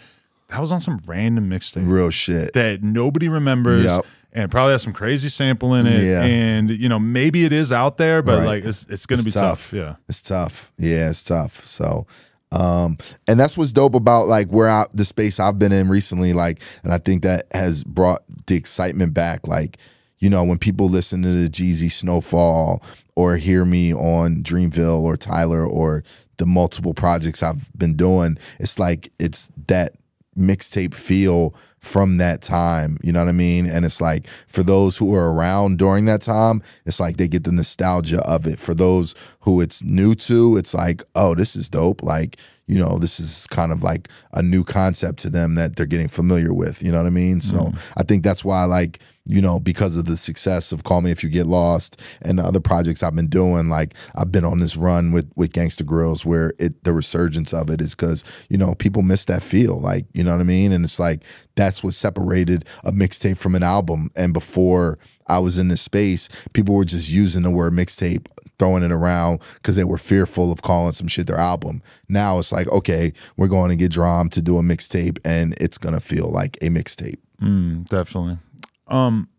[0.49, 2.53] that was on some random mixtape Real shit.
[2.53, 3.83] that nobody remembers.
[3.85, 4.05] Yep.
[4.33, 6.21] And probably has some crazy sample in it, Yeah.
[6.21, 8.45] and you know maybe it is out there, but Right.
[8.45, 9.73] like it's it's gonna It's be tough.
[9.73, 10.71] Yeah, It's tough.
[10.77, 11.65] Yeah, it's tough.
[11.65, 12.05] So
[12.51, 12.97] um
[13.27, 16.61] and that's what's dope about like where I the space I've been in recently like
[16.83, 19.77] and I think that has brought the excitement back like
[20.19, 22.83] you know when people listen to the Jeezy Snofall
[23.15, 26.03] or hear me on Dreamville or Tyler or
[26.37, 29.93] the multiple projects I've been doing it's like it's that
[30.37, 31.55] mixtape feel
[31.87, 32.97] from that time.
[33.01, 33.65] You know what I mean?
[33.65, 37.45] And it's like for those who are around during that time, it's like they get
[37.45, 38.59] the nostalgia of it.
[38.59, 42.03] For those who it's new to, it's like, oh, this is dope.
[42.03, 42.37] Like,
[42.67, 46.09] you know, this is kind of like a new concept to them that they're getting
[46.09, 46.83] familiar with.
[46.83, 47.39] You know what I mean?
[47.39, 47.99] So mm-hmm.
[47.99, 48.99] I think that's why, like,
[49.29, 52.43] you know, because of the success of Call Me If You Get Lost and the
[52.43, 56.25] other projects I've been doing, like I've been on this run with with Gangsta Grillz
[56.25, 59.79] where it the resurgence of it is because, you know, people miss that feel.
[59.79, 60.71] Like, you know what I mean?
[60.71, 61.23] And it's like
[61.57, 64.11] that's what separated a mixtape from an album.
[64.15, 64.97] And before
[65.27, 68.27] I was in this space, people were just using the word mixtape
[68.59, 71.81] throwing it around because they were fearful of calling some shit their album.
[72.09, 75.77] Now it's like, okay, we're going to get Drum to do a mixtape and it's
[75.77, 77.19] gonna feel like a mixtape.
[77.41, 78.39] Mm, definitely.
[78.87, 79.29] Um,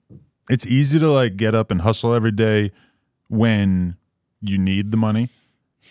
[0.49, 2.73] it's easy to like get up and hustle every day
[3.29, 3.97] when
[4.41, 5.31] you need the money.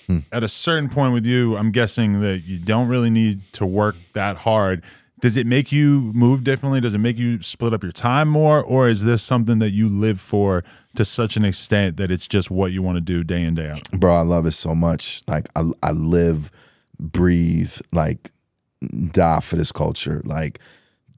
[0.06, 0.20] Hmm.
[0.32, 3.96] At a certain point with you, I'm guessing that you don't really need to work
[4.14, 4.84] that hard.
[5.20, 6.80] Does it make you move differently?
[6.80, 8.64] Does it make you split up your time more?
[8.64, 10.64] Or is this something that you live for
[10.96, 13.70] to such an extent that it's just what you want to do day in, day
[13.70, 13.90] out?
[13.92, 15.22] Bro, I love it so much.
[15.28, 16.52] Like I I live,
[17.00, 18.32] breathe, like
[19.12, 20.22] die for this culture.
[20.24, 20.60] Like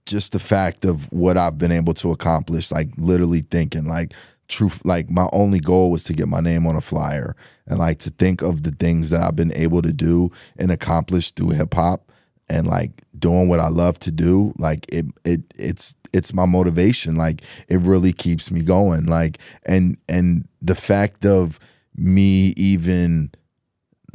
[0.06, 4.14] just the fact of what I've been able to accomplish, like literally thinking like
[4.48, 7.36] truth like my only goal was to get my name on a flyer
[7.68, 11.32] and like to think of the things that I've been able to do and accomplish
[11.32, 12.09] through hip hop
[12.50, 17.16] and like doing what I love to do, like it it it's it's my motivation.
[17.16, 19.06] Like it really keeps me going.
[19.06, 21.60] Like and and the fact of
[21.96, 23.32] me even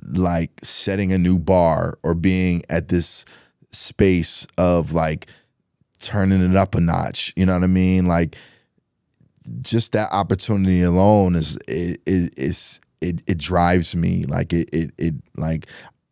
[0.06, 3.24] like setting a new bar or being at this
[3.70, 5.27] space of like
[6.01, 7.32] turning it up a notch.
[7.36, 8.06] You know what I mean?
[8.06, 8.36] Like
[9.61, 15.15] just that opportunity alone is it is it, it drives me like it it it
[15.36, 15.66] like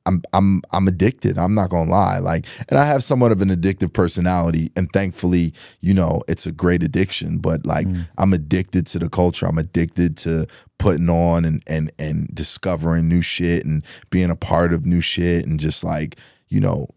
[0.06, 1.38] I'm I'm I'm addicted.
[1.38, 2.18] I'm not gonna lie.
[2.18, 6.52] Like, and I have somewhat of an addictive personality, and thankfully, you know, it's a
[6.52, 7.38] great addiction.
[7.38, 8.08] But like, mm.
[8.18, 9.46] I'm addicted to the culture.
[9.46, 10.46] I'm addicted to
[10.78, 15.46] putting on and and and discovering new shit and being a part of new shit
[15.46, 16.18] and just like
[16.48, 16.88] you know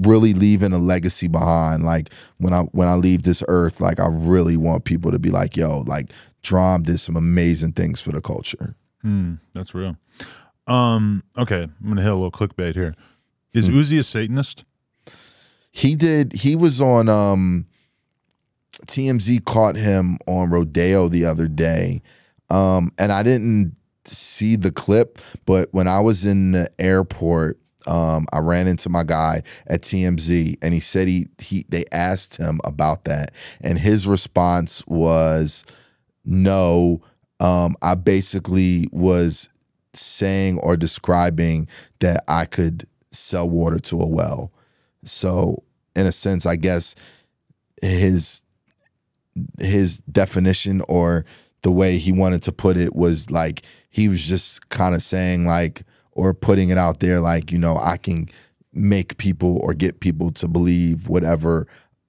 [0.00, 4.06] really leaving a legacy behind like when i when i leave this earth like i
[4.06, 6.12] really want people to be like yo like
[6.42, 9.96] Drama did some amazing things for the culture hmm, that's real
[10.66, 12.94] um, okay, I'm gonna hit a little clickbait here.
[13.52, 13.74] Is hmm.
[13.74, 14.64] Uzi a Satanist?
[15.70, 16.32] He did.
[16.32, 17.08] He was on.
[17.08, 17.66] Um,
[18.86, 22.02] TMZ caught him on Rodeo the other day,
[22.50, 23.74] um, and I didn't
[24.04, 29.04] see the clip, but when I was in the airport, um, I ran into my
[29.04, 34.06] guy at TMZ, and he said he he they asked him about that, and his
[34.06, 35.64] response was,
[36.24, 37.00] "No."
[37.38, 39.50] Um, I basically was
[39.96, 41.68] saying or describing
[42.00, 44.52] that I could sell water to a well.
[45.04, 45.62] So,
[45.94, 46.94] in a sense, I guess
[47.82, 48.42] his
[49.58, 51.24] his definition or
[51.62, 55.44] the way he wanted to put it was like he was just kind of saying
[55.44, 55.82] like
[56.12, 58.28] or putting it out there like you know I can
[58.72, 61.66] make people or get people to believe whatever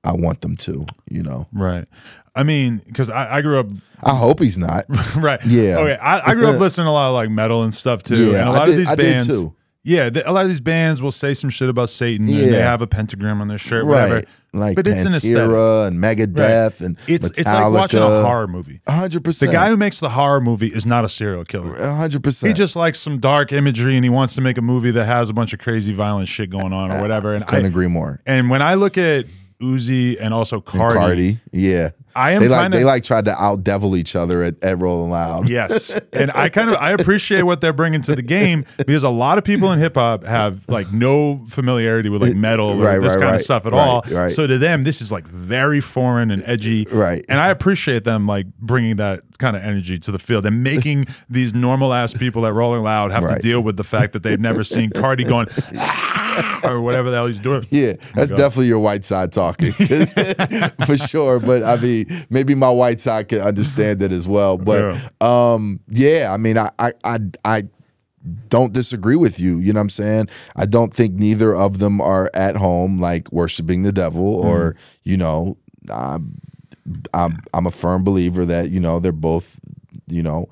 [0.08, 1.48] I want them to, you know.
[1.52, 1.86] Right.
[2.34, 3.68] I mean, because I, I, grew up.
[4.02, 4.86] I hope he's not.
[5.18, 5.44] right.
[5.46, 5.80] Yeah.
[5.80, 5.98] Okay.
[5.98, 8.32] I, I, grew up listening to a lot of like metal and stuff too.
[8.32, 8.40] Yeah.
[8.40, 9.28] And a lot did, of these bands.
[9.28, 9.54] too.
[9.84, 12.28] Yeah, a lot of these bands will say some shit about Satan.
[12.28, 12.44] Yeah.
[12.44, 14.10] and they have a pentagram on their shirt, right.
[14.10, 14.28] whatever.
[14.52, 16.80] Like but it's Pantera an and Megadeth right.
[16.82, 17.40] and it's Metallica.
[17.40, 18.82] it's like watching a horror movie.
[18.86, 19.50] hundred percent.
[19.50, 21.74] The guy who makes the horror movie is not a serial killer.
[21.78, 22.50] hundred percent.
[22.50, 25.30] He just likes some dark imagery and he wants to make a movie that has
[25.30, 27.34] a bunch of crazy violent shit going on or whatever.
[27.34, 28.20] And I couldn't I, agree more.
[28.26, 29.26] And when I look at
[29.62, 30.90] Uzi and also Carti.
[30.90, 31.90] And Carti, yeah.
[32.18, 34.80] I am they like kinda, they like tried to out devil each other at, at
[34.80, 35.48] Rolling Loud.
[35.48, 39.10] Yes, and I kind of I appreciate what they're bringing to the game because a
[39.10, 43.00] lot of people in hip hop have like no familiarity with like metal or right,
[43.00, 44.04] this right, kind right, of stuff at all.
[44.30, 46.88] So to them, this is like very foreign and edgy.
[46.92, 50.64] Right, and I appreciate them like bringing that kind of energy to the field and
[50.64, 54.24] making these normal ass people at Rolling Loud have to deal with the fact that
[54.24, 55.48] they've never seen Carti going.
[56.64, 57.66] or whatever the hell he's doing.
[57.70, 59.72] Yeah, that's definitely your white side talking
[60.86, 61.40] for sure.
[61.40, 64.58] But I mean, maybe my white side can understand it as well.
[64.58, 65.10] But yeah,
[65.54, 67.64] um, yeah I mean, I, I, I, I
[68.50, 69.60] don't disagree with you.
[69.60, 70.30] You know what I'm saying?
[70.56, 74.78] I don't think neither of them are at home like worshiping the devil or, mm.
[75.04, 75.58] you know,
[75.92, 76.40] I'm,
[77.14, 79.60] I'm I'm a firm believer that, you know, they're both,
[80.08, 80.48] you know,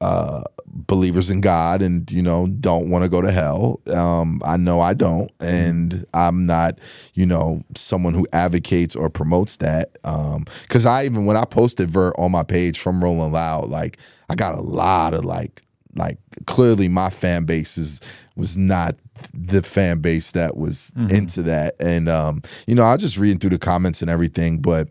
[0.00, 0.42] uh,
[0.74, 3.80] believers in God and you know don't want to go to hell.
[3.92, 6.78] Um, I know I don't, and I'm not
[7.14, 9.92] you know someone who advocates or promotes that.
[9.92, 13.98] Because um, I even when I posted Vert on my page from Rolling Loud, like
[14.28, 15.62] I got a lot of like
[15.94, 18.00] like clearly my fan base is
[18.36, 18.96] was not
[19.32, 21.14] the fan base that was mm-hmm.
[21.14, 24.58] into that, and um, you know I was just reading through the comments and everything,
[24.58, 24.88] but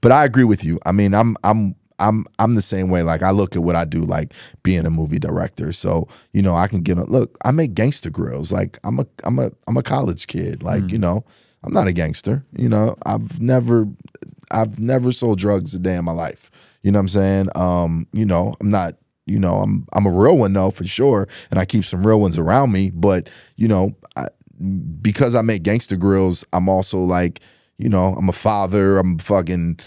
[0.00, 0.78] but I agree with you.
[0.84, 3.02] I mean, I'm I'm I'm I'm the same way.
[3.02, 4.32] Like I look at what I do, like
[4.62, 5.70] being a movie director.
[5.72, 7.38] So you know, I can get a look.
[7.44, 8.50] I make Gangsta Grillz.
[8.50, 10.62] Like I'm a I'm a I'm a college kid.
[10.62, 10.92] Like mm.
[10.92, 11.24] you know,
[11.62, 12.44] I'm not a gangster.
[12.56, 13.86] You know, I've never
[14.50, 16.50] I've never sold drugs a day in my life.
[16.82, 17.48] You know what I'm saying?
[17.54, 18.94] Um, you know, I'm not.
[19.26, 22.20] You know, I'm I'm a real one though for sure, and I keep some real
[22.20, 22.90] ones around me.
[22.90, 24.26] But you know, I,
[25.00, 27.40] because I make Gangsta Grillz, I'm also like
[27.80, 28.98] you know, I'm a father.
[28.98, 29.80] I'm fucking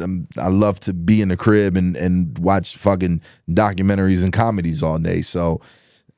[0.00, 4.82] I'm, i love to be in the crib and and watch fucking documentaries and comedies
[4.82, 5.22] all day.
[5.22, 5.60] So,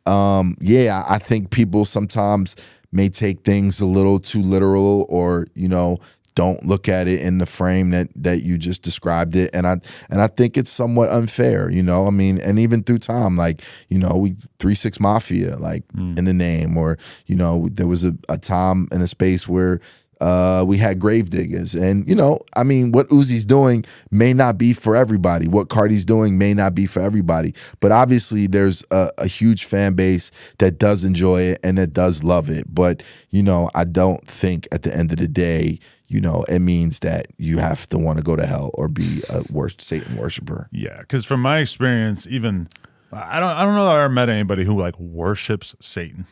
[0.06, 2.56] um, yeah, I think people sometimes
[2.92, 5.98] may take things a little too literal, or you know,
[6.34, 9.51] don't look at it in the frame that that you just described it.
[9.52, 9.76] And I
[10.09, 11.70] and I think it's somewhat unfair.
[11.70, 15.56] You know, I mean, and even through time, like you know, we three six mafia,
[15.56, 16.18] like mm.
[16.18, 19.80] in the name, or you know, there was a, a time in a space where
[20.20, 24.72] Uh, we had Gravediggaz, and you know, I mean, what Uzi's doing may not be
[24.72, 25.48] for everybody.
[25.48, 27.55] What Carti's doing may not be for everybody.
[27.80, 32.22] But obviously, there's a, a huge fan base that does enjoy it and that does
[32.22, 32.72] love it.
[32.72, 35.78] But you know, I don't think at the end of the day,
[36.10, 39.22] you know, it means that you have to want to go to hell or be
[39.30, 40.68] a worst Satan worshiper.
[40.72, 42.68] Yeah, because from my experience, even
[43.12, 46.26] I don't I don't know that I ever met anybody who like worships Satan.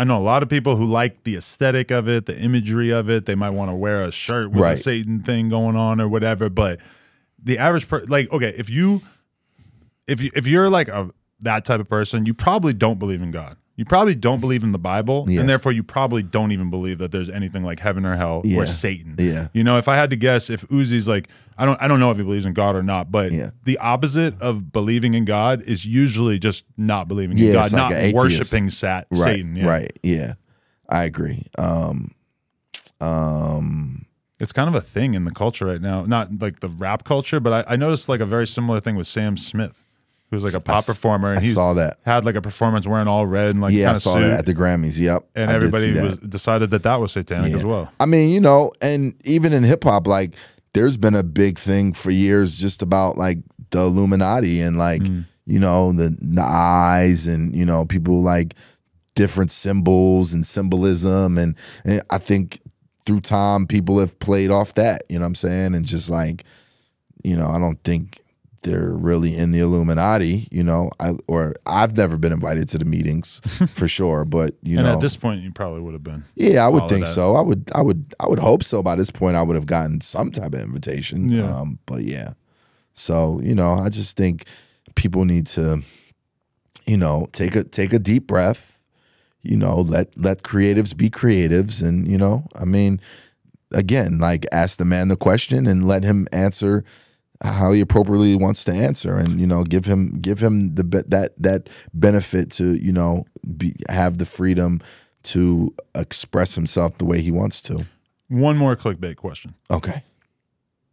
[0.00, 3.10] I know a lot of people who like the aesthetic of it, the imagery of
[3.10, 3.26] it.
[3.26, 4.72] They might want to wear a shirt with Right.
[4.72, 6.48] a Satan thing going on or whatever.
[6.48, 6.80] But
[7.42, 9.02] the average person, like, okay, if you
[10.06, 11.10] if you if you're like a
[11.40, 13.58] that type of person, you probably don't believe in God.
[13.80, 15.40] You probably don't believe in the Bible, Yeah.
[15.40, 18.58] and therefore you probably don't even believe that there's anything like heaven or hell Yeah.
[18.58, 19.14] or Satan.
[19.18, 19.48] Yeah.
[19.54, 22.10] You know, if I had to guess, if Uzi's like, I don't, I don't know
[22.10, 23.52] if he believes in God or not, but Yeah.
[23.64, 27.90] the opposite of believing in God is usually just not believing in God, it's like
[27.90, 29.56] not worshiping sat, Right, Satan.
[29.56, 29.66] Yeah.
[29.66, 30.34] right, yeah,
[30.90, 31.46] I agree.
[31.58, 32.10] Um,
[33.00, 34.04] um,
[34.38, 37.40] It's kind of a thing in the culture right now, not like the rap culture,
[37.40, 39.82] but I, I noticed like a very similar thing with Sam Smith,
[40.30, 41.98] who's like a pop s- performer, and I he saw that.
[42.04, 44.46] had like a performance wearing all red and like yeah, I saw suit, that at
[44.46, 44.98] the Grammys.
[44.98, 47.56] Yep, and I everybody was decided that that was satanic Yeah.
[47.58, 47.92] as well.
[48.00, 50.34] I mean, you know, and even in hip hop, like
[50.74, 53.38] there's been a big thing for years just about like
[53.70, 55.24] the Illuminati and like Mm.
[55.46, 58.54] you know the, the eyes and you know people like
[59.16, 62.60] different symbols and symbolism and, and I think
[63.04, 65.02] through time people have played off that.
[65.08, 65.74] You know what I'm saying?
[65.74, 66.44] And just like
[67.24, 68.20] you know, I don't think
[68.62, 70.48] they're really in the Illuminati.
[70.50, 73.40] You know, I or I've never been invited to the meetings
[73.72, 76.24] for sure, but you and know, at this point, you probably would have been.
[76.34, 77.36] yeah, I would think so.
[77.36, 78.82] I would, I would, I would hope so.
[78.82, 81.28] By this point, I would have gotten some type of invitation.
[81.28, 81.50] Yeah.
[81.50, 82.32] Um, but yeah,
[82.92, 84.44] so you know, I just think
[84.94, 85.82] people need to,
[86.86, 88.78] you know, take a take a deep breath.
[89.42, 93.00] You know, let let creatives be creatives, and you know, I mean,
[93.72, 96.84] again, like ask the man the question and let him answer
[97.42, 101.02] how he appropriately wants to answer and you know give him give him the be-
[101.08, 103.24] that that benefit to you know
[103.56, 104.80] be, have the freedom
[105.22, 107.86] to express himself the way he wants to
[108.28, 109.54] One more clickbait question.
[109.70, 110.02] okay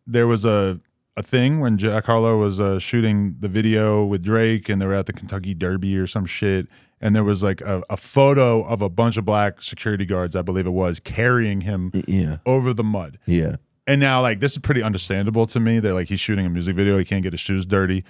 [0.06, 0.80] there was a
[1.18, 4.94] a thing when Jack Harlow was uh, shooting the video with Drake, and they were
[4.94, 6.68] at the Kentucky Derby or some shit,
[7.02, 10.44] and there was like a, a photo of a bunch of black security guards, I
[10.44, 13.18] believe it was, carrying him yeah over the mud.
[13.26, 13.56] yeah
[13.88, 16.76] And now, like, this is pretty understandable to me that like he's shooting a music
[16.76, 18.04] video, he can't get his shoes dirty.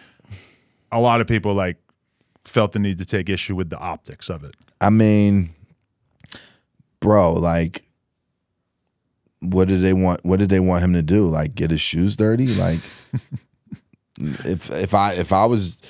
[0.92, 1.78] A lot of people like
[2.44, 4.56] felt the need to take issue with the optics of it.
[4.80, 5.54] i mean
[7.02, 7.84] bro like
[9.42, 12.16] what did they want what did they want him to do like get his shoes
[12.16, 12.80] dirty like
[14.46, 15.82] if if i if i was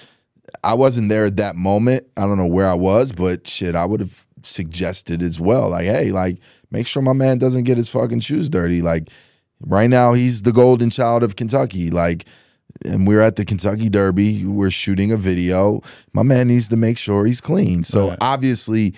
[0.64, 3.85] i wasn't there at that moment i don't know where i was but shit i
[3.85, 6.39] would have suggested as well like hey like
[6.72, 9.09] make sure my man doesn't get his fucking shoes dirty like
[9.62, 12.26] right now he's the golden child of kentucky like
[12.86, 14.46] and we're at the Kentucky Derby.
[14.46, 15.82] We're shooting a video.
[16.14, 17.84] My man needs to make sure he's clean.
[17.84, 18.18] So Right.
[18.22, 18.94] obviously,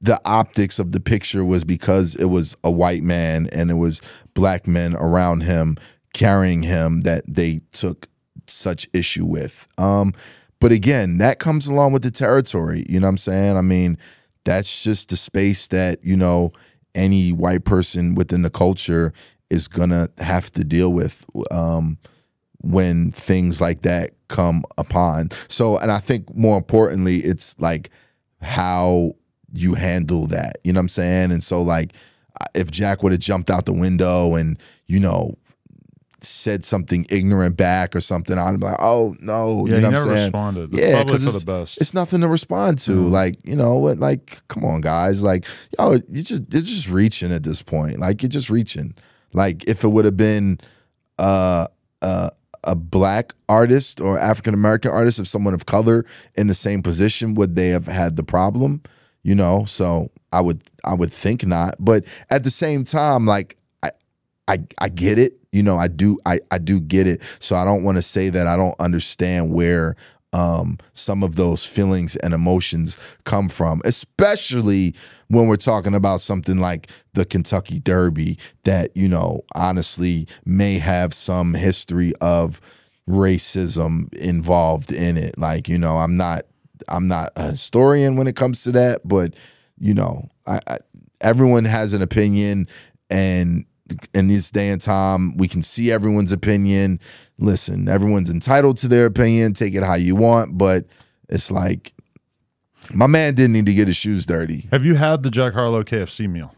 [0.00, 4.00] the optics of the picture was because it was a white man and it was
[4.34, 5.76] black men around him
[6.12, 8.08] carrying him that they took
[8.46, 9.66] such issue with.
[9.78, 10.12] Um,
[10.60, 12.84] but again, that comes along with the territory.
[12.88, 13.56] You know what I'm saying?
[13.56, 13.98] I mean,
[14.44, 16.52] that's just the space that you know
[16.94, 19.12] any white person within the culture
[19.54, 21.24] is gonna have to deal with.
[21.50, 21.98] Um,
[22.60, 25.30] when things like that come upon.
[25.48, 27.90] So, and I think more importantly, it's like
[28.40, 29.12] how
[29.52, 30.56] you handle that.
[30.64, 31.30] You know what I'm saying?
[31.32, 31.92] And so, like,
[32.54, 35.36] if Jack would have jumped out the window and, you know,
[36.22, 39.66] said something ignorant back or something, I'd be like, oh, no.
[39.66, 40.14] Yeah, you know what I'm saying?
[40.32, 40.72] responded.
[40.72, 41.78] That's Yeah, probably for it's, the best.
[41.82, 42.92] it's nothing to respond to.
[42.92, 45.22] Like, you know, what like, come on, guys.
[45.22, 45.44] Like,
[45.78, 47.98] yo, you just you're just reaching at this point.
[47.98, 48.94] Like, you're just reaching.
[49.34, 50.58] Like, if it would have been
[51.18, 51.66] uh
[52.02, 52.30] uh
[52.64, 56.04] a black artist or African American artist, if someone of color
[56.34, 58.82] in the same position, would they have had the problem?
[59.22, 61.76] You know, so I would I would think not.
[61.78, 63.90] But at the same time, like I
[64.48, 65.38] I I get it.
[65.52, 67.22] You know, I do I I do get it.
[67.38, 69.94] So I don't want to say that I don't understand where
[70.34, 74.94] um, some of those feelings and emotions come from, especially
[75.28, 81.14] when we're talking about something like the Kentucky Derby that, you know, honestly may have
[81.14, 82.60] some history of
[83.08, 85.38] racism involved in it.
[85.38, 86.46] Like, you know, I'm not
[86.88, 89.34] I'm not a historian when it comes to that, but
[89.78, 90.78] you know, I, I
[91.20, 92.66] everyone has an opinion
[93.08, 93.66] and
[94.14, 96.98] in this day and time we can see everyone's opinion
[97.38, 100.86] listen everyone's entitled to their opinion take it how you want but
[101.28, 101.92] it's like
[102.92, 105.82] my man didn't need to get his shoes dirty Have you had the Jack Harlow
[105.82, 106.54] KFC meal?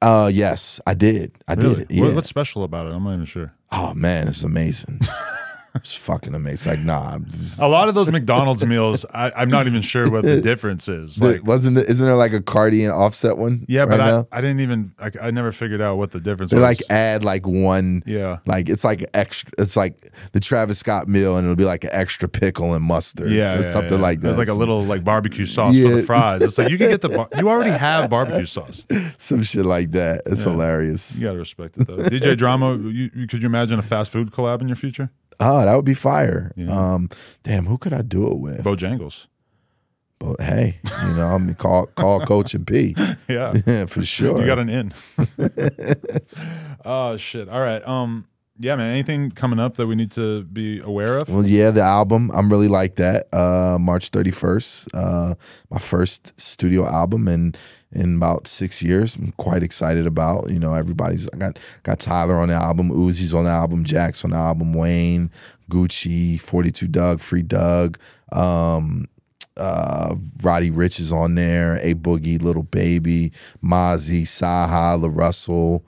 [0.00, 1.30] Uh, yes, I did.
[1.46, 1.84] I Really?
[1.84, 1.92] did.
[1.92, 2.12] Yeah.
[2.12, 2.92] What's special about it?
[2.92, 3.54] I'm not even sure.
[3.70, 5.00] oh man, it's amazing.
[5.74, 6.70] it's fucking amazing.
[6.72, 7.18] Like nah,
[7.60, 11.16] A lot of those McDonald's meals, I, I'm not even sure what the difference is.
[11.16, 13.64] the- Like, wasn't there, isn't there like a Cardi and Offset one?
[13.68, 14.24] yeah, but right?
[14.30, 16.62] I, I didn't even, I, I never figured out what the difference they was.
[16.64, 18.02] like add like one.
[18.06, 18.38] yeah.
[18.46, 19.50] Like it's like extra.
[19.58, 23.30] It's like the Travis Scott meal, and it'll be like an extra pickle and mustard,
[23.30, 24.02] Yeah, or yeah, something yeah.
[24.02, 24.28] like that.
[24.36, 26.42] There's like a little like barbecue sauce for the fries.
[26.42, 28.84] It's like you can get the bar- you already have barbecue sauce.
[29.18, 30.22] some shit like that.
[30.26, 30.52] It's Yeah.
[30.52, 31.16] hilarious.
[31.16, 31.96] You gotta respect it though.
[31.96, 35.10] DJ Drama, you, could you imagine a fast food collab in your future?
[35.40, 36.52] Oh, that would be fire.
[36.56, 36.66] Yeah.
[36.70, 37.08] Um,
[37.42, 38.64] damn, who could I do it with?
[38.64, 39.26] Bojangles.
[40.18, 40.78] But hey,
[41.08, 42.94] you know, I mean, call call Coach and P.
[43.28, 43.54] Yeah.
[43.66, 44.40] Yeah, for sure.
[44.40, 44.92] You got an in.
[46.84, 47.48] oh shit.
[47.48, 47.82] All right.
[47.86, 48.26] Um
[48.62, 48.92] yeah, man.
[48.92, 51.28] Anything coming up that we need to be aware of?
[51.28, 52.30] Well, yeah, the album.
[52.32, 53.26] I'm really like that.
[53.34, 55.34] Uh, March 31st, uh,
[55.68, 57.54] my first studio album in
[57.90, 59.16] in about six years.
[59.16, 60.48] I'm quite excited about.
[60.48, 61.28] You know, everybody's.
[61.34, 64.74] I got got Tyler on the album, Uzi's on the album, Jack's on the album,
[64.74, 65.30] Wayne,
[65.68, 67.98] Gucci, 42 Dugg, Free Dugg.
[68.30, 69.08] Um,
[69.56, 73.32] uh, Roddy Ricch is on there, A Boogie, Lil Baby,
[73.62, 75.84] Mozzy, Saha, La Russell,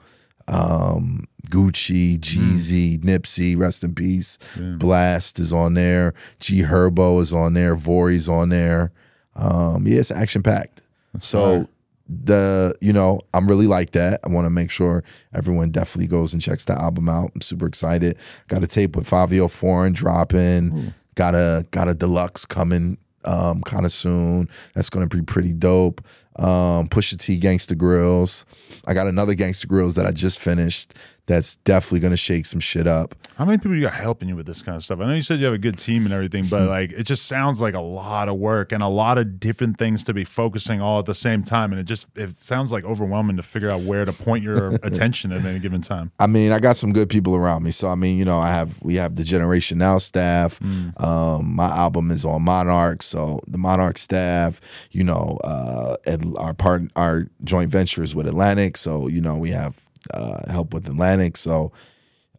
[0.47, 4.37] um, Gucci, Jeezy, Nipsey, rest in peace.
[4.55, 6.13] Blxst is on there.
[6.39, 7.75] G Herbo is on there.
[7.75, 8.91] Vory's on there.
[9.35, 10.81] Um, yeah, it's action packed.
[11.19, 11.67] So
[12.07, 14.19] the you know I'm really like that.
[14.23, 15.03] I want to make sure
[15.33, 17.31] everyone definitely goes and checks the album out.
[17.33, 18.17] I'm super excited.
[18.47, 20.93] Got a tape with Fabio Foreign dropping.
[21.15, 24.49] Got a got a deluxe coming um, kind of soon.
[24.73, 26.01] That's gonna be pretty dope.
[26.37, 28.45] Um, Pusha T Gangsta Grillz.
[28.85, 30.93] I got another Gangsta Grillz that I just finished.
[31.27, 33.15] That's definitely gonna shake some shit up.
[33.37, 34.99] How many people you got helping you with this kind of stuff?
[34.99, 37.25] I know you said you have a good team and everything, but like it just
[37.25, 40.81] sounds like a lot of work and a lot of different things to be focusing
[40.81, 41.71] all at the same time.
[41.71, 45.31] And it just it sounds like overwhelming to figure out where to point your attention
[45.31, 46.11] at any given time.
[46.19, 47.71] I mean, I got some good people around me.
[47.71, 50.59] So I mean, you know, I have we have the Generation Now staff.
[50.97, 54.61] Um, my album is on Monarch, so the Monarch staff,
[54.91, 58.77] you know, uh, and our part our joint ventures with Atlantic.
[58.77, 61.37] So you know, we have uh, help with Atlantic.
[61.37, 61.71] So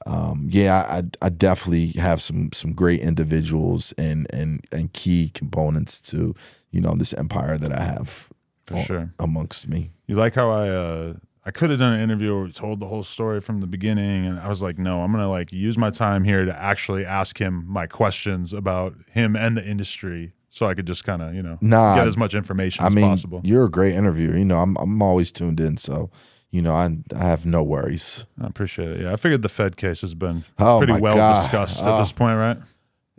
[0.06, 6.00] um, yeah, I, I definitely have some some great individuals and and and key components
[6.12, 6.34] to
[6.70, 8.28] you know this empire that I have
[8.66, 9.14] For sure.
[9.18, 9.90] amongst me.
[10.06, 11.14] You like how I uh
[11.44, 14.26] I could have done an interview where we told the whole story from the beginning
[14.26, 17.38] and I was like, no, I'm gonna like use my time here to actually ask
[17.40, 21.42] him my questions about him and the industry so I could just kind of, you
[21.42, 23.40] know, Nah, get as much information I as mean, possible.
[23.44, 24.36] you're a great interviewer.
[24.36, 26.10] You know, I'm I'm always tuned in, so
[26.56, 28.24] you know, I I have no worries.
[28.42, 29.00] I appreciate it.
[29.02, 31.42] Yeah, I figured the Fed case has been Oh, pretty well God.
[31.42, 31.98] discussed at Oh.
[31.98, 32.56] this point, right?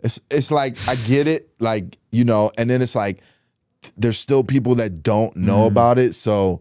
[0.00, 3.20] It's it's like I get it, like you know, and then it's like
[3.96, 5.66] there's still people that don't know Mm-hmm.
[5.76, 6.14] about it.
[6.14, 6.60] So,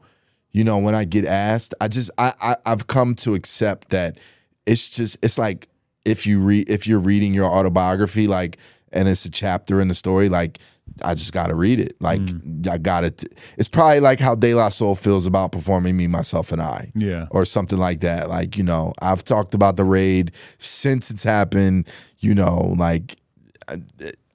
[0.52, 4.18] you know, when I get asked, I just I, I I've come to accept that
[4.66, 5.68] it's just it's like
[6.06, 8.58] if you read if you're reading your autobiography, like,
[8.94, 10.60] and it's a chapter in the story, like.
[11.04, 11.96] I just got to read it.
[12.00, 12.68] Like Mm.
[12.70, 13.24] I got it.
[13.58, 16.92] It's probably like how De La Soul feels about performing me, myself, and I.
[16.96, 17.28] Yeah.
[17.32, 18.30] or something like that.
[18.30, 21.88] Like, you know, I've talked about the raid since it's happened,
[22.20, 23.18] you know, like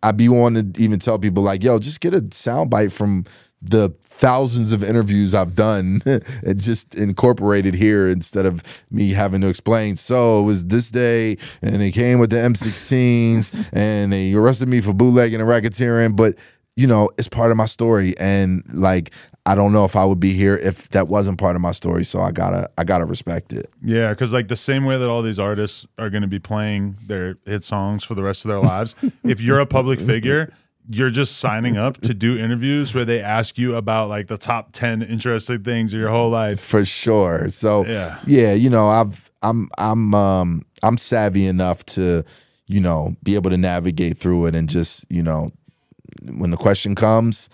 [0.03, 3.25] I'd be wanting to even tell people like, yo, just get a soundbite from
[3.63, 9.49] the thousands of interviews I've done and just incorporated here instead of me having to
[9.49, 9.97] explain.
[9.97, 14.81] So it was this day and they came with the M16s and they arrested me
[14.81, 16.37] for bootlegging and racketeering, but
[16.75, 18.15] you know, it's part of my story.
[18.19, 19.13] And like
[19.45, 22.05] I don't know if I would be here if that wasn't part of my story.
[22.05, 23.67] So I gotta I gotta respect it.
[23.83, 26.97] Yeah, because like the same way that all these artists are going to be playing
[27.07, 28.95] their hit songs for the rest of their lives,
[29.25, 30.49] if you're a public figure,
[30.91, 34.71] you're just signing up to do interviews where they ask you about like the top
[34.73, 36.61] ten interesting things of your whole life.
[36.61, 37.49] for sure.
[37.51, 38.19] So Yeah.
[38.27, 42.25] yeah, you know, I've I'm I'm um I'm savvy enough to,
[42.67, 45.49] you know, be able to navigate through it and just, you know,
[46.25, 47.49] when the question comes,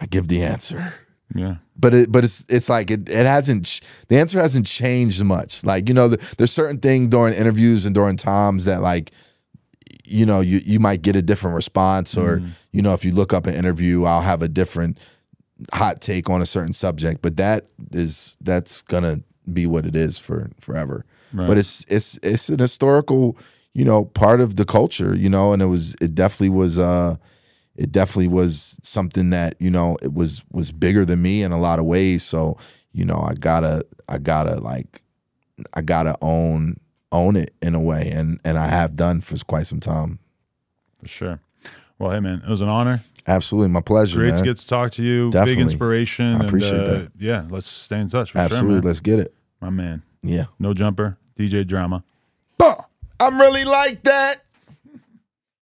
[0.00, 0.94] I give the answer.
[1.34, 5.22] Yeah, But it but it's it's like it it hasn't ch- the answer hasn't changed
[5.22, 5.62] much.
[5.64, 9.12] Like, you know, the, there's certain thing during interviews and during times that like
[10.10, 12.42] you know, you you might get a different response or
[12.72, 14.98] you know, if you look up an interview, I'll have a different
[15.72, 19.22] hot take on a certain subject, but that is that's gonna
[19.52, 21.04] be what it is for forever.
[21.32, 21.46] Right.
[21.46, 23.38] But it's it's it's an historical,
[23.74, 27.16] you know, part of the culture, you know, and it was it definitely was uh
[27.76, 31.58] it definitely was something that, you know, it was was bigger than me in a
[31.58, 32.22] lot of ways.
[32.22, 32.56] So,
[32.92, 35.02] you know, I gotta I gotta like
[35.74, 36.76] I gotta own
[37.12, 40.18] own it in a way and and I have done for quite some time.
[41.00, 41.40] for sure.
[41.98, 43.04] Well, hey man, it was an honor.
[43.26, 44.38] Absolutely, my pleasure, Great man.
[44.38, 45.30] to get to talk to you.
[45.30, 46.34] Big inspiration.
[46.36, 47.12] I appreciate and, uh, that.
[47.18, 48.32] Yeah, let's stay in touch.
[48.32, 49.34] For Absolutely, Sure, let's get it.
[49.60, 50.02] my man.
[50.22, 50.44] Yeah.
[50.58, 52.02] No jumper, DJ drama.
[53.22, 54.38] I'm really like that.